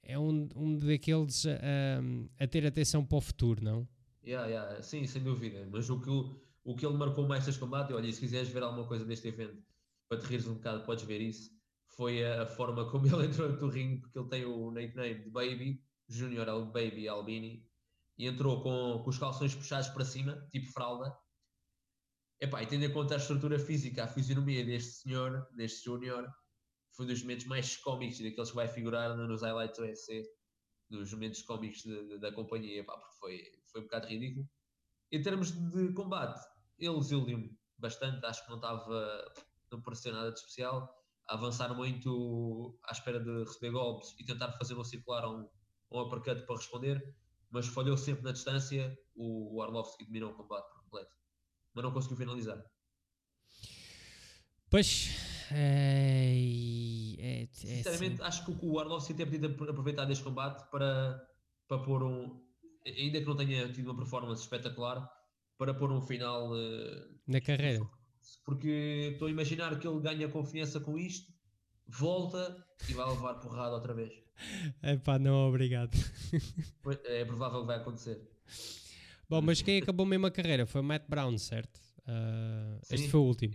é 0.04 0.20
um, 0.20 0.48
um 0.56 0.78
daqueles 0.78 1.46
a, 1.48 2.44
a 2.44 2.48
ter 2.48 2.66
atenção 2.66 3.04
para 3.04 3.18
o 3.18 3.22
futuro, 3.22 3.64
não? 3.64 3.88
Yeah, 4.26 4.48
yeah. 4.48 4.82
Sim, 4.82 5.06
sem 5.08 5.24
dúvida. 5.24 5.68
Mas 5.72 5.90
o 5.90 6.00
que, 6.00 6.10
o 6.64 6.76
que 6.76 6.86
ele 6.86 6.96
marcou 6.96 7.28
mais 7.28 7.46
neste 7.46 7.60
combate, 7.60 7.92
olha, 7.92 8.12
se 8.12 8.20
quiseres 8.20 8.50
ver 8.50 8.62
alguma 8.62 8.88
coisa 8.88 9.04
deste 9.04 9.28
evento 9.28 9.62
para 10.08 10.20
te 10.20 10.28
rires 10.28 10.48
um 10.48 10.54
bocado, 10.54 10.86
podes 10.86 11.04
ver 11.06 11.22
isso. 11.22 11.52
Foi 11.88 12.24
a, 12.24 12.44
a 12.44 12.46
forma 12.46 12.90
como 12.90 13.08
ele 13.14 13.28
entrou 13.28 13.50
no 13.50 13.68
ringue, 13.68 14.02
porque 14.02 14.20
ele 14.20 14.30
tem 14.30 14.46
o 14.46 14.72
nickname 14.72 15.24
de 15.24 15.30
Baby 15.32 15.82
Junior 16.08 16.46
Baby 16.72 17.08
Albini, 17.08 17.68
e 18.18 18.28
entrou 18.28 18.62
com, 18.62 19.04
com 19.04 19.10
os 19.10 19.18
calções 19.18 19.56
puxados 19.56 19.90
para 19.90 20.06
cima, 20.06 20.48
tipo 20.52 20.72
fralda. 20.72 21.18
Epá, 22.40 22.62
e 22.62 22.68
tendo 22.68 22.86
em 22.86 22.94
conta 22.94 23.16
a 23.16 23.18
estrutura 23.18 23.58
física, 23.58 24.04
a 24.04 24.08
fisionomia 24.08 24.66
deste 24.66 25.04
senhor, 25.04 25.48
deste 25.56 25.86
Júnior, 25.86 26.30
foi 26.96 27.06
um 27.06 27.10
dos 27.10 27.22
momentos 27.22 27.46
mais 27.46 27.78
cómicos 27.78 28.20
daqueles 28.20 28.50
que 28.50 28.56
vai 28.56 28.68
figurar 28.68 29.16
nos 29.16 29.42
highlights 29.42 29.78
do 29.78 29.84
UFC, 29.84 30.24
dos 30.90 31.12
momentos 31.14 31.42
cómicos 31.42 31.82
de, 31.82 32.08
de, 32.08 32.20
da 32.20 32.32
companhia, 32.32 32.82
epá, 32.82 32.98
porque 32.98 33.16
foi, 33.20 33.52
foi 33.72 33.82
um 33.82 33.86
bocado 33.86 34.08
ridículo. 34.08 34.48
Em 35.12 35.22
termos 35.22 35.52
de 35.52 35.94
combate, 35.94 36.40
ele 36.78 37.00
desiludiu-me 37.00 37.58
bastante, 37.78 38.26
acho 38.26 38.44
que 38.44 38.50
não 38.50 38.58
estava, 38.58 39.34
não 39.72 39.82
pareceu 39.82 40.14
nada 40.14 40.32
de 40.32 40.40
especial. 40.40 40.94
Avançar 41.28 41.74
muito 41.74 42.78
à 42.84 42.92
espera 42.92 43.20
de 43.20 43.40
receber 43.44 43.72
golpes 43.72 44.14
e 44.20 44.26
tentar 44.26 44.52
fazer 44.54 44.76
um 44.76 44.84
circular 44.84 45.24
a 45.24 45.30
um, 45.30 45.50
um 45.94 46.02
uppercut 46.02 46.46
para 46.46 46.56
responder, 46.56 47.16
mas 47.52 47.68
falhou 47.68 47.96
sempre 47.96 48.24
na 48.24 48.32
distância. 48.32 48.98
O, 49.16 49.58
o 49.58 49.62
Arlovski 49.62 50.06
dominou 50.06 50.32
o 50.32 50.36
combate 50.36 50.68
por 50.70 50.84
completo, 50.84 51.12
mas 51.74 51.84
não 51.84 51.92
conseguiu 51.92 52.18
finalizar. 52.18 52.64
Pois, 54.70 55.10
é, 55.52 56.34
é, 57.20 57.44
é 57.44 57.48
sinceramente, 57.52 58.18
sim. 58.18 58.24
acho 58.24 58.46
que 58.46 58.66
o 58.66 58.80
Arlovski 58.80 59.14
tem 59.14 59.26
podido 59.26 59.48
aproveitar 59.70 60.10
este 60.10 60.24
combate 60.24 60.68
para, 60.72 61.22
para 61.68 61.78
pôr 61.84 62.04
um, 62.04 62.44
ainda 62.86 63.20
que 63.20 63.26
não 63.26 63.36
tenha 63.36 63.72
tido 63.72 63.92
uma 63.92 63.98
performance 63.98 64.42
espetacular, 64.42 65.08
para 65.58 65.74
pôr 65.74 65.92
um 65.92 66.02
final 66.02 66.52
uh, 66.52 67.20
na 67.28 67.40
carreira. 67.40 67.88
Porque 68.44 69.12
estou 69.14 69.28
a 69.28 69.32
imaginar 69.32 69.78
que 69.80 69.88
ele 69.88 70.00
ganha 70.00 70.28
confiança 70.28 70.80
com 70.80 70.98
isto, 70.98 71.32
volta 71.88 72.66
e 72.90 72.94
vai 72.94 73.08
levar 73.08 73.36
porrada 73.36 73.76
outra 73.76 73.94
vez. 73.94 74.23
É 74.82 74.98
pá, 74.98 75.18
não, 75.20 75.48
obrigado. 75.48 75.92
É 77.06 77.26
provável 77.26 77.62
que 77.62 77.68
vai 77.68 77.78
acontecer. 77.78 78.22
Bom, 79.30 79.42
mas 79.42 79.62
quem 79.62 79.82
acabou 79.82 80.06
mesmo 80.06 80.28
a 80.28 80.32
carreira 80.32 80.66
foi 80.66 80.82
o 80.82 80.84
Matt 80.84 81.06
Brown, 81.08 81.38
certo? 81.38 81.80
Uh, 82.08 82.80
este 82.92 83.10
foi 83.10 83.20
o 83.20 83.24
último. 83.24 83.54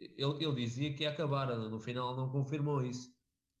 Ele, 0.00 0.44
ele, 0.44 0.54
dizia 0.54 0.94
que 0.94 1.02
ia 1.02 1.10
acabar, 1.10 1.46
no 1.56 1.80
final 1.80 2.14
não 2.16 2.30
confirmou 2.30 2.84
isso. 2.84 3.10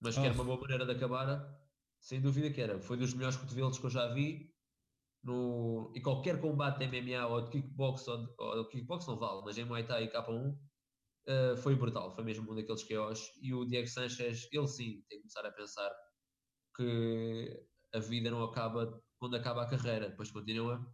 Mas 0.00 0.16
oh. 0.16 0.20
que 0.20 0.26
era 0.26 0.34
uma 0.34 0.44
boa 0.44 0.60
maneira 0.60 0.84
de 0.84 0.92
acabar, 0.92 1.48
sem 2.00 2.20
dúvida 2.20 2.50
que 2.50 2.60
era. 2.60 2.78
Foi 2.80 2.96
dos 2.96 3.14
melhores 3.14 3.36
cotovelos 3.36 3.78
que 3.78 3.86
eu 3.86 3.90
já 3.90 4.12
vi. 4.12 4.52
No, 5.24 5.92
e 5.96 6.00
qualquer 6.00 6.40
combate 6.40 6.78
de 6.78 6.86
MMA 6.86 7.26
ou 7.26 7.40
de 7.42 7.50
kickbox, 7.50 8.06
ou, 8.06 8.34
ou 8.38 8.64
de 8.64 8.70
kickbox 8.70 9.06
não 9.06 9.18
vale, 9.18 9.42
mas 9.44 9.58
em 9.58 9.64
Muay 9.64 9.84
Thai 9.84 10.04
e 10.04 10.08
K1 10.08 10.52
uh, 10.52 11.56
foi 11.56 11.74
brutal. 11.74 12.14
Foi 12.14 12.22
mesmo 12.22 12.50
um 12.50 12.54
daqueles 12.54 12.84
KOs. 12.84 13.32
E 13.42 13.52
o 13.52 13.64
Diego 13.64 13.88
Sanchez, 13.88 14.48
ele 14.52 14.68
sim, 14.68 15.02
tem 15.08 15.18
que 15.18 15.22
começar 15.22 15.44
a 15.46 15.50
pensar 15.50 15.90
que 16.78 17.60
a 17.92 17.98
vida 17.98 18.30
não 18.30 18.44
acaba 18.44 19.02
quando 19.18 19.34
acaba 19.34 19.62
a 19.64 19.68
carreira, 19.68 20.08
depois 20.08 20.30
continua, 20.30 20.86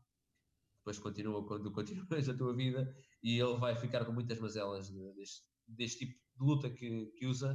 depois 0.79 0.99
continua 0.99 1.47
quando 1.47 1.71
continuas 1.71 2.09
a 2.29 2.35
tua 2.35 2.57
vida 2.57 2.97
e 3.23 3.39
ele 3.39 3.59
vai 3.59 3.77
ficar 3.77 4.05
com 4.07 4.13
muitas 4.13 4.41
mazelas 4.41 4.89
deste, 5.15 5.45
deste 5.69 6.07
tipo 6.07 6.19
de 6.39 6.45
luta 6.45 6.71
que, 6.71 7.13
que 7.19 7.27
usa 7.27 7.55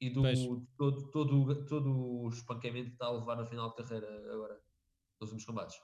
e 0.00 0.10
do 0.10 0.22
todo, 0.76 1.10
todo, 1.12 1.66
todo 1.66 1.90
o 1.96 2.28
espancamento 2.28 2.88
que 2.88 2.94
está 2.94 3.06
a 3.06 3.12
levar 3.12 3.36
no 3.36 3.46
final 3.46 3.70
de 3.70 3.76
carreira 3.76 4.32
agora, 4.32 4.60
nos 5.20 5.30
últimos 5.30 5.44
combates. 5.44 5.76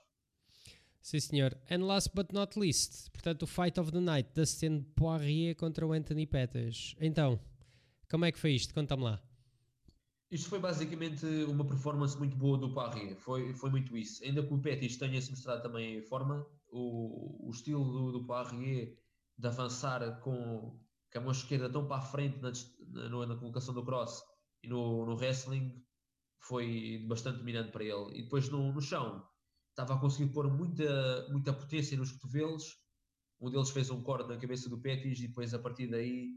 Sim, 1.01 1.19
senhor. 1.19 1.57
And 1.69 1.87
last 1.87 2.11
but 2.13 2.31
not 2.31 2.59
least, 2.59 3.09
portanto, 3.11 3.43
o 3.43 3.47
Fight 3.47 3.79
of 3.79 3.91
the 3.91 4.01
Night, 4.01 4.29
Dustin 4.35 4.83
Poirier 4.95 5.55
contra 5.55 5.87
o 5.87 5.93
Anthony 5.93 6.27
Pettis. 6.27 6.95
Então, 6.99 7.39
como 8.09 8.25
é 8.25 8.31
que 8.31 8.37
foi 8.37 8.51
isto? 8.51 8.73
Conta-me 8.73 9.03
lá. 9.03 9.30
Isto 10.31 10.47
foi 10.47 10.59
basicamente 10.59 11.25
uma 11.43 11.67
performance 11.67 12.17
muito 12.17 12.37
boa 12.37 12.57
do 12.57 12.73
Parry, 12.73 13.15
foi, 13.15 13.53
foi 13.53 13.69
muito 13.69 13.97
isso. 13.97 14.23
Ainda 14.23 14.41
que 14.41 14.53
o 14.53 14.61
Pettis 14.61 14.95
tenha-se 14.95 15.29
mostrado 15.29 15.61
também 15.61 15.97
em 15.97 16.01
forma, 16.01 16.47
o, 16.69 17.49
o 17.49 17.51
estilo 17.51 17.83
do, 17.83 18.11
do 18.13 18.25
Poirier 18.25 18.97
de 19.37 19.47
avançar 19.47 20.21
com, 20.21 20.79
com 21.11 21.19
a 21.19 21.21
mão 21.21 21.31
esquerda 21.31 21.69
tão 21.69 21.85
para 21.85 21.97
a 21.97 22.01
frente 22.01 22.39
na, 22.39 22.51
na, 23.09 23.25
na 23.25 23.35
colocação 23.35 23.73
do 23.73 23.83
cross 23.83 24.23
e 24.63 24.69
no, 24.69 25.05
no, 25.05 25.15
wrestling 25.15 25.83
foi 26.39 27.05
bastante 27.09 27.39
dominante 27.39 27.71
para 27.71 27.83
ele. 27.83 28.17
E 28.17 28.23
depois 28.23 28.47
no, 28.47 28.71
no 28.71 28.81
chão 28.81 29.27
estava 29.71 29.95
a 29.95 29.99
conseguir 29.99 30.31
pôr 30.31 30.49
muita, 30.49 31.27
muita 31.29 31.51
potência 31.51 31.97
nos 31.97 32.11
cotovelos. 32.13 32.77
Um 33.41 33.49
deles 33.49 33.71
fez 33.71 33.89
um 33.89 34.01
corte 34.01 34.29
na 34.29 34.37
cabeça 34.37 34.69
do 34.69 34.79
Pettis 34.79 35.19
e 35.19 35.27
depois 35.27 35.53
a 35.53 35.59
partir 35.59 35.87
daí 35.87 36.29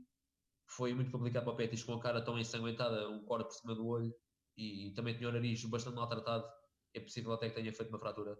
foi 0.66 0.94
muito 0.94 1.10
complicado 1.10 1.44
para 1.44 1.52
o 1.52 1.56
Pettis 1.56 1.82
com 1.82 1.94
a 1.94 2.00
cara 2.00 2.20
tão 2.22 2.38
ensanguentada, 2.38 3.08
um 3.08 3.24
corte 3.24 3.48
por 3.48 3.54
cima 3.54 3.74
do 3.74 3.86
olho 3.86 4.14
e 4.56 4.92
também 4.94 5.16
tinha 5.16 5.28
o 5.28 5.32
nariz 5.32 5.64
bastante 5.64 5.96
maltratado. 5.96 6.44
É 6.92 7.00
possível 7.00 7.32
até 7.32 7.48
que 7.48 7.54
tenha 7.54 7.72
feito 7.72 7.88
uma 7.88 7.98
fratura. 7.98 8.38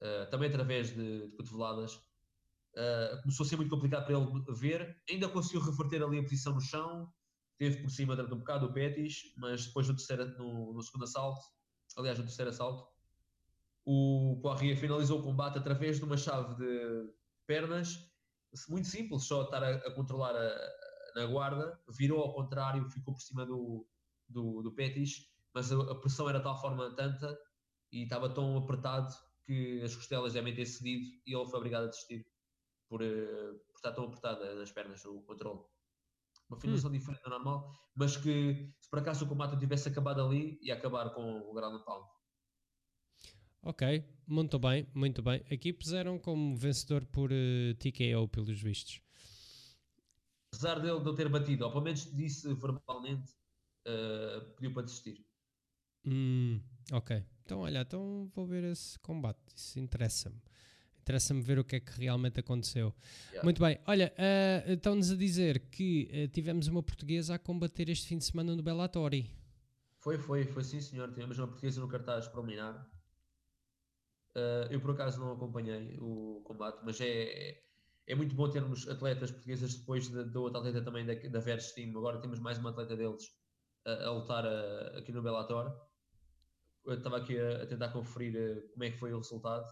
Uh, 0.00 0.30
também 0.30 0.48
através 0.48 0.94
de, 0.94 1.28
de 1.28 1.36
cotoveladas. 1.36 1.94
Uh, 2.74 3.20
começou 3.22 3.44
a 3.44 3.48
ser 3.48 3.56
muito 3.56 3.70
complicado 3.70 4.04
para 4.04 4.16
ele 4.16 4.44
ver. 4.54 5.00
Ainda 5.08 5.28
conseguiu 5.28 5.60
reverter 5.60 6.02
ali 6.02 6.18
a 6.18 6.22
posição 6.22 6.54
no 6.54 6.60
chão. 6.60 7.12
Teve 7.56 7.82
por 7.82 7.90
cima 7.90 8.14
durante 8.14 8.34
um 8.34 8.38
bocado 8.38 8.66
o 8.66 8.72
Pettis, 8.72 9.32
mas 9.36 9.66
depois 9.66 9.88
no, 9.88 9.96
terceiro, 9.96 10.26
no, 10.38 10.72
no 10.72 10.82
segundo 10.82 11.04
assalto, 11.04 11.40
aliás, 11.96 12.16
no 12.16 12.24
terceiro 12.24 12.50
assalto, 12.50 12.86
o 13.84 14.38
Poirier 14.42 14.76
finalizou 14.76 15.18
o 15.18 15.22
combate 15.22 15.58
através 15.58 15.98
de 15.98 16.04
uma 16.04 16.16
chave 16.16 16.54
de 16.54 17.10
pernas, 17.46 17.98
muito 18.68 18.86
simples, 18.86 19.24
só 19.24 19.42
estar 19.42 19.64
a, 19.64 19.70
a 19.70 19.94
controlar 19.94 20.36
a, 20.36 20.48
na 21.14 21.26
guarda, 21.26 21.78
virou 21.88 22.20
ao 22.22 22.34
contrário, 22.34 22.88
ficou 22.90 23.14
por 23.14 23.20
cima 23.20 23.44
do, 23.46 23.86
do, 24.28 24.62
do 24.62 24.72
Petis, 24.72 25.30
mas 25.54 25.72
a, 25.72 25.80
a, 25.80 25.94
pressão 25.94 26.28
era 26.28 26.38
de 26.38 26.44
tal 26.44 26.60
forma 26.60 26.94
tanta 26.94 27.38
e 27.92 28.02
estava 28.02 28.28
tão 28.28 28.56
apertado 28.56 29.14
que 29.44 29.80
as 29.82 29.94
costelas 29.96 30.34
devem 30.34 30.54
ter 30.54 30.66
cedido 30.66 31.04
e 31.26 31.34
ele 31.34 31.46
foi 31.46 31.58
obrigado 31.58 31.84
a 31.84 31.88
desistir 31.88 32.26
por, 32.88 33.02
uh, 33.02 33.58
por 33.66 33.76
estar 33.76 33.92
tão 33.92 34.04
apertada 34.04 34.54
nas 34.54 34.70
pernas 34.70 35.04
o 35.04 35.22
controle. 35.22 35.60
Uma 36.48 36.58
finalização 36.58 36.90
hum. 36.90 36.94
diferente 36.98 37.22
da 37.22 37.30
normal, 37.30 37.72
mas 37.94 38.16
que 38.16 38.72
se 38.80 38.88
por 38.90 38.98
acaso 38.98 39.24
o 39.24 39.28
combate 39.28 39.58
tivesse 39.58 39.88
acabado 39.88 40.22
ali, 40.22 40.58
ia 40.62 40.74
acabar 40.74 41.10
com 41.10 41.40
o 41.40 41.52
ground 41.52 41.82
pound. 41.82 42.06
Ok, 43.62 44.04
muito 44.26 44.58
bem, 44.58 44.88
muito 44.94 45.20
bem. 45.20 45.44
Aqui 45.50 45.72
puseram 45.72 46.18
como 46.18 46.56
vencedor 46.56 47.04
por 47.06 47.30
uh, 47.30 47.34
eh, 47.34 47.74
TKO, 47.74 48.28
pelos 48.28 48.62
vistos 48.62 49.02
apesar 50.52 50.80
dele 50.80 51.00
não 51.00 51.14
ter 51.14 51.28
batido, 51.28 51.64
ou 51.64 51.70
pelo 51.70 51.84
menos 51.84 52.10
disse 52.14 52.52
verbalmente, 52.54 53.32
uh, 53.86 54.44
pediu 54.54 54.72
para 54.72 54.82
desistir. 54.82 55.24
Hum, 56.04 56.60
ok. 56.92 57.24
Então, 57.44 57.60
olha, 57.60 57.80
então 57.80 58.30
vou 58.34 58.46
ver 58.46 58.64
esse 58.64 58.98
combate. 58.98 59.40
Isso 59.54 59.78
interessa-me. 59.78 60.40
Interessa-me 61.00 61.40
ver 61.40 61.58
o 61.58 61.64
que 61.64 61.76
é 61.76 61.80
que 61.80 61.98
realmente 61.98 62.40
aconteceu. 62.40 62.94
Yeah. 63.28 63.44
Muito 63.44 63.62
bem. 63.62 63.78
Olha, 63.86 64.12
uh, 64.18 64.72
estão-nos 64.72 65.10
a 65.10 65.16
dizer 65.16 65.70
que 65.70 66.10
uh, 66.12 66.28
tivemos 66.28 66.68
uma 66.68 66.82
portuguesa 66.82 67.34
a 67.34 67.38
combater 67.38 67.88
este 67.88 68.06
fim 68.06 68.18
de 68.18 68.24
semana 68.24 68.54
no 68.54 68.62
Bellatori. 68.62 69.30
Foi, 70.00 70.18
foi, 70.18 70.44
foi 70.44 70.62
sim, 70.62 70.80
senhor. 70.80 71.08
Tivemos 71.10 71.38
uma 71.38 71.46
portuguesa 71.46 71.80
no 71.80 71.88
cartaz 71.88 72.28
preliminar. 72.28 72.86
Uh, 74.36 74.70
eu, 74.70 74.80
por 74.80 74.90
acaso, 74.90 75.18
não 75.18 75.32
acompanhei 75.32 75.96
o 75.98 76.42
combate, 76.44 76.80
mas 76.84 77.00
é, 77.00 77.62
é 78.08 78.14
muito 78.14 78.34
bom 78.34 78.50
termos 78.50 78.88
atletas 78.88 79.30
portuguesas 79.30 79.74
depois 79.74 80.08
da, 80.08 80.22
da 80.22 80.40
outra 80.40 80.60
atleta 80.60 80.82
também 80.82 81.04
da, 81.04 81.14
da 81.14 81.40
Veres 81.40 81.72
Team. 81.72 81.90
Agora 81.90 82.20
temos 82.20 82.40
mais 82.40 82.56
uma 82.58 82.70
atleta 82.70 82.96
deles 82.96 83.30
a, 83.84 84.06
a 84.06 84.10
lutar 84.10 84.46
a, 84.46 84.98
aqui 84.98 85.12
no 85.12 85.22
Bellator. 85.22 85.78
Eu 86.86 86.94
estava 86.94 87.18
aqui 87.18 87.38
a, 87.38 87.62
a, 87.62 87.66
tentar 87.66 87.90
conferir 87.90 88.34
eh, 88.34 88.62
como 88.72 88.84
é 88.84 88.90
que 88.90 88.96
foi 88.96 89.12
o 89.12 89.18
resultado, 89.18 89.66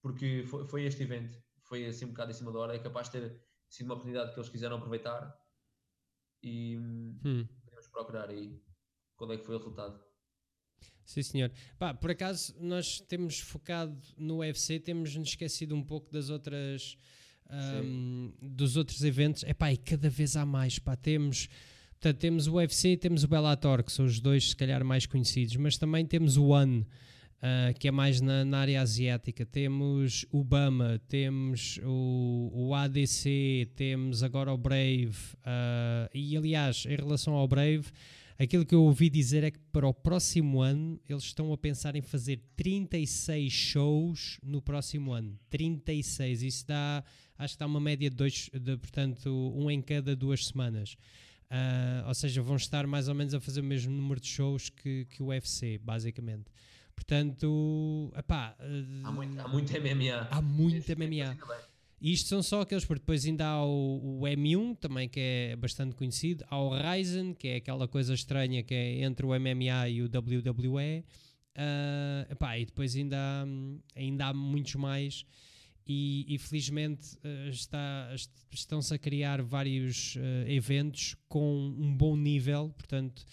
porque 0.00 0.44
foi, 0.46 0.66
foi, 0.66 0.84
este 0.84 1.02
evento, 1.02 1.36
foi 1.64 1.84
assim 1.84 2.06
um 2.06 2.08
bocado 2.08 2.30
em 2.30 2.34
cima 2.34 2.50
da 2.50 2.58
hora. 2.58 2.74
É 2.74 2.78
capaz 2.78 3.10
de 3.10 3.20
ter 3.20 3.44
sido 3.68 3.86
uma 3.86 3.94
oportunidade 3.94 4.32
que 4.32 4.40
eles 4.40 4.48
quiseram 4.48 4.76
aproveitar 4.76 5.38
e 6.42 6.78
hum. 6.78 7.46
podemos 7.64 7.88
procurar 7.88 8.30
aí 8.30 8.62
qual 9.14 9.30
é 9.30 9.36
que 9.36 9.44
foi 9.44 9.56
o 9.56 9.58
resultado. 9.58 10.02
Sim, 11.04 11.22
senhor. 11.22 11.52
Pá, 11.78 11.92
por 11.92 12.10
acaso, 12.10 12.54
nós 12.60 13.00
temos 13.00 13.38
focado 13.38 13.96
no 14.16 14.38
UFC, 14.38 14.78
temos 14.80 15.14
nos 15.14 15.28
esquecido 15.28 15.74
um 15.74 15.82
pouco 15.82 16.10
das 16.10 16.30
outras. 16.30 16.96
Um, 17.50 18.32
dos 18.40 18.76
outros 18.76 19.04
eventos. 19.04 19.42
Epá, 19.42 19.70
e 19.72 19.76
cada 19.76 20.08
vez 20.08 20.34
há 20.36 20.46
mais. 20.46 20.78
Pá, 20.78 20.96
temos. 20.96 21.48
Portanto, 21.92 22.18
temos 22.18 22.46
o 22.46 22.54
UFC 22.54 22.90
e 22.90 22.96
temos 22.96 23.22
o 23.22 23.28
Bellator, 23.28 23.82
que 23.82 23.92
são 23.92 24.04
os 24.04 24.18
dois, 24.18 24.50
se 24.50 24.56
calhar, 24.56 24.84
mais 24.84 25.06
conhecidos, 25.06 25.56
mas 25.56 25.78
também 25.78 26.04
temos 26.04 26.36
o 26.36 26.46
One, 26.46 26.86
Uh, 27.44 27.78
que 27.78 27.88
é 27.88 27.90
mais 27.90 28.22
na, 28.22 28.42
na, 28.42 28.60
área 28.60 28.80
asiática. 28.80 29.44
Temos 29.44 30.24
o 30.32 30.42
Bama, 30.42 30.98
temos 31.06 31.78
o, 31.84 32.50
o 32.54 32.74
ADC, 32.74 33.70
temos 33.76 34.22
agora 34.22 34.50
o 34.50 34.56
Brave. 34.56 35.12
Uh, 35.40 36.08
e 36.14 36.34
aliás, 36.38 36.86
em 36.86 36.96
relação 36.96 37.34
ao 37.34 37.46
Brave, 37.46 37.84
aquilo 38.38 38.64
que 38.64 38.74
eu 38.74 38.82
ouvi 38.82 39.08
dizer 39.08 39.44
é 39.44 39.50
que 39.50 39.58
para 39.72 39.86
o 39.86 39.94
próximo 39.94 40.60
ano 40.60 41.00
eles 41.08 41.24
estão 41.24 41.52
a 41.52 41.58
pensar 41.58 41.94
em 41.94 42.02
fazer 42.02 42.40
36 42.56 43.52
shows 43.52 44.38
no 44.42 44.60
próximo 44.60 45.12
ano. 45.12 45.38
36. 45.50 46.42
Isso 46.42 46.66
dá, 46.66 47.04
acho 47.38 47.54
que 47.54 47.60
dá 47.60 47.66
uma 47.66 47.80
média 47.80 48.10
de 48.10 48.16
dois, 48.16 48.50
de, 48.52 48.76
portanto, 48.76 49.52
um 49.56 49.70
em 49.70 49.80
cada 49.80 50.16
duas 50.16 50.46
semanas. 50.46 50.96
Uh, 51.44 52.08
ou 52.08 52.14
seja, 52.14 52.42
vão 52.42 52.56
estar 52.56 52.86
mais 52.86 53.08
ou 53.08 53.14
menos 53.14 53.34
a 53.34 53.40
fazer 53.40 53.60
o 53.60 53.64
mesmo 53.64 53.92
número 53.92 54.20
de 54.20 54.26
shows 54.26 54.70
que, 54.70 55.04
que 55.04 55.22
o 55.22 55.26
UFC, 55.26 55.78
basicamente. 55.78 56.50
Portanto, 56.94 58.12
epá, 58.16 58.56
há, 59.04 59.12
muito, 59.12 59.40
há 59.40 59.48
muito 59.48 59.72
MMA. 59.72 60.28
Há 60.30 60.40
muito 60.40 60.92
MMA. 60.96 61.36
Isto 62.00 62.28
são 62.28 62.42
só 62.42 62.60
aqueles, 62.60 62.84
porque 62.84 63.00
depois 63.00 63.24
ainda 63.24 63.46
há 63.46 63.64
o, 63.64 64.20
o, 64.20 64.22
M1, 64.22 64.76
também 64.78 65.08
que 65.08 65.20
é 65.20 65.56
bastante 65.56 65.94
conhecido, 65.94 66.44
há 66.48 66.60
o 66.60 66.70
Ryzen, 66.76 67.34
que 67.34 67.48
é 67.48 67.56
aquela 67.56 67.88
coisa 67.88 68.12
estranha 68.12 68.62
que 68.62 68.74
é 68.74 69.02
entre 69.02 69.24
o 69.24 69.30
MMA 69.30 69.88
e 69.88 70.02
o 70.02 70.06
WWE, 70.06 71.04
uh, 71.56 72.32
epá, 72.32 72.58
e 72.58 72.66
depois 72.66 72.94
ainda 72.94 73.16
há, 73.16 73.46
ainda 73.96 74.26
há 74.26 74.34
muitos 74.34 74.74
mais, 74.74 75.24
e, 75.86 76.24
e 76.28 76.38
felizmente 76.38 77.16
uh, 77.16 77.48
está, 77.48 78.14
estão-se 78.50 78.92
a 78.94 78.98
criar 78.98 79.42
vários 79.42 80.16
uh, 80.16 80.48
eventos 80.48 81.16
com 81.28 81.74
um 81.78 81.94
bom 81.94 82.16
nível, 82.16 82.70
portanto 82.70 83.24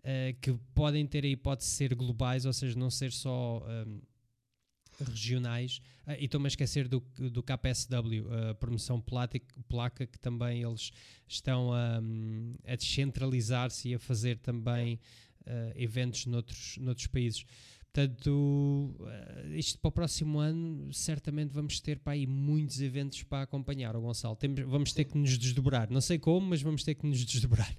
uh, 0.00 0.36
que 0.40 0.52
podem 0.74 1.06
ter 1.06 1.24
a 1.24 1.28
hipótese 1.28 1.70
de 1.70 1.76
ser 1.76 1.94
globais, 1.94 2.44
ou 2.44 2.52
seja, 2.52 2.78
não 2.78 2.90
ser 2.90 3.12
só 3.12 3.64
um, 3.86 4.00
regionais. 5.04 5.80
Uh, 6.06 6.12
e 6.18 6.24
estou-me 6.24 6.46
a 6.46 6.48
esquecer 6.48 6.88
do, 6.88 7.00
do 7.30 7.42
KPSW, 7.42 8.26
a 8.50 8.54
promoção 8.54 9.00
placa, 9.00 10.06
que 10.06 10.18
também 10.18 10.62
eles 10.62 10.92
estão 11.26 11.72
a, 11.72 12.00
a 12.66 12.76
descentralizar-se 12.76 13.90
e 13.90 13.94
a 13.94 13.98
fazer 13.98 14.38
também 14.38 14.98
uh, 15.42 15.72
eventos 15.74 16.26
noutros, 16.26 16.76
noutros 16.78 17.06
países. 17.06 17.44
Portanto, 17.92 18.94
isto 19.56 19.80
para 19.80 19.88
o 19.88 19.92
próximo 19.92 20.38
ano, 20.38 20.92
certamente 20.92 21.52
vamos 21.52 21.80
ter 21.80 21.98
para 21.98 22.12
aí 22.12 22.24
muitos 22.24 22.80
eventos 22.80 23.24
para 23.24 23.42
acompanhar, 23.42 23.96
o 23.96 24.00
Gonçalo. 24.00 24.36
Temos, 24.36 24.60
vamos 24.60 24.92
ter 24.92 25.06
que 25.06 25.18
nos 25.18 25.36
desdobrar. 25.36 25.90
Não 25.90 26.00
sei 26.00 26.16
como, 26.16 26.50
mas 26.50 26.62
vamos 26.62 26.84
ter 26.84 26.94
que 26.94 27.04
nos 27.04 27.24
desdobrar. 27.24 27.76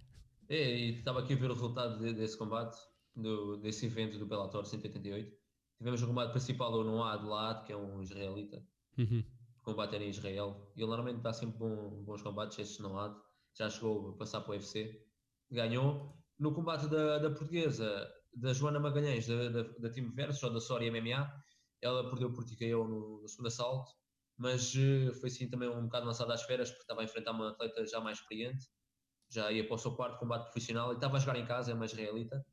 É, 0.49 0.77
e 0.77 0.97
estava 0.97 1.21
aqui 1.21 1.31
a 1.31 1.37
ver 1.37 1.49
o 1.49 1.53
resultado 1.53 1.97
de, 1.97 2.13
desse 2.13 2.37
combate, 2.37 2.77
do, 3.15 3.55
desse 3.55 3.85
evento 3.85 4.19
do 4.19 4.25
Bellator 4.25 4.65
188. 4.65 5.40
Tivemos 5.81 6.03
o 6.03 6.07
combate 6.07 6.29
principal 6.29 6.71
do 6.71 6.83
Noah 6.83 7.15
lado 7.23 7.65
que 7.65 7.73
é 7.73 7.75
um 7.75 8.03
israelita. 8.03 8.63
Uhum. 8.99 9.25
O 9.57 9.63
combate 9.63 9.95
era 9.95 10.03
em 10.03 10.09
Israel. 10.09 10.71
E 10.75 10.79
ele 10.79 10.87
normalmente 10.87 11.23
dá 11.23 11.33
sempre 11.33 11.57
bom, 11.57 12.03
bons 12.03 12.21
combates, 12.21 12.59
este 12.59 12.83
Noad. 12.83 13.19
Já 13.57 13.67
chegou 13.67 14.11
a 14.11 14.17
passar 14.17 14.41
para 14.41 14.51
o 14.51 14.53
UFC. 14.53 15.03
Ganhou. 15.49 16.15
No 16.37 16.53
combate 16.53 16.87
da, 16.87 17.17
da 17.17 17.31
portuguesa, 17.31 18.07
da 18.31 18.53
Joana 18.53 18.79
Magalhães, 18.79 19.25
da, 19.25 19.49
da, 19.49 19.63
da 19.63 19.89
Team 19.89 20.11
Versus, 20.13 20.43
ou 20.43 20.53
da 20.53 20.61
Soria 20.61 20.91
MMA, 20.91 21.27
ela 21.81 22.07
perdeu 22.11 22.31
por 22.31 22.43
TKO 22.43 22.87
no, 22.87 23.21
no 23.23 23.27
segundo 23.27 23.47
assalto. 23.47 23.91
Mas 24.37 24.75
uh, 24.75 25.15
foi 25.19 25.31
sim 25.31 25.49
também 25.49 25.67
um 25.67 25.85
bocado 25.85 26.05
lançada 26.05 26.35
às 26.35 26.43
feras, 26.43 26.69
porque 26.69 26.83
estava 26.83 27.01
a 27.01 27.03
enfrentar 27.05 27.31
uma 27.31 27.49
atleta 27.49 27.83
já 27.87 27.99
mais 27.99 28.19
experiente 28.19 28.67
já 29.31 29.49
ia 29.51 29.65
para 29.65 29.75
o 29.75 29.79
seu 29.79 29.95
quarto 29.95 30.19
combate 30.19 30.43
profissional 30.43 30.91
e 30.91 30.95
estava 30.95 31.15
a 31.15 31.19
jogar 31.19 31.39
em 31.39 31.45
casa, 31.45 31.71
é 31.71 31.73
uma 31.73 31.85
israelita, 31.85 32.45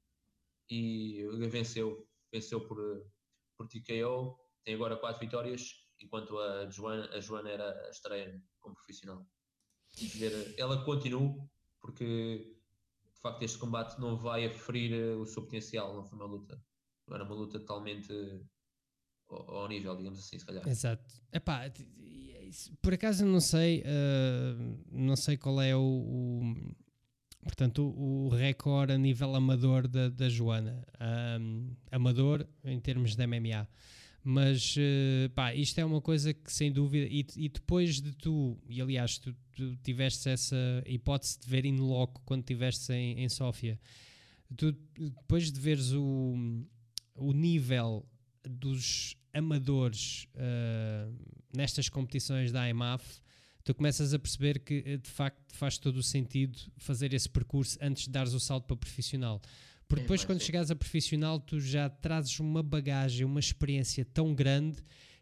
e 0.71 1.27
venceu, 1.51 2.07
venceu 2.33 2.67
por, 2.67 2.79
por 3.59 3.67
TKO, 3.69 4.39
tem 4.65 4.75
agora 4.75 4.97
quatro 4.97 5.21
vitórias, 5.21 5.85
enquanto 6.01 6.39
a 6.39 6.71
Joana, 6.71 7.11
a 7.13 7.21
Joana 7.21 7.51
era 7.51 7.87
a 7.87 7.91
estreia 7.91 8.41
como 8.61 8.75
profissional. 8.75 9.27
Ver, 10.15 10.55
ela 10.57 10.85
continua, 10.85 11.35
porque 11.81 12.57
de 13.13 13.21
facto 13.21 13.43
este 13.43 13.59
combate 13.59 14.01
não 14.01 14.17
vai 14.17 14.47
aferir 14.47 14.95
o 15.19 15.27
seu 15.27 15.43
potencial, 15.43 15.95
não 15.95 16.05
foi 16.05 16.17
uma 16.17 16.27
luta, 16.27 16.63
era 17.11 17.25
uma 17.25 17.35
luta 17.35 17.59
totalmente 17.59 18.13
ao, 19.29 19.51
ao 19.51 19.69
nível, 19.69 19.97
digamos 19.97 20.21
assim, 20.21 20.39
se 20.39 20.47
calhar. 20.47 20.67
Exato. 20.69 21.21
Epá, 21.33 21.63
por 22.81 22.95
acaso 22.95 23.27
não 23.27 23.41
sei, 23.41 23.83
uh, 23.83 24.85
não 24.91 25.17
sei 25.17 25.37
qual 25.37 25.61
é 25.61 25.75
o, 25.75 25.81
o 25.81 26.77
portanto, 27.49 27.83
o, 27.97 28.29
recorde 28.29 28.93
a 28.93 28.99
nível 28.99 29.35
amador 29.35 29.89
da, 29.89 30.11
da 30.11 30.29
Joana. 30.29 30.85
Um, 31.41 31.71
amador 31.91 32.47
em 32.63 32.79
termos 32.79 33.17
de 33.17 33.27
MMA. 33.27 33.67
Mas 34.23 34.77
uh, 34.77 35.31
pá, 35.31 35.55
isto 35.55 35.79
é 35.79 35.85
uma 35.85 36.03
coisa 36.03 36.35
que 36.35 36.53
sem 36.53 36.71
dúvida, 36.71 37.07
e, 37.11 37.25
e 37.37 37.49
depois 37.49 38.01
de 38.01 38.13
tu, 38.13 38.59
e 38.69 38.83
aliás, 38.83 39.17
tu, 39.17 39.35
tu 39.57 39.75
tiveste 39.83 40.29
essa 40.29 40.57
hipótese 40.87 41.41
de 41.41 41.49
ver 41.49 41.65
in 41.65 41.79
loco 41.79 42.21
quando 42.27 42.43
estiveste 42.43 42.93
em, 42.93 43.21
em 43.21 43.29
Sófia, 43.29 43.81
tu, 44.55 44.77
depois 44.99 45.51
de 45.51 45.59
veres 45.59 45.93
o, 45.93 46.35
o 47.15 47.33
nível 47.33 48.07
dos 48.47 49.17
amadores 49.33 50.27
uh, 50.35 51.15
nestas 51.57 51.89
competições 51.89 52.53
da 52.53 52.69
IMAF, 52.69 53.21
tu 53.69 53.75
começas 53.75 54.15
a 54.15 54.19
perceber 54.19 54.61
que 54.61 54.83
eh, 54.87 54.97
de 54.97 55.11
facto 55.11 55.55
faz 55.55 55.77
todo 55.77 55.99
o 55.99 56.03
sentido 56.03 56.59
fazer 56.79 57.13
esse 57.13 57.29
percurso 57.29 57.77
antes 57.83 58.05
de 58.05 58.11
dares 58.11 58.33
o 58.33 58.41
salto 58.41 58.65
para 58.65 58.79
profissional. 58.79 59.43
Porque 59.87 60.03
depois, 60.03 60.25
quando 60.25 60.43
chegares 60.43 60.71
a 60.71 60.77
profissional, 60.77 61.39
tu 61.39 61.61
já 61.61 61.91
trazes 61.91 62.41
uma 62.41 62.63
bagagem, 62.63 63.27
uma 63.27 63.41
experiência 63.41 64.07
tão 64.07 64.35
grande 64.35 64.79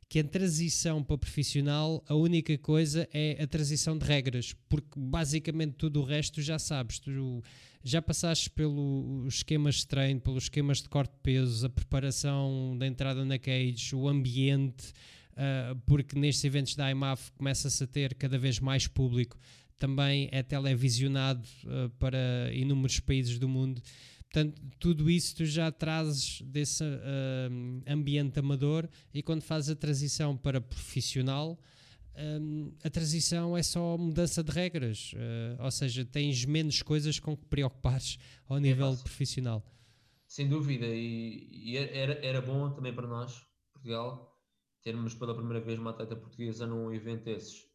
que 0.08 0.20
a 0.20 0.24
transição 0.24 1.02
para 1.02 1.18
profissional, 1.18 2.04
a 2.06 2.14
única 2.14 2.56
coisa 2.56 3.08
é 3.12 3.42
a 3.42 3.48
transição 3.48 3.98
de 3.98 4.06
regras, 4.06 4.54
porque 4.68 4.92
basicamente 4.96 5.72
tudo 5.72 6.00
o 6.00 6.04
resto 6.04 6.40
já 6.40 6.56
sabes. 6.56 7.00
Tu 7.00 7.42
já 7.82 8.00
passaste 8.00 8.48
pelos 8.50 9.34
esquemas 9.34 9.76
de 9.76 9.88
treino, 9.88 10.20
pelos 10.20 10.44
esquemas 10.44 10.80
de 10.80 10.88
corte 10.88 11.10
de 11.10 11.20
pesos, 11.20 11.64
a 11.64 11.68
preparação 11.68 12.76
da 12.78 12.86
entrada 12.86 13.24
na 13.24 13.40
cage, 13.40 13.96
o 13.96 14.08
ambiente, 14.08 14.92
uh, 15.36 15.76
porque 15.86 16.18
nestes 16.18 16.44
eventos 16.44 16.74
da 16.74 16.90
IMAF 16.90 17.30
começa-se 17.32 17.82
a 17.84 17.86
ter 17.86 18.14
cada 18.14 18.38
vez 18.38 18.58
mais 18.58 18.86
público, 18.86 19.38
também 19.78 20.28
é 20.32 20.42
televisionado 20.42 21.46
uh, 21.64 21.90
para 21.98 22.50
inúmeros 22.52 23.00
países 23.00 23.38
do 23.38 23.48
mundo. 23.48 23.80
Portanto, 24.22 24.60
tudo 24.78 25.08
isso 25.08 25.36
tu 25.36 25.46
já 25.46 25.70
trazes 25.70 26.42
desse 26.42 26.82
uh, 26.84 27.82
ambiente 27.86 28.38
amador 28.38 28.88
e 29.14 29.22
quando 29.22 29.42
fazes 29.42 29.70
a 29.70 29.76
transição 29.76 30.36
para 30.36 30.60
profissional, 30.60 31.58
um, 32.18 32.72
a 32.82 32.90
transição 32.90 33.56
é 33.56 33.62
só 33.62 33.96
mudança 33.96 34.42
de 34.42 34.50
regras, 34.50 35.12
uh, 35.12 35.62
ou 35.62 35.70
seja, 35.70 36.04
tens 36.04 36.44
menos 36.44 36.82
coisas 36.82 37.20
com 37.20 37.36
que 37.36 37.44
preocupares 37.46 38.18
ao 38.48 38.58
nível 38.58 38.92
é 38.92 38.96
profissional. 38.96 39.62
Sem 40.26 40.48
dúvida, 40.48 40.86
e, 40.86 41.48
e, 41.50 41.76
era, 41.76 42.14
era 42.24 42.40
bom 42.40 42.70
também 42.70 42.92
para 42.92 43.06
nós, 43.06 43.44
Portugal, 43.72 44.35
termos 44.86 45.14
pela 45.14 45.34
primeira 45.34 45.60
vez 45.60 45.80
uma 45.80 45.90
atleta 45.90 46.14
portuguesa 46.14 46.64
num 46.64 46.92
evento 46.92 47.24
desses. 47.24 47.66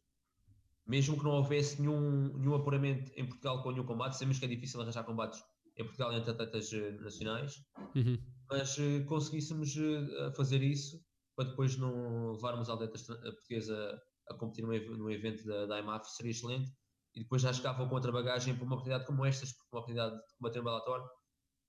Mesmo 0.86 1.18
que 1.18 1.24
não 1.24 1.32
houvesse 1.32 1.78
nenhum, 1.78 2.38
nenhum 2.38 2.54
apuramento 2.54 3.12
em 3.14 3.26
Portugal 3.26 3.62
com 3.62 3.70
nenhum 3.70 3.84
combate, 3.84 4.14
sabemos 4.14 4.38
que 4.38 4.46
é 4.46 4.48
difícil 4.48 4.80
arranjar 4.80 5.04
combates 5.04 5.38
em 5.76 5.84
Portugal 5.84 6.10
entre 6.14 6.30
atletas 6.30 6.72
eh, 6.72 6.90
nacionais, 6.92 7.62
uhum. 7.94 8.18
mas 8.48 8.78
uh, 8.78 9.04
conseguíssemos 9.04 9.76
uh, 9.76 10.32
fazer 10.34 10.62
isso 10.62 10.98
para 11.36 11.50
depois 11.50 11.76
não 11.76 12.32
levarmos 12.32 12.70
a 12.70 12.74
atleta 12.74 12.98
portuguesa 12.98 14.02
a 14.30 14.34
competir 14.34 14.64
num 14.64 15.10
evento 15.10 15.44
da, 15.44 15.66
da 15.66 15.80
IMAF 15.80 16.08
seria 16.16 16.30
excelente 16.30 16.72
e 17.14 17.20
depois 17.20 17.42
já 17.42 17.52
chegavam 17.52 17.88
com 17.88 17.94
outra 17.94 18.10
bagagem 18.10 18.54
para 18.54 18.64
uma 18.64 18.74
oportunidade 18.74 19.06
como 19.06 19.26
estas, 19.26 19.52
porque 19.52 19.68
uma 19.70 19.80
oportunidade 19.80 20.16
de 20.16 20.34
combater 20.36 20.60
um 20.60 20.64
Bellator 20.64 21.10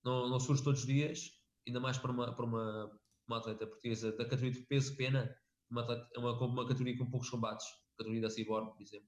não, 0.05 0.29
não 0.29 0.39
surge 0.39 0.63
todos 0.63 0.81
os 0.81 0.85
dias, 0.85 1.31
ainda 1.67 1.81
mais 1.81 1.97
para 1.97 2.11
uma, 2.11 2.33
para 2.33 2.45
uma, 2.45 2.89
uma 3.27 3.37
atleta 3.37 3.65
portuguesa 3.67 4.11
da 4.11 4.25
categoria 4.25 4.51
de 4.51 4.65
peso-pena, 4.67 5.35
uma, 5.69 5.81
atleta, 5.81 6.07
uma, 6.19 6.39
uma 6.39 6.67
categoria 6.67 6.97
com 6.97 7.09
poucos 7.09 7.29
combates, 7.29 7.65
categoria 7.97 8.21
da 8.21 8.29
Cyborg, 8.29 8.71
por 8.73 8.81
exemplo. 8.81 9.07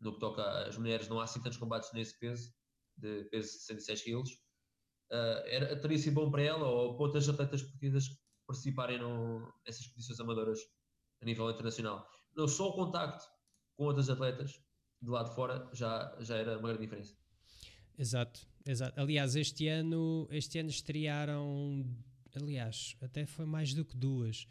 No 0.00 0.12
que 0.12 0.20
toca 0.20 0.42
às 0.66 0.76
mulheres, 0.76 1.08
não 1.08 1.20
há 1.20 1.24
assim 1.24 1.42
tantos 1.42 1.58
combates 1.58 1.92
nesse 1.92 2.18
peso, 2.18 2.52
de 2.96 3.24
peso 3.24 3.52
de 3.52 3.64
106 3.64 4.02
kg. 4.02 4.22
Uh, 5.10 5.40
era, 5.46 5.80
teria 5.80 5.98
sido 5.98 6.14
bom 6.14 6.30
para 6.30 6.42
ela 6.42 6.68
ou 6.68 6.96
para 6.96 7.06
outras 7.06 7.28
atletas 7.28 7.62
portuguesas 7.62 8.04
participarem 8.46 8.98
nessas 9.66 9.86
competições 9.86 10.20
amadoras 10.20 10.58
a 11.20 11.24
nível 11.24 11.50
internacional 11.50 12.06
não 12.38 12.46
só 12.46 12.68
o 12.68 12.72
contacto 12.72 13.24
com 13.76 13.84
outros 13.84 14.08
atletas 14.08 14.52
de 15.02 15.10
lá 15.10 15.24
de 15.24 15.34
fora 15.34 15.68
já, 15.72 16.16
já 16.20 16.36
era 16.36 16.58
uma 16.58 16.68
grande 16.68 16.82
diferença. 16.82 17.16
Exato, 17.98 18.46
exato. 18.64 18.98
Aliás, 19.00 19.34
este 19.34 19.66
ano, 19.66 20.28
este 20.30 20.58
ano 20.60 20.70
estrearam, 20.70 21.84
aliás, 22.36 22.96
até 23.00 23.26
foi 23.26 23.46
mais 23.46 23.72
do 23.74 23.84
que 23.84 23.96
duas, 23.96 24.48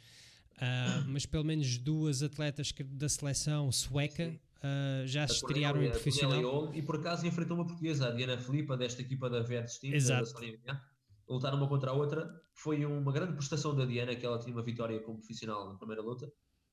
uh, 0.54 1.06
mas 1.10 1.26
pelo 1.26 1.44
menos 1.44 1.78
duas 1.78 2.24
atletas 2.24 2.74
da 2.86 3.10
seleção 3.10 3.72
sueca 3.72 4.40
uh, 4.58 5.08
já 5.08 5.24
a 5.24 5.26
estrearam 5.26 5.84
em 5.84 5.90
profissional. 5.90 6.74
E 6.74 6.82
por 6.82 6.96
acaso 6.98 7.26
enfrentou 7.26 7.58
uma 7.58 7.66
portuguesa, 7.66 8.08
a 8.08 8.12
Diana 8.12 8.38
Filipa, 8.38 8.78
desta 8.78 9.02
equipa 9.02 9.30
da 9.30 9.42
Verdes 9.42 9.78
Team, 9.78 9.94
Exato. 9.94 10.34
da 10.34 10.74
a 10.74 11.34
lutar 11.34 11.54
uma 11.54 11.68
contra 11.68 11.92
a 11.92 11.94
outra. 11.94 12.42
Foi 12.54 12.86
uma 12.86 13.12
grande 13.12 13.34
prestação 13.34 13.76
da 13.76 13.86
Diana, 13.86 14.16
que 14.16 14.26
ela 14.26 14.40
tinha 14.40 14.56
uma 14.56 14.64
vitória 14.64 15.00
como 15.02 15.18
profissional 15.18 15.68
na 15.68 15.76
primeira 15.78 16.02
luta. 16.02 16.32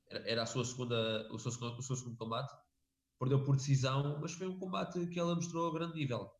Era, 0.09 0.29
era 0.29 0.43
a 0.43 0.47
sua 0.47 0.65
segunda, 0.65 1.29
o, 1.33 1.39
seu, 1.39 1.51
o 1.51 1.83
seu 1.83 1.97
segundo 1.97 2.17
combate. 2.17 2.55
Perdeu 3.19 3.43
por 3.43 3.57
decisão, 3.57 4.19
mas 4.21 4.33
foi 4.33 4.47
um 4.47 4.59
combate 4.59 5.07
que 5.07 5.19
ela 5.19 5.35
mostrou 5.35 5.71
a 5.71 5.75
grande 5.75 5.95
nível. 5.95 6.31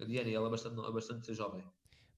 A 0.00 0.04
Diana, 0.04 0.30
ela 0.30 0.48
é 0.48 0.50
bastante, 0.50 0.80
é 0.80 0.92
bastante 0.92 1.34
jovem. 1.34 1.64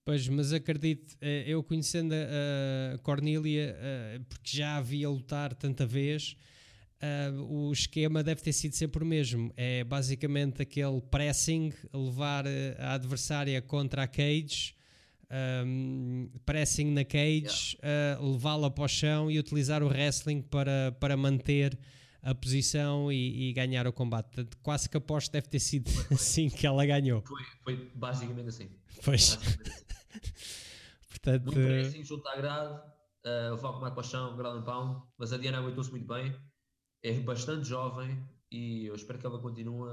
Pois, 0.06 0.28
mas 0.28 0.52
acredito, 0.52 1.16
eh, 1.20 1.42
eu 1.48 1.62
conhecendo 1.64 2.14
a 2.14 2.98
Cornélia, 2.98 3.76
eh, 3.76 4.20
porque 4.28 4.56
já 4.56 4.76
havia 4.76 5.10
lutar 5.10 5.52
tanta 5.52 5.84
vez, 5.84 6.36
Uh, 6.96 7.68
o 7.68 7.72
esquema 7.72 8.22
deve 8.22 8.40
ter 8.40 8.54
sido 8.54 8.74
sempre 8.74 9.04
o 9.04 9.06
mesmo. 9.06 9.52
É 9.54 9.84
basicamente 9.84 10.62
aquele 10.62 10.98
pressing, 11.02 11.70
levar 11.92 12.46
a 12.78 12.94
adversária 12.94 13.60
contra 13.60 14.04
a 14.04 14.06
cage, 14.06 14.74
um, 15.66 16.30
pressing 16.46 16.90
na 16.92 17.04
cage, 17.04 17.76
yeah. 17.84 18.18
uh, 18.18 18.32
levá-la 18.32 18.70
para 18.70 18.84
o 18.84 18.88
chão 18.88 19.30
e 19.30 19.38
utilizar 19.38 19.82
o 19.82 19.88
wrestling 19.88 20.40
para, 20.40 20.96
para 20.98 21.18
manter 21.18 21.78
a 22.22 22.34
posição 22.34 23.12
e, 23.12 23.50
e 23.50 23.52
ganhar 23.52 23.86
o 23.86 23.92
combate. 23.92 24.28
Portanto, 24.28 24.56
quase 24.62 24.88
que 24.88 24.96
aposto 24.96 25.30
deve 25.30 25.48
ter 25.48 25.60
sido 25.60 25.90
foi, 25.90 26.04
foi. 26.04 26.14
assim 26.16 26.48
que 26.48 26.66
ela 26.66 26.84
ganhou. 26.86 27.22
Foi, 27.22 27.42
foi 27.62 27.90
basicamente 27.94 28.48
assim. 28.48 28.70
Pois. 29.04 29.36
Basicamente 29.36 29.70
assim. 29.70 29.85
Portanto, 31.08 31.44
muito 31.44 31.60
pressing, 31.60 32.04
junto 32.04 32.28
à 32.28 32.36
grade, 32.36 32.74
uh, 33.24 33.54
o 33.54 33.58
combate 33.58 33.94
para 33.94 34.00
o 34.00 34.04
chão, 34.04 34.38
and 34.38 34.62
pound, 34.62 35.02
mas 35.18 35.32
a 35.32 35.38
Diana 35.38 35.58
aguentou-se 35.58 35.90
muito 35.90 36.06
bem 36.06 36.34
é 37.06 37.20
bastante 37.20 37.68
jovem 37.68 38.20
e 38.50 38.86
eu 38.86 38.94
espero 38.94 39.18
que 39.18 39.26
ela 39.26 39.38
continue 39.38 39.88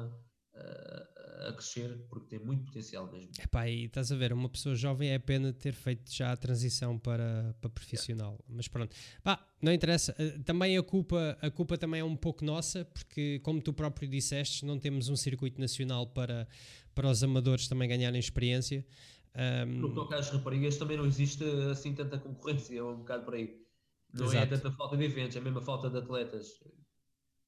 a, 0.56 1.50
a 1.50 1.54
crescer 1.54 2.06
porque 2.10 2.28
tem 2.28 2.40
muito 2.40 2.66
potencial 2.66 3.12
mesmo. 3.12 3.30
Epá, 3.40 3.68
e 3.68 3.86
estás 3.86 4.12
a 4.12 4.16
ver, 4.16 4.34
uma 4.34 4.50
pessoa 4.50 4.76
jovem 4.76 5.10
é 5.10 5.20
pena 5.20 5.54
ter 5.54 5.74
feito 5.74 6.12
já 6.12 6.32
a 6.32 6.38
transição 6.38 6.98
para, 6.98 7.56
para 7.62 7.70
profissional, 7.70 8.32
yeah. 8.32 8.46
mas 8.50 8.68
pronto. 8.68 8.96
Pá, 9.24 9.46
não 9.62 9.72
interessa, 9.72 10.16
eh, 10.18 10.40
também 10.44 10.78
a 10.78 10.84
culpa, 10.84 11.38
a 11.42 11.52
culpa 11.52 11.78
também 11.78 12.02
é 12.02 12.04
um 12.04 12.16
pouco 12.16 12.44
nossa, 12.44 12.86
porque 12.86 13.40
como 13.40 13.62
tu 13.62 13.74
próprio 13.74 14.08
disseste, 14.08 14.66
não 14.66 14.80
temos 14.80 15.10
um 15.10 15.16
circuito 15.16 15.60
nacional 15.60 16.08
para, 16.08 16.48
para 16.96 17.10
os 17.10 17.24
amadores 17.24 17.68
também 17.68 17.88
ganharem 17.88 18.20
experiência. 18.20 18.86
Um... 19.36 19.80
No 19.80 19.90
que 19.90 19.96
toca 19.96 20.16
às 20.18 20.30
raparigas 20.30 20.78
também 20.78 20.98
não 20.98 21.06
existe 21.06 21.44
assim 21.72 21.94
tanta 21.94 22.20
concorrência, 22.20 22.78
é 22.78 22.84
um 22.84 22.98
bocado 22.98 23.26
por 23.26 23.34
aí. 23.34 23.64
Não 24.14 24.26
é 24.26 24.30
Exato. 24.30 24.54
é 24.54 24.58
tanta 24.58 24.72
falta 24.72 24.96
de 24.96 25.06
eventos, 25.06 25.36
é 25.36 25.40
mesmo 25.40 25.60
a 25.60 25.62
falta 25.62 25.90
de 25.90 25.98
atletas 25.98 26.48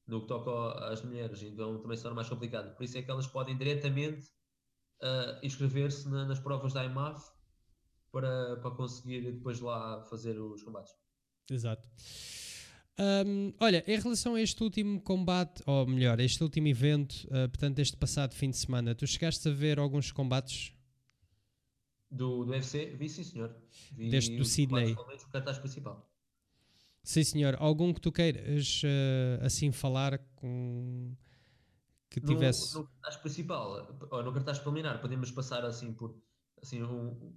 no 0.07 0.21
que 0.21 0.27
toca 0.27 0.91
às 0.91 1.03
mulheres, 1.03 1.41
então 1.43 1.79
também 1.79 1.97
se 1.97 2.03
torna 2.03 2.15
mais 2.15 2.29
complicado. 2.29 2.75
Por 2.75 2.83
isso 2.83 2.97
é 2.97 3.01
que 3.01 3.09
elas 3.09 3.27
podem 3.27 3.57
diretamente 3.57 4.27
uh, 5.01 5.45
inscrever-se 5.45 6.09
na, 6.09 6.25
nas 6.25 6.39
provas 6.39 6.73
da 6.73 6.83
IMAF 6.83 7.23
para, 8.11 8.57
para 8.57 8.71
conseguir 8.71 9.31
depois 9.31 9.59
lá 9.59 10.01
fazer 10.05 10.39
os 10.39 10.63
combates. 10.63 10.93
Exato. 11.49 11.87
Um, 12.97 13.53
olha, 13.59 13.83
em 13.85 13.99
relação 13.99 14.35
a 14.35 14.41
este 14.41 14.63
último 14.63 15.01
combate, 15.01 15.61
ou 15.65 15.85
melhor, 15.85 16.19
este 16.19 16.41
último 16.41 16.67
evento, 16.67 17.13
uh, 17.25 17.49
portanto, 17.49 17.79
este 17.79 17.97
passado 17.97 18.33
fim 18.33 18.49
de 18.49 18.57
semana, 18.57 18.95
tu 18.95 19.05
chegaste 19.05 19.47
a 19.49 19.51
ver 19.51 19.79
alguns 19.79 20.11
combates? 20.11 20.73
Do, 22.09 22.45
do 22.45 22.51
UFC? 22.51 22.95
Vi 22.95 23.09
sim, 23.09 23.23
senhor. 23.23 23.55
Vi 23.91 24.09
Deste 24.09 24.37
do 24.37 24.45
Sydney. 24.45 24.93
O 24.93 25.29
cartaz 25.31 25.57
principal. 25.57 26.09
Sim, 27.03 27.23
senhor. 27.23 27.55
Algum 27.59 27.93
que 27.93 28.01
tu 28.01 28.11
queiras 28.11 28.81
uh, 28.83 29.45
assim 29.45 29.71
falar 29.71 30.17
com 30.35 31.15
que 32.09 32.21
tivesse. 32.21 32.73
No, 32.73 32.81
no 32.81 32.87
cartaz 32.87 33.17
principal, 33.17 33.97
ou 34.09 34.23
no 34.23 34.33
cartaz 34.33 34.59
preliminar, 34.59 35.01
podemos 35.01 35.31
passar 35.31 35.65
assim 35.65 35.93
por 35.93 36.15
assim 36.61 36.81
um, 36.81 37.33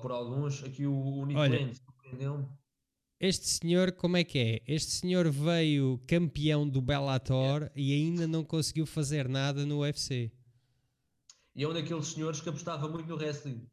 por 0.00 0.10
alguns. 0.10 0.62
Aqui 0.62 0.86
o, 0.86 0.94
o 0.94 1.26
Nick 1.26 1.40
Olha, 1.40 1.74
surpreendeu-me. 1.74 2.46
Este 3.20 3.48
senhor, 3.48 3.92
como 3.92 4.16
é 4.16 4.22
que 4.22 4.38
é? 4.38 4.62
Este 4.66 4.92
senhor 4.92 5.28
veio 5.28 6.00
campeão 6.06 6.68
do 6.68 6.80
Bellator 6.80 7.64
é. 7.64 7.72
e 7.74 7.92
ainda 7.92 8.28
não 8.28 8.44
conseguiu 8.44 8.86
fazer 8.86 9.28
nada 9.28 9.66
no 9.66 9.80
UFC. 9.80 10.30
E 11.54 11.64
é 11.64 11.68
um 11.68 11.72
daqueles 11.72 12.06
senhores 12.08 12.40
que 12.40 12.48
apostava 12.48 12.88
muito 12.88 13.08
no 13.08 13.16
wrestling, 13.16 13.68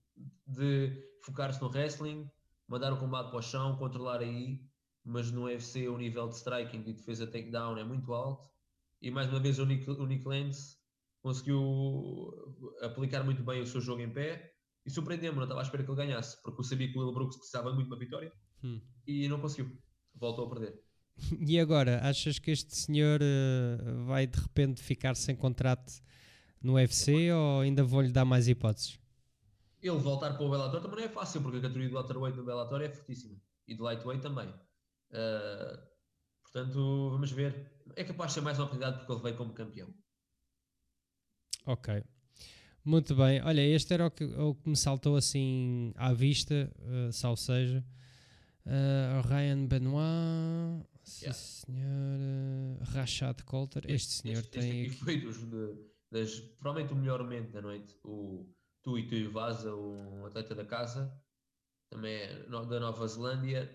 de 0.48 1.04
focar-se 1.24 1.62
no 1.62 1.70
wrestling, 1.70 2.30
mandar 2.68 2.94
o 2.94 2.98
combate 2.98 3.30
para 3.30 3.40
o 3.40 3.42
chão, 3.42 3.78
controlar 3.78 4.20
aí 4.20 4.60
mas 5.06 5.32
no 5.32 5.44
UFC 5.44 5.88
o 5.88 5.98
nível 5.98 6.28
de 6.28 6.36
striking 6.36 6.84
e 6.88 6.94
defesa 6.94 7.28
takedown 7.28 7.78
é 7.78 7.84
muito 7.84 8.12
alto. 8.12 8.50
E 9.02 9.12
mais 9.12 9.30
uma 9.30 9.40
vez 9.40 9.60
o 9.60 9.66
Nick, 9.66 9.88
o 9.90 10.06
Nick 10.06 10.28
Lentz 10.28 10.80
conseguiu 11.22 12.34
aplicar 12.82 13.24
muito 13.24 13.44
bem 13.44 13.62
o 13.62 13.68
seu 13.68 13.80
jogo 13.80 14.02
em 14.02 14.10
pé 14.10 14.52
e 14.84 14.90
surpreendeu-me, 14.90 15.38
não 15.38 15.44
estava 15.44 15.62
à 15.62 15.64
espera 15.64 15.84
que 15.84 15.90
ele 15.90 15.98
ganhasse, 15.98 16.42
porque 16.42 16.60
eu 16.60 16.64
sabia 16.64 16.92
que 16.92 16.98
o 16.98 17.02
Will 17.02 17.14
Brooks 17.14 17.38
precisava 17.38 17.72
muito 17.72 17.88
de 17.88 17.94
uma 17.94 18.00
vitória 18.00 18.34
hum. 18.64 18.82
e 19.06 19.28
não 19.28 19.40
conseguiu, 19.40 19.78
voltou 20.16 20.48
a 20.48 20.50
perder. 20.50 20.84
E 21.48 21.60
agora, 21.60 22.02
achas 22.04 22.40
que 22.40 22.52
este 22.52 22.76
senhor 22.76 23.22
uh, 23.22 24.06
vai 24.06 24.28
de 24.28 24.40
repente 24.40 24.84
ficar 24.84 25.16
sem 25.16 25.36
contrato 25.36 25.94
no 26.66 26.74
UFC 26.74 27.32
ou 27.32 27.62
ainda 27.62 27.84
vou-lhe 27.84 28.12
dar 28.12 28.26
mais 28.26 28.48
hipóteses? 28.48 29.00
Ele 29.82 29.98
voltar 30.00 30.34
para 30.34 30.44
o 30.44 30.50
Bellator 30.50 30.82
também 30.82 30.98
não 30.98 31.06
é 31.06 31.10
fácil, 31.10 31.42
porque 31.42 31.60
a 31.60 31.62
categoria 31.62 31.90
do 31.90 31.96
welterweight 31.96 32.38
no 32.38 32.44
Bellator 32.44 32.82
é 32.82 32.90
fortíssima 32.90 33.40
e 33.68 33.76
do 33.76 33.84
lightweight 33.84 34.22
também. 34.22 34.50
Uh, 35.12 35.78
portanto, 36.42 37.10
vamos 37.12 37.32
ver. 37.32 37.72
É 37.96 38.04
capaz 38.04 38.32
de 38.32 38.36
ser 38.36 38.42
mais 38.42 38.58
uma 38.58 38.66
oportunidade 38.66 38.98
porque 38.98 39.14
ele 39.14 39.22
veio 39.22 39.38
como 39.38 39.54
campeão. 39.54 39.94
Ok. 41.68 42.04
Muito 42.84 43.16
bem. 43.16 43.42
Olha, 43.44 43.62
este 43.62 43.94
era 43.94 44.08
o 44.08 44.12
que, 44.12 44.24
o 44.24 44.56
que 44.56 44.70
me 44.70 44.76
saltou 44.76 45.16
assim 45.16 45.94
à 45.96 46.14
vista, 46.14 46.72
uh, 46.80 47.12
salvo 47.12 47.38
seja. 47.38 47.86
Uh, 48.66 49.22
Ryan 49.28 49.68
Benoit, 49.68 50.88
yeah. 51.22 51.34
senhor. 51.34 52.80
Rashad 52.82 53.44
Coulter. 53.44 53.84
Este, 53.88 54.14
senhor 54.14 54.40
este, 54.40 54.50
tem. 54.50 54.86
Este 54.86 55.04
foi 55.04 55.22
dos, 55.22 55.38
de, 55.38 55.95
das, 56.16 56.40
provavelmente 56.40 56.94
o 56.94 56.96
melhor 56.96 57.22
momento 57.22 57.52
da 57.52 57.62
noite. 57.62 57.98
O 58.04 58.50
Tu 58.82 59.00
e 59.00 59.08
Tu 59.08 59.16
e 59.16 59.28
Vaza, 59.28 59.76
um 59.76 60.26
atleta 60.26 60.56
da 60.56 60.66
casa, 60.66 61.14
também 61.90 62.16
é 62.16 62.44
da 62.44 62.80
Nova 62.80 63.08
Zelândia 63.08 63.70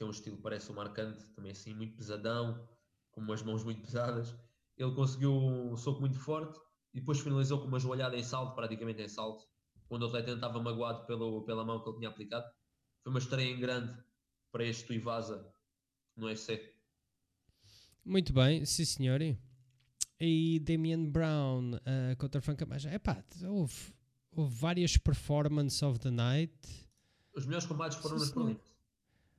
tem 0.00 0.06
um 0.06 0.10
estilo 0.10 0.38
parece 0.38 0.70
o 0.70 0.74
marcante, 0.74 1.22
também 1.34 1.52
assim 1.52 1.74
muito 1.74 1.94
pesadão, 1.94 2.66
com 3.12 3.20
umas 3.20 3.42
mãos 3.42 3.62
muito 3.62 3.82
pesadas. 3.82 4.34
Ele 4.74 4.94
conseguiu 4.94 5.30
um 5.30 5.76
soco 5.76 6.00
muito 6.00 6.18
forte 6.18 6.58
e 6.94 7.00
depois 7.00 7.20
finalizou 7.20 7.60
com 7.60 7.66
uma 7.66 7.78
joelhada 7.78 8.16
em 8.16 8.22
salto, 8.22 8.54
praticamente 8.54 9.02
em 9.02 9.08
salto, 9.08 9.44
quando 9.88 10.04
o 10.04 10.06
atleta 10.06 10.32
estava 10.32 10.58
magoado 10.58 11.04
pelo, 11.04 11.44
pela 11.44 11.66
mão 11.66 11.82
que 11.82 11.90
ele 11.90 11.98
tinha 11.98 12.08
aplicado. 12.08 12.50
Foi 13.02 13.12
uma 13.12 13.18
estreia 13.18 13.50
em 13.50 13.60
grande 13.60 13.94
para 14.50 14.64
este 14.64 14.86
Tuivasa 14.86 15.52
no 16.16 16.28
UFC. 16.28 16.74
Muito 18.02 18.32
bem, 18.32 18.64
sim 18.64 18.86
senhor. 18.86 19.20
E 20.20 20.60
Damian 20.60 21.06
Brown 21.06 21.74
uh, 21.74 22.16
contra 22.18 22.40
Franca 22.42 22.66
Maja. 22.66 22.92
Epá, 22.92 23.24
houve, 23.44 23.94
houve 24.32 24.54
várias 24.54 24.96
performances 24.96 25.82
of 25.82 25.98
the 25.98 26.10
night. 26.10 26.52
Os 27.34 27.46
melhores 27.46 27.66
combates 27.66 27.96
foram 27.96 28.18
sim, 28.18 28.24
nos 28.24 28.32
preliminares. 28.32 28.74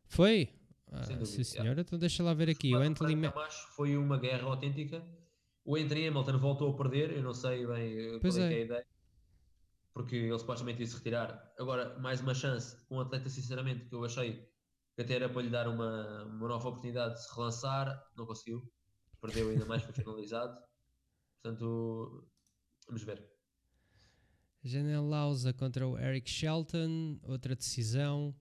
Foi? 0.08 0.50
Ah, 0.92 1.26
sim, 1.26 1.44
senhora. 1.44 1.82
Então 1.82 1.98
deixa 1.98 2.24
lá 2.24 2.34
ver 2.34 2.50
aqui. 2.50 2.76
O 2.76 2.80
Anthony 2.80 3.16
foi 3.76 3.96
uma 3.96 4.18
guerra 4.18 4.48
autêntica. 4.48 5.06
O 5.64 5.76
Anthony 5.76 6.08
Hamilton 6.08 6.38
voltou 6.38 6.74
a 6.74 6.78
perder. 6.78 7.12
Eu 7.12 7.24
não 7.24 7.34
sei 7.34 7.66
bem 7.66 8.16
eh, 8.16 8.20
pois 8.20 8.36
qual 8.36 8.48
é, 8.48 8.54
é. 8.54 8.58
é 8.58 8.62
a 8.62 8.66
ideia. 8.66 8.88
Porque 9.94 10.16
ele 10.16 10.40
supostamente 10.40 10.82
ia 10.82 10.88
se 10.88 10.98
retirar. 10.98 11.54
Agora, 11.60 11.98
mais 12.00 12.22
uma 12.22 12.34
chance. 12.34 12.76
Um 12.90 13.00
atleta, 13.00 13.30
sinceramente, 13.30 13.86
que 13.86 13.94
eu 13.94 14.04
achei 14.04 14.50
que 14.96 15.02
até 15.02 15.16
era 15.16 15.30
para 15.30 15.42
lhe 15.42 15.50
dar 15.50 15.68
uma, 15.68 16.24
uma 16.26 16.48
nova 16.48 16.70
oportunidade 16.70 17.16
de 17.16 17.24
se 17.24 17.36
relançar. 17.36 18.04
Não 18.18 18.26
conseguiu. 18.26 18.70
Perdeu 19.22 19.50
ainda 19.50 19.66
mais, 19.66 19.84
foi 19.84 19.94
finalizado. 19.94 20.58
Portanto, 21.42 22.28
vamos 22.88 23.04
ver. 23.04 23.24
Janelle 24.64 25.08
Lausa 25.08 25.52
contra 25.54 25.88
o 25.88 25.98
Eric 25.98 26.30
Shelton. 26.30 27.20
Outra 27.24 27.56
decisão. 27.56 28.36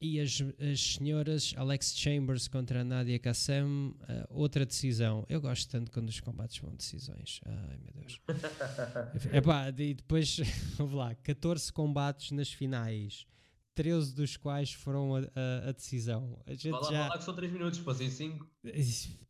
E 0.00 0.18
as, 0.18 0.42
as 0.58 0.94
senhoras 0.94 1.54
Alex 1.56 1.96
Chambers 1.96 2.48
contra 2.48 2.80
a 2.80 2.84
Nadia 2.84 3.20
Kassem, 3.20 3.62
uh, 3.62 3.96
outra 4.30 4.66
decisão. 4.66 5.24
Eu 5.28 5.40
gosto 5.40 5.70
tanto 5.70 5.92
quando 5.92 6.08
os 6.08 6.18
combates 6.18 6.58
vão 6.58 6.74
decisões. 6.74 7.40
Ai 7.46 7.78
meu 7.78 7.92
Deus. 7.94 8.20
Epá, 9.32 9.68
e 9.68 9.94
depois, 9.94 10.38
vamos 10.76 10.94
lá, 10.94 11.14
14 11.14 11.72
combates 11.72 12.32
nas 12.32 12.52
finais. 12.52 13.28
13 13.74 14.14
dos 14.14 14.36
quais 14.36 14.72
foram 14.72 15.16
a, 15.16 15.20
a, 15.20 15.68
a 15.68 15.72
decisão. 15.72 16.38
A 16.46 16.52
gente 16.52 16.70
Fala, 16.70 16.90
já... 16.90 17.10
que 17.10 17.24
são 17.24 17.34
3 17.34 17.52
minutos, 17.52 17.80
passei 17.80 18.10
5. 18.10 18.46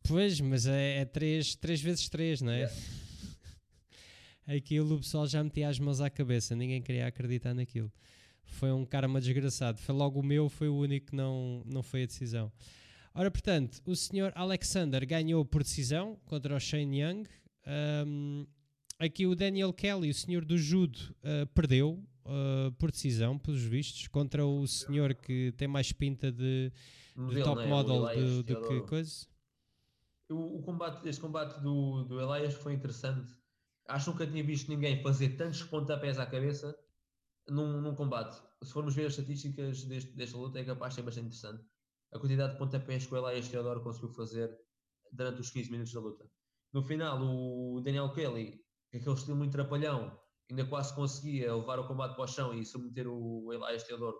Pois, 0.03 0.39
mas 0.41 0.65
é, 0.65 0.99
é 0.99 1.05
3, 1.05 1.55
3 1.55 1.81
vezes 1.81 2.09
3, 2.09 2.41
não 2.41 2.51
é? 2.51 2.57
Yeah. 2.57 2.75
Aquilo 4.57 4.95
o 4.95 4.99
pessoal 4.99 5.25
já 5.25 5.43
metia 5.43 5.69
as 5.69 5.79
mãos 5.79 6.01
à 6.01 6.09
cabeça, 6.09 6.55
ninguém 6.55 6.81
queria 6.81 7.07
acreditar 7.07 7.53
naquilo 7.53 7.91
foi 8.53 8.71
um 8.71 8.85
karma 8.85 9.19
desgraçado. 9.19 9.79
Foi 9.79 9.93
logo 9.93 10.19
o 10.19 10.23
meu, 10.23 10.49
foi 10.49 10.69
o 10.69 10.75
único 10.75 11.07
que 11.07 11.15
não, 11.15 11.63
não 11.65 11.83
foi 11.83 12.03
a 12.03 12.05
decisão. 12.05 12.51
Ora, 13.13 13.29
portanto, 13.29 13.81
o 13.85 13.95
senhor 13.95 14.31
Alexander 14.35 15.05
ganhou 15.05 15.45
por 15.45 15.63
decisão 15.63 16.17
contra 16.25 16.55
o 16.55 16.59
Shane 16.59 17.01
Young. 17.01 17.23
Um, 18.07 18.45
aqui 18.97 19.27
o 19.27 19.35
Daniel 19.35 19.73
Kelly, 19.73 20.09
o 20.09 20.13
senhor 20.13 20.45
do 20.45 20.57
judo, 20.57 20.97
uh, 21.19 21.45
perdeu. 21.53 22.03
Uh, 22.25 22.71
por 22.73 22.91
decisão, 22.91 23.37
pelos 23.37 23.63
vistos, 23.63 24.07
contra 24.07 24.45
o 24.45 24.67
senhor 24.67 25.13
que 25.13 25.51
tem 25.57 25.67
mais 25.67 25.91
pinta 25.91 26.31
de, 26.31 26.71
de 27.29 27.43
top 27.43 27.61
né? 27.61 27.67
model 27.67 28.15
do, 28.15 28.43
do 28.43 28.61
que 28.61 28.81
coisa. 28.81 29.27
O, 30.29 30.59
o, 30.59 30.63
combate, 30.63 31.07
este 31.07 31.21
combate 31.21 31.59
do, 31.61 32.03
do 32.05 32.19
Elias 32.19 32.53
foi 32.53 32.73
interessante. 32.73 33.31
Acho 33.87 34.05
que 34.05 34.11
nunca 34.11 34.27
tinha 34.27 34.43
visto 34.43 34.69
ninguém 34.69 35.01
fazer 35.01 35.29
tantos 35.35 35.63
pontapés 35.63 36.17
à 36.17 36.25
cabeça 36.25 36.75
num, 37.47 37.81
num 37.81 37.95
combate. 37.95 38.41
Se 38.63 38.71
formos 38.71 38.95
ver 38.95 39.05
as 39.05 39.13
estatísticas 39.13 39.83
deste, 39.83 40.15
desta 40.15 40.37
luta, 40.37 40.59
é 40.59 40.63
capaz 40.63 40.91
de 40.93 40.95
ser 40.95 41.01
bastante 41.03 41.27
interessante. 41.27 41.63
A 42.13 42.19
quantidade 42.19 42.53
de 42.53 42.59
pontapés 42.59 43.05
que 43.05 43.13
o 43.13 43.27
Elias 43.27 43.49
Theodore 43.49 43.83
conseguiu 43.83 44.09
fazer 44.09 44.57
durante 45.11 45.41
os 45.41 45.49
15 45.49 45.71
minutos 45.71 45.93
da 45.93 45.99
luta. 45.99 46.29
No 46.71 46.81
final, 46.81 47.21
o 47.21 47.81
Daniel 47.81 48.11
Kelly, 48.13 48.63
aquele 48.93 49.15
estilo 49.15 49.37
muito 49.37 49.51
trapalhão, 49.51 50.17
ainda 50.53 50.65
quase 50.69 50.93
conseguia 50.93 51.55
levar 51.55 51.79
o 51.79 51.87
combate 51.87 52.15
para 52.15 52.23
o 52.23 52.27
chão 52.27 52.53
e 52.53 52.63
submeter 52.63 53.07
o 53.07 53.51
Elias 53.51 53.83
Theodore 53.83 54.15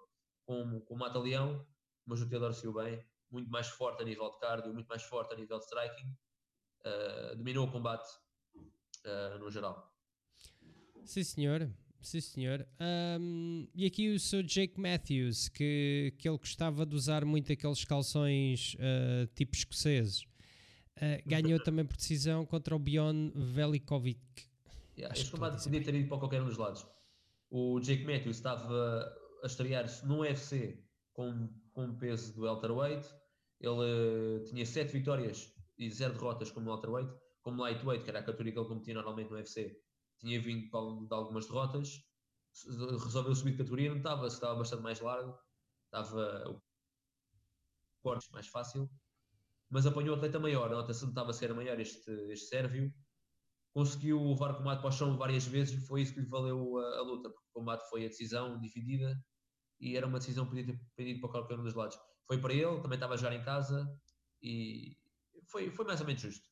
como, 0.45 0.81
como 0.81 0.99
mata-leão, 0.99 1.65
mas 2.05 2.21
o 2.21 2.27
Theodore 2.27 2.55
saiu 2.55 2.73
bem, 2.73 3.05
muito 3.31 3.49
mais 3.51 3.67
forte 3.67 4.01
a 4.01 4.05
nível 4.05 4.29
de 4.31 4.39
cardio, 4.39 4.73
muito 4.73 4.87
mais 4.87 5.03
forte 5.03 5.33
a 5.33 5.37
nível 5.37 5.59
de 5.59 5.65
striking, 5.65 6.17
uh, 6.85 7.35
dominou 7.35 7.67
o 7.67 7.71
combate 7.71 8.09
uh, 8.55 9.37
no 9.37 9.49
geral. 9.51 9.93
Sim, 11.05 11.23
senhor. 11.23 11.69
Sim, 12.01 12.19
senhor. 12.19 12.67
Um, 13.21 13.67
e 13.73 13.85
aqui 13.85 14.09
o 14.09 14.19
seu 14.19 14.43
Jake 14.43 14.77
Matthews, 14.77 15.47
que, 15.49 16.13
que 16.17 16.27
ele 16.27 16.37
gostava 16.37 16.85
de 16.85 16.95
usar 16.95 17.23
muito 17.23 17.53
aqueles 17.53 17.85
calções 17.85 18.75
uh, 18.75 19.27
tipo 19.35 19.55
escoceses, 19.55 20.25
ganhou 21.25 21.59
também 21.63 21.85
por 21.85 21.95
decisão 21.95 22.45
contra 22.45 22.75
o 22.75 22.79
Bjorn 22.79 23.31
Velikovic. 23.35 24.52
Yeah, 24.97 25.13
este 25.13 25.31
combate 25.31 25.63
podia 25.63 25.83
ter 25.83 25.95
ido 25.95 26.07
para 26.07 26.19
qualquer 26.19 26.41
um 26.41 26.45
dos 26.45 26.57
lados. 26.57 26.85
O 27.49 27.79
Jake 27.79 28.05
Matthews 28.05 28.37
estava 28.37 29.11
a 29.43 29.47
estrear-se 29.47 30.05
no 30.05 30.19
UFC 30.19 30.83
com, 31.13 31.49
com 31.71 31.97
peso 31.97 32.33
do 32.35 32.43
welterweight. 32.43 33.07
Ele 33.59 34.39
uh, 34.39 34.43
tinha 34.45 34.65
7 34.65 34.91
vitórias 34.91 35.51
e 35.77 35.89
0 35.89 36.13
derrotas 36.13 36.51
como 36.51 36.69
welterweight. 36.69 37.11
Como 37.41 37.61
lightweight, 37.61 38.03
que 38.03 38.09
era 38.09 38.19
a 38.19 38.23
categoria 38.23 38.53
que 38.53 38.59
ele 38.59 38.67
competia 38.67 38.93
normalmente 38.93 39.29
no 39.29 39.35
UFC, 39.35 39.75
tinha 40.19 40.41
vindo 40.41 40.69
de 40.69 41.13
algumas 41.13 41.45
derrotas. 41.47 41.89
Resolveu 43.03 43.35
subir 43.35 43.51
de 43.51 43.57
categoria, 43.57 43.89
não 43.89 43.97
estava, 43.97 44.27
estava 44.27 44.55
bastante 44.55 44.83
mais 44.83 44.99
largo. 45.01 45.37
Estava 45.85 46.49
o 46.49 46.61
corte 48.01 48.31
mais 48.31 48.47
fácil. 48.47 48.89
Mas 49.69 49.87
apanhou 49.87 50.13
o 50.13 50.17
atleta 50.17 50.39
maior, 50.39 50.71
a 50.71 50.75
nota-se 50.75 51.03
estava 51.05 51.31
a 51.31 51.33
ser 51.33 51.53
maior 51.53 51.79
este, 51.79 52.11
este 52.31 52.47
sérvio 52.47 52.93
conseguiu 53.73 54.23
levar 54.23 54.51
o 54.51 54.57
combate 54.57 54.79
para 54.79 54.89
o 54.89 54.91
chão 54.91 55.17
várias 55.17 55.45
vezes 55.45 55.73
e 55.73 55.85
foi 55.85 56.03
isso 56.03 56.13
que 56.13 56.21
lhe 56.21 56.27
valeu 56.27 56.77
a, 56.77 56.99
a, 56.99 57.01
luta, 57.01 57.29
porque 57.29 57.47
o 57.49 57.59
combate 57.59 57.89
foi 57.89 58.05
a 58.05 58.07
decisão 58.07 58.59
dividida 58.59 59.19
e 59.79 59.97
era 59.97 60.05
uma 60.05 60.19
decisão 60.19 60.45
que 60.45 60.51
podia 60.51 60.65
ter 60.65 60.79
pedido 60.95 61.19
para 61.19 61.29
qualquer 61.29 61.59
um 61.59 61.63
dos 61.63 61.73
lados. 61.73 61.97
Foi 62.27 62.37
para 62.37 62.53
ele, 62.53 62.79
também 62.81 62.95
estava 62.95 63.17
jogar 63.17 63.35
em 63.35 63.43
casa 63.43 63.91
e 64.41 64.95
foi, 65.47 65.71
foi 65.71 65.85
mais 65.85 65.99
ou 65.99 66.07
menos 66.07 66.21
justo. 66.21 66.47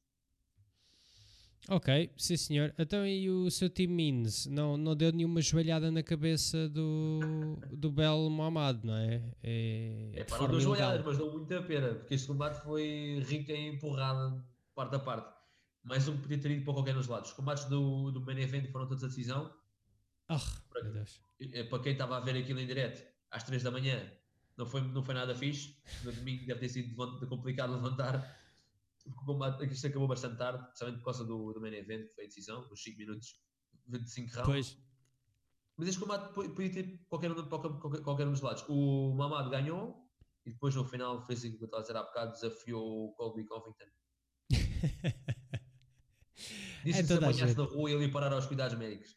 Ok, 1.70 2.12
sim 2.18 2.36
senhor. 2.36 2.74
Então 2.78 3.06
e 3.06 3.30
o 3.30 3.52
seu 3.52 3.70
time 3.70 3.94
Means 3.94 4.48
não, 4.48 4.76
não 4.76 4.96
deu 4.96 5.12
nenhuma 5.12 5.42
joelhada 5.42 5.92
na 5.92 6.02
cabeça 6.02 6.68
do, 6.68 7.56
do 7.72 7.92
Bel 7.92 8.32
Mohamed, 8.32 8.84
não 8.84 8.96
é? 8.96 9.32
É, 9.44 10.12
é 10.16 10.24
pá, 10.24 10.40
não 10.40 10.48
deu 10.48 10.60
joelhadas, 10.60 11.06
mas 11.06 11.18
deu 11.18 11.32
muita 11.32 11.62
pena, 11.62 11.94
porque 11.94 12.16
este 12.16 12.28
combate 12.28 12.64
foi 12.64 13.24
rico 13.28 13.52
em 13.52 13.76
empurrada, 13.76 14.44
parte 14.74 14.96
a 14.96 15.00
parte 15.00 15.41
mais 15.84 16.08
um 16.08 16.18
podia 16.18 16.40
ter 16.40 16.52
ido 16.52 16.66
para 16.66 16.74
qualquer 16.74 16.94
dos 16.94 17.08
lados. 17.08 17.30
Os 17.30 17.36
combates 17.36 17.66
do, 17.66 18.12
do 18.12 18.22
main 18.22 18.40
event 18.40 18.72
foram 18.72 18.88
todos 18.88 19.04
a 19.04 19.08
decisão. 19.08 19.54
Oh, 20.30 20.38
para, 20.70 21.06
eh, 21.40 21.64
para 21.64 21.84
quem 21.84 21.94
estava 21.94 22.18
a 22.18 22.20
ver 22.20 22.38
aquilo 22.38 22.60
em 22.60 22.68
direto 22.68 23.04
às 23.32 23.44
3 23.44 23.64
da 23.64 23.72
manhã, 23.72 24.12
não 24.58 24.66
foi, 24.66 24.82
não 24.82 25.04
foi 25.04 25.16
nada 25.16 25.36
fixe. 25.36 25.76
No 26.04 26.12
domingo 26.12 26.46
deve 26.46 26.60
ter 26.60 26.70
sido 26.70 26.96
complicado 27.28 27.74
levantar. 27.74 28.40
O 29.06 29.26
combate, 29.26 29.66
isto 29.66 29.88
acabou 29.88 30.08
bastante 30.08 30.38
tarde, 30.38 30.64
principalmente 30.66 31.00
por 31.00 31.06
causa 31.06 31.26
do, 31.26 31.54
do 31.54 31.60
main 31.60 31.74
event, 31.74 32.08
que 32.08 32.14
foi 32.14 32.26
a 32.26 32.28
decisão, 32.28 32.68
os 32.72 32.84
5 32.84 32.98
minutos, 33.00 33.42
25 33.88 34.36
rounds. 34.36 34.46
Pois. 34.46 34.78
Mas 35.78 35.88
este 35.88 36.00
combate 36.00 36.34
podia 36.34 36.72
ter 36.72 37.04
qualquer 37.10 37.32
um, 37.32 37.50
qualquer, 37.50 38.02
qualquer 38.04 38.28
um 38.28 38.32
dos 38.32 38.42
lados. 38.42 38.64
O 38.70 39.16
Mamad 39.16 39.50
ganhou 39.50 40.08
e 40.46 40.52
depois 40.52 40.76
no 40.76 40.86
final 40.86 41.26
fez 41.26 41.44
o 41.44 41.58
que 41.58 41.64
eu 41.64 41.66
estava 41.66 41.80
a 41.80 41.82
dizer 41.82 41.98
há 41.98 42.04
bocado, 42.04 42.34
desafiou 42.34 43.08
o 43.08 43.14
Colby 43.14 43.46
Covington. 43.46 43.86
Disse 46.84 47.00
é 47.00 47.02
que 47.02 47.08
se 47.08 47.14
apanhasse 47.14 47.58
na 47.58 47.64
rua 47.64 47.92
ele 47.92 48.06
ia 48.06 48.12
parar 48.12 48.34
aos 48.34 48.46
cuidados 48.46 48.78
médicos. 48.78 49.16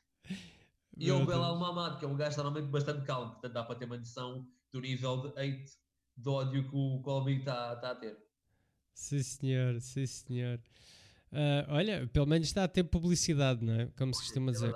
E 0.97 1.09
é 1.09 1.13
o 1.13 1.27
Belal 1.27 1.59
Mamad, 1.59 1.99
que 1.99 2.05
é 2.05 2.09
um 2.09 2.17
gajo 2.17 2.37
normalmente 2.37 2.71
bastante 2.71 3.05
calmo, 3.05 3.33
portanto 3.33 3.53
dá 3.53 3.65
para 3.65 3.75
ter 3.75 3.85
uma 3.85 3.97
noção 3.97 4.47
do 4.73 4.81
nível 4.81 5.23
de 5.23 5.29
hate, 5.41 5.73
de 6.17 6.29
ódio 6.29 6.69
que 6.69 6.77
o 6.77 7.01
Colby 7.03 7.39
está 7.39 7.77
tá 7.77 7.91
a 7.91 7.95
ter. 7.95 8.17
Sim 8.95 9.23
senhor, 9.23 9.81
sim 9.81 10.07
senhor. 10.07 10.61
Uh, 11.33 11.67
olha, 11.69 12.07
pelo 12.13 12.27
menos 12.27 12.47
está 12.47 12.63
a 12.63 12.69
ter 12.69 12.85
publicidade, 12.85 13.65
não 13.65 13.75
é? 13.75 13.87
Como 13.99 14.15
se 14.15 14.21
costuma 14.21 14.51
é 14.51 14.55
dizer. 14.55 14.75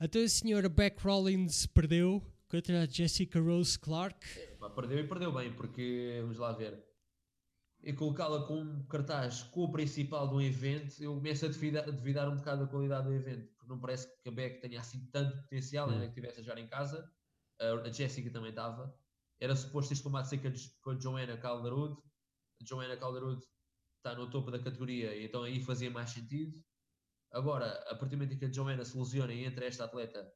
Até 0.00 0.24
a 0.24 0.28
senhora 0.28 0.68
Beck 0.68 1.00
Rollins 1.00 1.66
perdeu 1.66 2.20
contra 2.48 2.82
a 2.82 2.86
Jessica 2.86 3.40
Rose 3.40 3.78
Clark. 3.78 4.18
É, 4.36 4.68
perdeu 4.74 4.98
e 4.98 5.06
perdeu 5.06 5.32
bem, 5.32 5.52
porque 5.52 6.18
vamos 6.22 6.38
lá 6.38 6.52
ver 6.52 6.91
e 7.82 7.92
colocá-la 7.92 8.46
com 8.46 8.60
um 8.60 8.86
cartaz 8.86 9.42
com 9.42 9.64
o 9.64 9.72
principal 9.72 10.28
do 10.28 10.40
evento, 10.40 11.02
eu 11.02 11.14
começo 11.14 11.44
a 11.44 11.48
duvidar, 11.48 11.88
a 11.88 11.90
duvidar 11.90 12.28
um 12.28 12.36
bocado 12.36 12.64
da 12.64 12.70
qualidade 12.70 13.08
do 13.08 13.12
evento, 13.12 13.52
porque 13.56 13.68
não 13.68 13.80
parece 13.80 14.08
que 14.22 14.28
a 14.28 14.32
Beck 14.32 14.60
tenha 14.60 14.80
assim 14.80 15.04
tanto 15.10 15.36
potencial, 15.42 15.88
hum. 15.88 15.92
ainda 15.92 16.08
que 16.08 16.14
tivesse 16.14 16.40
a 16.40 16.42
jogar 16.42 16.60
em 16.60 16.68
casa. 16.68 17.10
A, 17.60 17.90
Jessica 17.90 18.30
também 18.30 18.50
estava. 18.50 18.96
Era 19.40 19.56
suposto 19.56 19.92
este 19.92 20.04
combate 20.04 20.28
ser 20.28 20.40
com 20.80 20.90
a 20.90 20.98
Joanna 20.98 21.36
Calderwood. 21.36 22.00
A 22.60 22.64
Joanna 22.64 22.96
Calderwood 22.96 23.42
está 23.96 24.14
no 24.14 24.30
topo 24.30 24.50
da 24.50 24.58
categoria, 24.58 25.20
então 25.24 25.42
aí 25.42 25.60
fazia 25.60 25.90
mais 25.90 26.10
sentido. 26.10 26.62
Agora, 27.32 27.72
a 27.88 27.96
partir 27.96 28.10
do 28.10 28.18
momento 28.18 28.34
em 28.34 28.38
que 28.38 28.44
a 28.44 28.52
Joanna 28.52 28.84
se 28.84 28.96
lesiona 28.96 29.32
e 29.32 29.44
entra 29.44 29.64
esta 29.64 29.84
atleta 29.84 30.32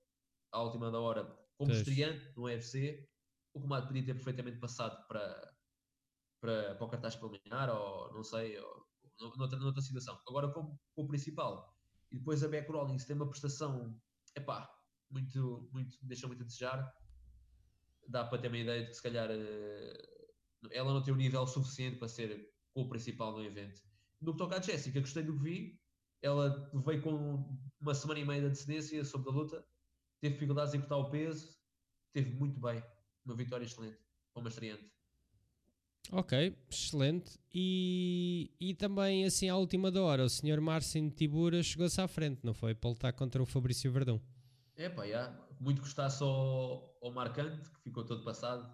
à 0.50 0.62
última 0.62 0.90
da 0.90 0.98
hora 0.98 1.24
como 1.56 1.70
estreante 1.72 2.32
no 2.36 2.44
UFC, 2.44 3.08
o 3.54 3.60
combate 3.60 3.86
podia 3.86 4.04
ter 4.04 4.14
perfeitamente 4.14 4.58
passado 4.58 5.06
para, 5.06 5.55
para, 6.40 6.74
para 6.74 6.84
o 6.84 6.88
cartaz 6.88 7.16
preliminar, 7.16 7.70
ou 7.70 8.12
não 8.12 8.22
sei, 8.22 8.58
ou, 8.58 8.86
noutra, 9.36 9.58
noutra 9.58 9.82
situação. 9.82 10.18
Agora, 10.26 10.48
como, 10.52 10.78
o 10.96 11.06
principal, 11.06 11.76
e 12.10 12.18
depois 12.18 12.42
a 12.42 12.48
Beck 12.48 12.70
Rollins 12.70 13.04
tem 13.04 13.16
uma 13.16 13.28
prestação, 13.28 13.98
epá, 14.34 14.70
muito, 15.10 15.68
muito, 15.72 15.98
deixa 16.02 16.26
muito 16.26 16.42
a 16.42 16.46
desejar. 16.46 16.94
Dá 18.08 18.24
para 18.24 18.38
ter 18.38 18.48
uma 18.48 18.58
ideia 18.58 18.82
de 18.82 18.90
que 18.90 18.94
se 18.94 19.02
calhar 19.02 19.30
uh, 19.30 20.68
ela 20.70 20.92
não 20.92 21.02
tem 21.02 21.12
o 21.12 21.16
um 21.16 21.18
nível 21.18 21.46
suficiente 21.46 21.98
para 21.98 22.08
ser 22.08 22.52
o 22.74 22.88
principal 22.88 23.32
no 23.32 23.44
evento. 23.44 23.82
No 24.20 24.32
que 24.32 24.38
toca 24.38 24.56
à 24.56 24.60
Jéssica, 24.60 25.00
gostei 25.00 25.22
do 25.22 25.36
que 25.36 25.42
vi. 25.42 25.80
Ela 26.22 26.70
veio 26.84 27.02
com 27.02 27.58
uma 27.80 27.94
semana 27.94 28.20
e 28.20 28.24
meia 28.24 28.40
de 28.40 28.46
antecedência 28.46 29.04
sobre 29.04 29.30
a 29.30 29.32
luta, 29.32 29.66
teve 30.20 30.34
dificuldades 30.34 30.74
em 30.74 30.80
cortar 30.80 30.96
o 30.96 31.10
peso, 31.10 31.56
teve 32.12 32.34
muito 32.34 32.58
bem, 32.58 32.82
uma 33.24 33.36
vitória 33.36 33.64
excelente, 33.64 33.98
uma 34.34 34.48
estreante. 34.48 34.95
Ok, 36.12 36.56
excelente. 36.70 37.38
E, 37.52 38.50
e 38.60 38.74
também, 38.74 39.24
assim, 39.24 39.48
à 39.48 39.56
última 39.56 39.90
da 39.90 40.02
hora, 40.02 40.24
o 40.24 40.28
senhor 40.28 40.60
Marcin 40.60 41.08
Tibura 41.08 41.62
chegou-se 41.62 42.00
à 42.00 42.06
frente, 42.06 42.40
não 42.44 42.54
foi? 42.54 42.74
Para 42.74 42.90
lutar 42.90 43.12
contra 43.12 43.42
o 43.42 43.46
Fabrício 43.46 43.90
Verdão. 43.90 44.20
É 44.76 44.88
pá, 44.88 45.06
já. 45.06 45.34
Muito 45.58 45.80
gostasse 45.80 46.22
ao, 46.22 46.96
ao 47.02 47.12
Marcante, 47.12 47.70
que 47.70 47.80
ficou 47.80 48.04
todo 48.04 48.22
passado. 48.22 48.72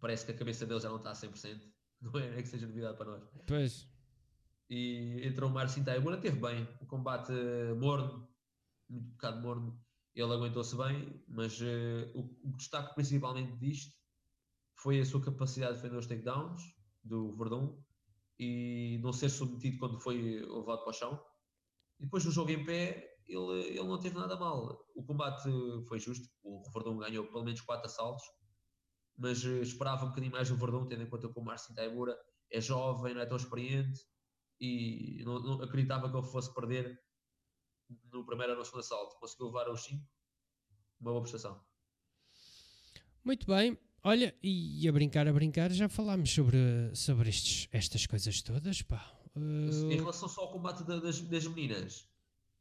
Parece 0.00 0.26
que 0.26 0.32
a 0.32 0.36
cabeça 0.36 0.66
dele 0.66 0.80
já 0.80 0.88
não 0.88 0.96
está 0.96 1.10
a 1.10 1.14
100%. 1.14 1.60
Não 2.00 2.16
é, 2.16 2.38
é 2.38 2.42
que 2.42 2.46
seja 2.46 2.64
novidade 2.64 2.96
para 2.96 3.10
nós. 3.10 3.24
Pois. 3.44 3.88
E 4.70 5.20
entrou 5.24 5.50
o 5.50 5.52
Marcin 5.52 5.82
Tibura, 5.82 6.16
teve 6.16 6.38
bem. 6.38 6.68
O 6.80 6.86
combate 6.86 7.32
morno, 7.76 8.28
muito 8.88 9.08
um 9.08 9.10
bocado 9.10 9.40
morno. 9.40 9.84
Ele 10.14 10.32
aguentou-se 10.32 10.76
bem, 10.76 11.20
mas 11.26 11.60
uh, 11.60 12.08
o, 12.14 12.50
o 12.50 12.56
destaque 12.56 12.94
principalmente 12.94 13.56
disto 13.58 13.97
foi 14.78 15.00
a 15.00 15.04
sua 15.04 15.22
capacidade 15.22 15.76
de 15.76 15.82
defender 15.82 15.98
os 15.98 16.06
takedowns 16.06 16.62
do 17.02 17.36
Verdun 17.36 17.82
e 18.38 18.98
não 19.02 19.12
ser 19.12 19.28
submetido 19.28 19.78
quando 19.78 20.00
foi 20.00 20.40
levado 20.40 20.82
para 20.82 20.90
o 20.90 20.92
chão. 20.92 21.20
E 21.98 22.04
depois 22.04 22.24
no 22.24 22.30
jogo 22.30 22.50
em 22.50 22.64
pé, 22.64 23.18
ele, 23.26 23.60
ele 23.66 23.82
não 23.82 23.98
teve 23.98 24.16
nada 24.16 24.36
mal. 24.36 24.86
O 24.94 25.04
combate 25.04 25.48
foi 25.88 25.98
justo, 25.98 26.28
o 26.42 26.62
Verdun 26.72 26.98
ganhou 26.98 27.26
pelo 27.26 27.44
menos 27.44 27.60
4 27.60 27.86
assaltos, 27.86 28.24
mas 29.16 29.44
eh, 29.44 29.60
esperava 29.60 30.04
um 30.04 30.08
bocadinho 30.10 30.32
mais 30.32 30.48
do 30.48 30.56
Verdun, 30.56 30.86
tendo 30.86 31.02
em 31.02 31.10
conta 31.10 31.28
que 31.28 31.38
o 31.38 31.42
Marcin 31.42 31.74
Taibura 31.74 32.16
é 32.50 32.60
jovem, 32.60 33.14
não 33.14 33.20
é 33.20 33.26
tão 33.26 33.36
experiente 33.36 34.00
e 34.60 35.22
não, 35.24 35.40
não, 35.40 35.62
acreditava 35.62 36.10
que 36.10 36.16
ele 36.16 36.26
fosse 36.26 36.52
perder 36.54 37.00
no 38.12 38.24
primeiro 38.24 38.52
ou 38.52 38.58
no 38.58 38.64
segundo 38.64 38.80
assalto. 38.80 39.18
Conseguiu 39.18 39.46
levar 39.46 39.66
aos 39.66 39.82
5, 39.84 40.04
uma 41.00 41.10
boa 41.10 41.22
prestação. 41.22 41.60
Muito 43.24 43.46
bem, 43.46 43.76
Olha, 44.02 44.34
e 44.42 44.88
a 44.88 44.92
brincar, 44.92 45.26
a 45.26 45.32
brincar, 45.32 45.70
já 45.70 45.88
falámos 45.88 46.30
sobre, 46.30 46.58
sobre 46.94 47.28
estes, 47.28 47.68
estas 47.72 48.06
coisas 48.06 48.40
todas, 48.42 48.82
pá. 48.82 49.12
Uh... 49.34 49.90
Em 49.90 49.96
relação 49.96 50.28
só 50.28 50.42
ao 50.42 50.52
combate 50.52 50.84
das, 50.84 51.20
das 51.20 51.46
meninas, 51.46 52.08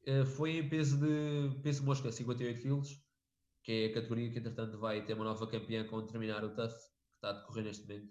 uh, 0.07 0.25
foi 0.25 0.57
em 0.57 0.67
peso 0.67 0.97
de 0.97 1.61
peso 1.61 1.83
mosca, 1.83 2.11
58 2.11 2.61
kg, 2.61 2.81
que 3.63 3.71
é 3.71 3.85
a 3.87 3.93
categoria 3.93 4.31
que 4.31 4.39
entretanto 4.39 4.79
vai 4.79 5.05
ter 5.05 5.13
uma 5.13 5.25
nova 5.25 5.47
campeã 5.47 5.85
com 5.85 6.05
terminar 6.05 6.43
o 6.43 6.55
TUF, 6.55 6.73
que 6.73 7.15
está 7.15 7.29
a 7.29 7.33
decorrer 7.33 7.65
neste 7.65 7.87
momento. 7.87 8.09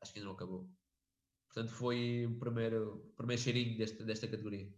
Acho 0.00 0.12
que 0.12 0.18
ainda 0.18 0.28
não 0.28 0.36
acabou. 0.36 0.68
Portanto, 1.48 1.72
foi 1.72 2.26
o 2.26 2.38
primeiro, 2.38 3.12
primeiro 3.16 3.42
cheirinho 3.42 3.76
desta, 3.76 4.04
desta 4.04 4.28
categoria. 4.28 4.72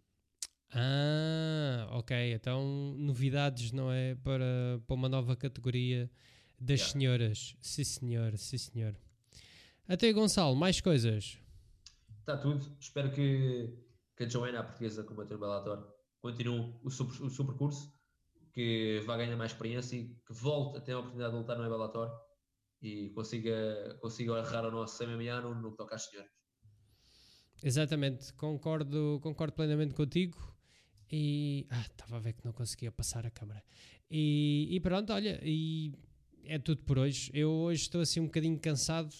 Ah, 0.71 1.87
ok. 1.91 2.33
Então, 2.33 2.95
novidades, 2.97 3.71
não 3.71 3.91
é? 3.91 4.15
Para, 4.15 4.81
para 4.87 4.95
uma 4.95 5.07
nova 5.07 5.35
categoria 5.35 6.09
das 6.63 6.79
yeah. 6.79 6.93
senhoras. 6.93 7.55
Sim, 7.61 7.83
senhor, 7.83 8.37
sim, 8.37 8.57
senhor. 8.57 8.95
Até 9.87 10.11
Gonçalo, 10.13 10.55
mais 10.55 10.79
coisas? 10.79 11.37
Está 12.19 12.37
tudo. 12.37 12.75
Espero 12.79 13.11
que, 13.11 13.77
que 14.15 14.23
a 14.23 14.29
Joana, 14.29 14.61
a 14.61 14.63
portuguesa, 14.63 15.03
combateu 15.03 15.37
o 15.37 15.39
Bellator, 15.39 15.93
continue 16.21 16.73
o 16.83 16.89
seu, 16.89 17.05
o 17.05 17.29
seu 17.29 17.45
percurso, 17.45 17.93
que 18.53 19.01
vá 19.05 19.17
ganhar 19.17 19.35
mais 19.35 19.51
experiência 19.51 19.97
e 19.97 20.07
que 20.25 20.33
volte 20.33 20.77
a 20.77 20.81
ter 20.81 20.93
a 20.93 20.99
oportunidade 20.99 21.33
de 21.33 21.39
lutar 21.39 21.57
no 21.57 21.69
Bellator 21.69 22.09
e 22.81 23.09
consiga, 23.09 23.97
consiga 23.99 24.39
agarrar 24.39 24.65
o 24.67 24.71
nosso 24.71 25.05
MMA 25.05 25.41
no, 25.41 25.55
no 25.55 25.71
que 25.71 25.77
toca 25.77 25.95
às 25.95 26.05
senhoras. 26.05 26.31
Exatamente, 27.61 28.33
concordo, 28.33 29.19
concordo 29.21 29.53
plenamente 29.53 29.93
contigo. 29.93 30.37
E. 31.11 31.67
Ah, 31.69 31.81
estava 31.81 32.17
a 32.17 32.19
ver 32.19 32.33
que 32.33 32.45
não 32.45 32.53
conseguia 32.53 32.91
passar 32.91 33.25
a 33.25 33.31
câmera. 33.31 33.63
E, 34.09 34.67
e 34.71 34.79
pronto, 34.79 35.11
olha, 35.13 35.39
e 35.43 35.93
é 36.45 36.59
tudo 36.59 36.81
por 36.81 36.97
hoje. 36.97 37.31
Eu 37.33 37.49
hoje 37.49 37.83
estou 37.83 38.01
assim 38.01 38.19
um 38.19 38.25
bocadinho 38.25 38.57
cansado. 38.59 39.13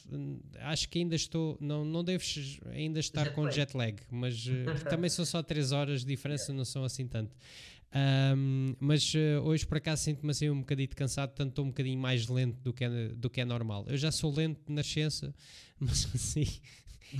Acho 0.59 0.89
que 0.89 0.99
ainda 0.99 1.15
estou. 1.15 1.57
Não, 1.59 1.83
não 1.85 2.03
deves 2.03 2.59
ainda 2.71 2.99
estar 2.99 3.25
jet 3.25 3.33
com 3.35 3.41
lag. 3.43 3.55
jet 3.55 3.77
lag, 3.77 3.95
mas 4.11 4.45
uh, 4.47 4.89
também 4.89 5.09
são 5.09 5.25
só 5.25 5.41
3 5.41 5.71
horas 5.71 6.01
de 6.01 6.07
diferença, 6.07 6.53
não 6.53 6.65
são 6.65 6.83
assim 6.83 7.07
tanto. 7.07 7.35
Um, 8.35 8.75
mas 8.79 9.13
uh, 9.13 9.43
hoje 9.43 9.67
por 9.67 9.77
acaso 9.77 10.01
sinto-me 10.01 10.31
assim 10.31 10.49
um 10.49 10.61
bocadinho 10.61 10.89
cansado, 10.89 11.31
tanto 11.35 11.49
estou 11.49 11.65
um 11.65 11.67
bocadinho 11.67 11.99
mais 11.99 12.27
lento 12.27 12.59
do 12.63 12.73
que 12.73 12.83
é, 12.83 13.07
do 13.09 13.29
que 13.29 13.39
é 13.39 13.45
normal. 13.45 13.85
Eu 13.87 13.97
já 13.97 14.11
sou 14.11 14.33
lento 14.33 14.61
na 14.67 14.77
nascença, 14.77 15.33
mas 15.79 16.09
assim 16.13 16.47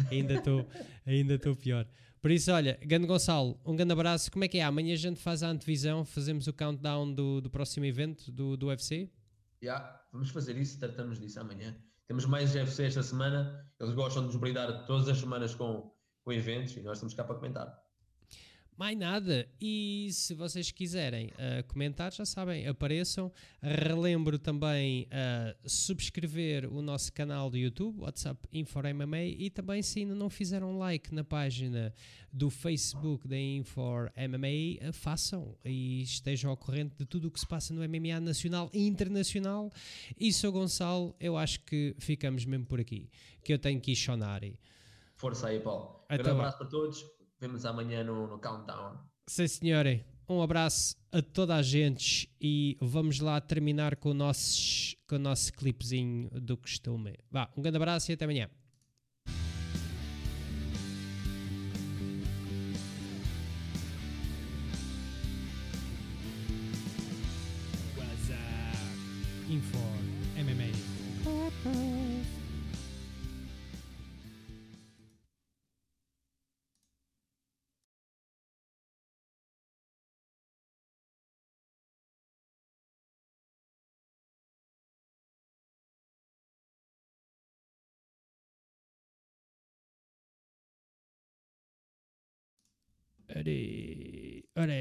ainda 0.09 0.33
estou 0.35 0.67
ainda 1.05 1.37
pior. 1.55 1.87
Por 2.23 2.31
isso, 2.31 2.51
olha, 2.53 2.79
Gando 2.81 3.05
Gonçalo, 3.05 3.59
um 3.65 3.75
grande 3.75 3.91
abraço. 3.91 4.31
Como 4.31 4.45
é 4.45 4.47
que 4.47 4.57
é? 4.57 4.63
Amanhã 4.63 4.93
a 4.93 4.97
gente 4.97 5.19
faz 5.19 5.43
a 5.43 5.49
antevisão, 5.49 6.05
fazemos 6.05 6.47
o 6.47 6.53
countdown 6.53 7.13
do, 7.13 7.41
do 7.41 7.49
próximo 7.49 7.85
evento 7.85 8.31
do, 8.31 8.55
do 8.55 8.67
UFC? 8.67 9.09
Yeah, 9.63 9.97
vamos 10.11 10.29
fazer 10.29 10.57
isso, 10.57 10.77
tratamos 10.77 11.21
disso 11.21 11.39
amanhã. 11.39 11.73
Temos 12.05 12.25
mais 12.25 12.53
UFC 12.53 12.83
esta 12.83 13.01
semana, 13.01 13.65
eles 13.79 13.93
gostam 13.93 14.23
de 14.23 14.27
nos 14.27 14.35
brindar 14.35 14.85
todas 14.85 15.07
as 15.07 15.17
semanas 15.17 15.55
com, 15.55 15.89
com 16.21 16.33
eventos 16.33 16.75
e 16.75 16.81
nós 16.81 16.97
estamos 16.97 17.13
cá 17.13 17.23
para 17.23 17.35
comentar. 17.35 17.82
Mais 18.83 18.97
nada. 18.97 19.47
E 19.61 20.09
se 20.11 20.33
vocês 20.33 20.69
quiserem 20.69 21.27
uh, 21.27 21.63
comentar, 21.69 22.11
já 22.11 22.25
sabem, 22.25 22.67
apareçam. 22.67 23.31
Relembro 23.61 24.37
também 24.37 25.03
uh, 25.03 25.69
subscrever 25.69 26.69
o 26.69 26.81
nosso 26.81 27.13
canal 27.13 27.49
do 27.49 27.57
YouTube, 27.57 28.01
WhatsApp 28.01 28.45
Infor 28.51 28.83
MMA, 28.93 29.23
e 29.23 29.49
também 29.49 29.81
se 29.81 29.99
ainda 29.99 30.13
não 30.13 30.29
fizeram 30.29 30.77
like 30.77 31.15
na 31.15 31.23
página 31.23 31.93
do 32.29 32.49
Facebook 32.49 33.25
da 33.25 33.39
Infor 33.39 34.11
MMA, 34.17 34.89
uh, 34.89 34.91
façam 34.91 35.55
e 35.63 36.01
estejam 36.01 36.51
ao 36.51 36.57
corrente 36.57 36.93
de 36.97 37.05
tudo 37.05 37.29
o 37.29 37.31
que 37.31 37.39
se 37.39 37.47
passa 37.47 37.73
no 37.73 37.87
MMA 37.87 38.19
nacional 38.19 38.69
e 38.73 38.85
internacional. 38.85 39.71
E 40.19 40.33
sou 40.33 40.51
Gonçalo, 40.51 41.15
eu 41.21 41.37
acho 41.37 41.61
que 41.61 41.95
ficamos 41.99 42.43
mesmo 42.43 42.65
por 42.65 42.81
aqui, 42.81 43.09
que 43.45 43.53
eu 43.53 43.57
tenho 43.57 43.79
que 43.79 43.93
ir 43.93 43.95
Shonari. 43.95 44.59
Força 45.15 45.47
aí, 45.47 45.61
Paulo. 45.61 46.03
Um 46.11 46.15
então, 46.15 46.33
abraço 46.33 46.57
para 46.57 46.67
todos 46.67 47.22
Vemos 47.43 47.65
amanhã 47.65 48.05
no, 48.05 48.25
no 48.25 48.39
Countdown. 48.39 48.97
Sim, 49.27 49.47
senhora. 49.49 50.01
Um 50.29 50.41
abraço 50.41 50.95
a 51.11 51.21
toda 51.21 51.57
a 51.57 51.61
gente 51.61 52.33
e 52.39 52.77
vamos 52.79 53.19
lá 53.19 53.41
terminar 53.41 53.97
com 53.97 54.11
o 54.11 54.13
nosso, 54.13 54.95
com 55.05 55.17
o 55.17 55.19
nosso 55.19 55.51
clipezinho 55.51 56.29
do 56.39 56.55
costume. 56.55 57.17
Vá, 57.29 57.51
um 57.57 57.61
grande 57.61 57.75
abraço 57.75 58.09
e 58.09 58.13
até 58.13 58.23
amanhã. 58.23 58.49
Info 69.49 69.92
Ora, 93.35 93.49
ora, 94.55 94.73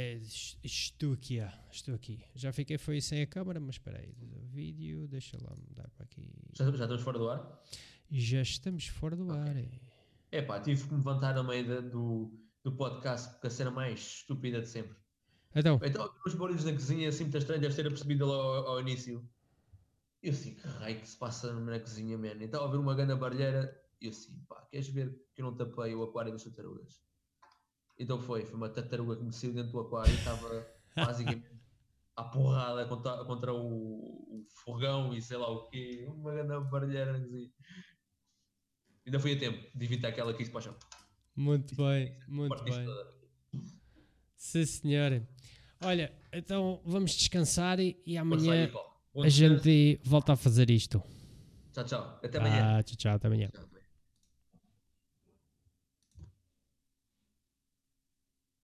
estou 0.63 1.15
aqui, 1.15 1.41
ah, 1.41 1.59
estou 1.71 1.95
aqui. 1.95 2.23
Já 2.35 2.53
fiquei 2.53 2.77
foi 2.77 3.01
sem 3.01 3.23
a 3.23 3.27
câmera, 3.27 3.59
mas 3.59 3.77
espera 3.77 3.99
aí, 3.99 4.15
vídeo, 4.51 5.09
deixa 5.09 5.39
lá 5.43 5.57
mudar 5.57 5.89
para 5.97 6.05
aqui. 6.05 6.31
Já, 6.53 6.67
já 6.67 6.85
estamos 6.85 7.03
fora 7.03 7.19
do 7.19 7.31
ar? 7.31 7.63
Já 8.11 8.43
estamos 8.43 8.87
fora 8.89 9.17
do 9.17 9.25
okay. 9.25 9.39
ar. 9.39 9.57
É 10.33 10.43
pá, 10.43 10.61
tive 10.61 10.83
que 10.83 10.91
me 10.91 10.99
levantar 10.99 11.35
no 11.35 11.45
meio 11.45 11.91
do, 11.91 12.31
do 12.63 12.73
podcast 12.73 13.31
porque 13.31 13.47
a 13.47 13.51
cena 13.51 13.71
mais 13.71 13.99
estúpida 13.99 14.61
de 14.61 14.69
sempre. 14.69 14.99
Então, 15.55 15.81
então 15.83 16.13
os 16.27 16.35
barulhos 16.35 16.65
na 16.65 16.73
cozinha 16.73 17.09
assim 17.09 17.25
muito 17.25 17.39
estranho, 17.39 17.61
deve 17.61 17.75
ter 17.75 17.89
percebido 17.89 18.27
lá 18.27 18.35
ao, 18.35 18.67
ao 18.69 18.81
início. 18.83 19.27
Eu 20.23 20.31
assim, 20.31 20.57
que 20.57 20.69
raio 20.69 21.01
que 21.01 21.09
se 21.09 21.17
passa 21.17 21.59
na 21.59 21.81
cozinha, 21.81 22.19
man? 22.19 22.37
Então 22.39 22.63
a 22.63 22.71
ver 22.71 22.77
uma 22.77 22.95
grande 22.95 23.15
barulheira, 23.15 23.75
eu 23.99 24.11
assim, 24.11 24.39
pá, 24.47 24.61
queres 24.71 24.89
ver 24.89 25.11
que 25.35 25.41
eu 25.41 25.47
não 25.47 25.57
tapei 25.57 25.95
o 25.95 26.03
aquário 26.03 26.33
das 26.33 26.45
tartarugas? 26.45 27.01
Então 28.03 28.21
foi, 28.21 28.45
foi 28.45 28.57
uma 28.57 28.69
tartaruga 28.69 29.17
que 29.17 29.23
me 29.23 29.33
saiu 29.33 29.55
dentro 29.55 29.71
do 29.71 29.81
aquário 29.81 30.13
e 30.13 30.17
estava 30.17 30.67
basicamente 30.97 31.47
à 32.17 32.25
porrada 32.25 32.85
contra, 32.87 33.25
contra 33.25 33.55
o, 33.55 33.59
o, 33.61 34.45
fogão 34.65 35.15
e 35.15 35.23
sei 35.23 35.37
lá 35.37 35.49
o 35.49 35.69
quê, 35.69 36.05
uma 36.09 36.33
grande 36.33 36.69
barulheira 36.69 37.17
assim. 37.17 37.53
Ainda 39.07 39.21
fui 39.21 39.35
a 39.35 39.39
tempo 39.39 39.65
de 39.73 39.85
evitar 39.85 40.09
aquela 40.09 40.35
que 40.35 40.45
para 40.49 40.59
o 40.59 40.61
chão. 40.61 40.77
Muito 41.37 41.77
bem, 41.77 42.19
muito 42.27 42.65
bem. 42.65 42.87
Sim, 44.37 44.67
senhora. 44.67 45.29
Olha, 45.81 46.13
então 46.33 46.81
vamos 46.85 47.13
descansar 47.13 47.79
e, 47.79 48.01
e 48.05 48.19
amanhã 48.19 48.69
a 49.23 49.29
gente 49.29 50.01
volta 50.05 50.33
a 50.33 50.37
fazer 50.37 50.71
isto. 50.71 51.01
Tchau, 51.73 51.85
tchau. 51.85 52.21
Até 52.23 52.39
amanhã. 52.39 52.79
Ah, 52.79 52.83
tchau, 52.83 52.97
tchau. 52.97 53.15
Até 53.15 53.29
amanhã. 53.29 53.49
Tchau, 53.49 53.69